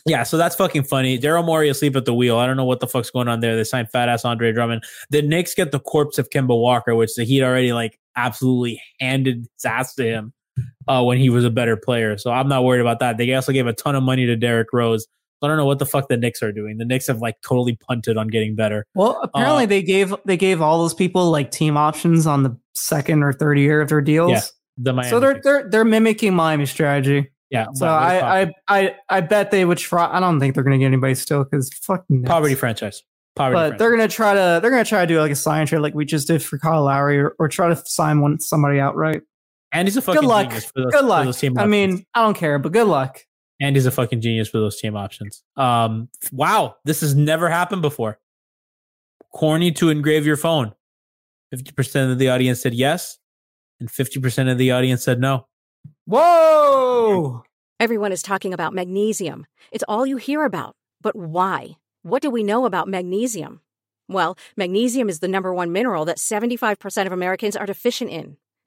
Yeah, 0.05 0.23
so 0.23 0.37
that's 0.37 0.55
fucking 0.55 0.83
funny. 0.83 1.17
Daryl 1.17 1.45
Morey 1.45 1.69
asleep 1.69 1.95
at 1.95 2.05
the 2.05 2.13
wheel. 2.13 2.37
I 2.37 2.45
don't 2.45 2.57
know 2.57 2.65
what 2.65 2.79
the 2.79 2.87
fuck's 2.87 3.09
going 3.09 3.27
on 3.27 3.39
there. 3.39 3.55
They 3.55 3.63
signed 3.63 3.89
fat 3.89 4.07
ass 4.07 4.23
Andre 4.23 4.51
Drummond. 4.51 4.83
The 5.09 5.23
Knicks 5.23 5.55
get 5.55 5.71
the 5.71 5.79
corpse 5.79 6.19
of 6.19 6.29
Kemba 6.29 6.59
Walker, 6.59 6.93
which 6.93 7.15
the 7.15 7.23
Heat 7.23 7.41
already 7.41 7.73
like 7.73 7.97
absolutely 8.15 8.81
handed 8.99 9.47
his 9.55 9.65
ass 9.65 9.95
to 9.95 10.03
him 10.03 10.33
uh, 10.87 11.03
when 11.03 11.17
he 11.17 11.29
was 11.29 11.45
a 11.45 11.49
better 11.49 11.75
player. 11.77 12.17
So 12.17 12.31
I'm 12.31 12.47
not 12.47 12.63
worried 12.63 12.81
about 12.81 12.99
that. 12.99 13.17
They 13.17 13.33
also 13.33 13.51
gave 13.51 13.67
a 13.67 13.73
ton 13.73 13.95
of 13.95 14.03
money 14.03 14.25
to 14.25 14.35
Derrick 14.35 14.69
Rose. 14.73 15.07
I 15.41 15.47
don't 15.47 15.57
know 15.57 15.65
what 15.65 15.77
the 15.79 15.85
fuck 15.85 16.07
the 16.07 16.17
Knicks 16.17 16.41
are 16.41 16.51
doing. 16.51 16.77
The 16.77 16.85
Knicks 16.85 17.05
have 17.07 17.19
like 17.19 17.39
totally 17.41 17.75
punted 17.75 18.17
on 18.17 18.29
getting 18.29 18.55
better. 18.55 18.85
Well, 18.95 19.19
apparently 19.21 19.65
Uh, 19.65 19.67
they 19.67 19.83
gave 19.83 20.15
they 20.25 20.37
gave 20.37 20.61
all 20.61 20.79
those 20.79 20.93
people 20.95 21.29
like 21.29 21.51
team 21.51 21.77
options 21.77 22.25
on 22.25 22.41
the 22.43 22.57
second 22.73 23.21
or 23.21 23.31
third 23.33 23.59
year 23.59 23.79
of 23.81 23.89
their 23.89 24.01
deals. 24.01 24.31
Yeah, 24.31 24.41
The 24.77 24.93
Miami 24.93 25.09
so 25.11 25.19
they're 25.19 25.33
Knicks. 25.33 25.43
they're 25.43 25.69
they're 25.69 25.85
mimiking 25.85 26.33
Miami 26.33 26.65
strategy. 26.65 27.29
yeah. 27.51 27.67
So 27.75 27.85
I, 27.85 28.41
I 28.43 28.51
I 28.67 28.95
I 29.09 29.21
bet 29.21 29.51
they 29.51 29.65
would 29.65 29.77
try. 29.77 30.09
I 30.11 30.19
don't 30.19 30.39
think 30.39 30.55
they're 30.55 30.63
going 30.63 30.79
to 30.79 30.83
get 30.83 30.87
anybody 30.87 31.13
still 31.13 31.43
because 31.43 31.71
fucking 31.83 32.21
Knicks. 32.21 32.29
poverty 32.29 32.55
franchise. 32.55 33.03
Poverty. 33.35 33.53
But 33.55 33.59
franchise. 33.59 33.79
they're 33.79 33.95
going 33.97 34.09
to 34.09 34.15
try 34.15 34.33
to 34.33 34.59
they're 34.61 34.71
going 34.71 34.83
to 34.83 34.89
try 34.89 35.01
to 35.01 35.07
do 35.13 35.19
like 35.19 35.31
a 35.31 35.35
sign 35.35 35.67
trade 35.67 35.79
like 35.79 35.93
we 35.93 36.05
just 36.05 36.27
did 36.27 36.41
for 36.41 36.57
Kyle 36.57 36.83
Lowry 36.85 37.19
or, 37.19 37.35
or 37.37 37.49
try 37.49 37.67
to 37.67 37.75
sign 37.85 38.21
one 38.21 38.39
somebody 38.39 38.79
outright. 38.79 39.21
And 39.75 39.87
he's 39.87 39.97
a 39.97 40.01
fucking 40.01 40.21
Good 40.21 40.27
luck. 40.27 40.47
genius 40.47 40.65
for 40.65 40.81
those, 40.81 40.91
Good 40.91 40.99
for 41.01 41.05
luck. 41.05 41.25
those 41.25 41.39
team 41.39 41.57
I 41.57 41.61
options. 41.61 41.71
mean, 41.71 42.05
I 42.13 42.23
don't 42.23 42.33
care, 42.35 42.57
but 42.59 42.71
good 42.71 42.87
luck. 42.87 43.21
and 43.61 43.75
he's 43.75 43.85
a 43.85 43.91
fucking 43.91 44.21
genius 44.21 44.49
for 44.49 44.57
those 44.59 44.79
team 44.79 44.95
options. 44.95 45.43
Um, 45.57 46.09
wow, 46.31 46.75
this 46.85 47.01
has 47.01 47.15
never 47.15 47.49
happened 47.49 47.81
before. 47.81 48.19
Corny 49.33 49.71
to 49.73 49.89
engrave 49.89 50.25
your 50.25 50.37
phone. 50.37 50.73
Fifty 51.51 51.71
percent 51.71 52.11
of 52.11 52.17
the 52.19 52.29
audience 52.29 52.61
said 52.61 52.73
yes, 52.73 53.17
and 53.79 53.89
fifty 53.91 54.19
percent 54.19 54.49
of 54.49 54.57
the 54.57 54.71
audience 54.71 55.03
said 55.03 55.19
no. 55.19 55.47
Whoa! 56.05 57.43
Everyone 57.79 58.11
is 58.11 58.23
talking 58.23 58.53
about 58.53 58.73
magnesium. 58.73 59.45
It's 59.71 59.83
all 59.87 60.05
you 60.05 60.17
hear 60.17 60.43
about. 60.45 60.75
But 61.01 61.15
why? 61.15 61.75
What 62.03 62.21
do 62.21 62.29
we 62.29 62.43
know 62.43 62.65
about 62.65 62.87
magnesium? 62.87 63.61
Well, 64.07 64.37
magnesium 64.55 65.09
is 65.09 65.19
the 65.19 65.27
number 65.27 65.53
one 65.53 65.71
mineral 65.71 66.05
that 66.05 66.17
75% 66.17 67.05
of 67.05 67.11
Americans 67.11 67.55
are 67.55 67.65
deficient 67.65 68.11
in. 68.11 68.37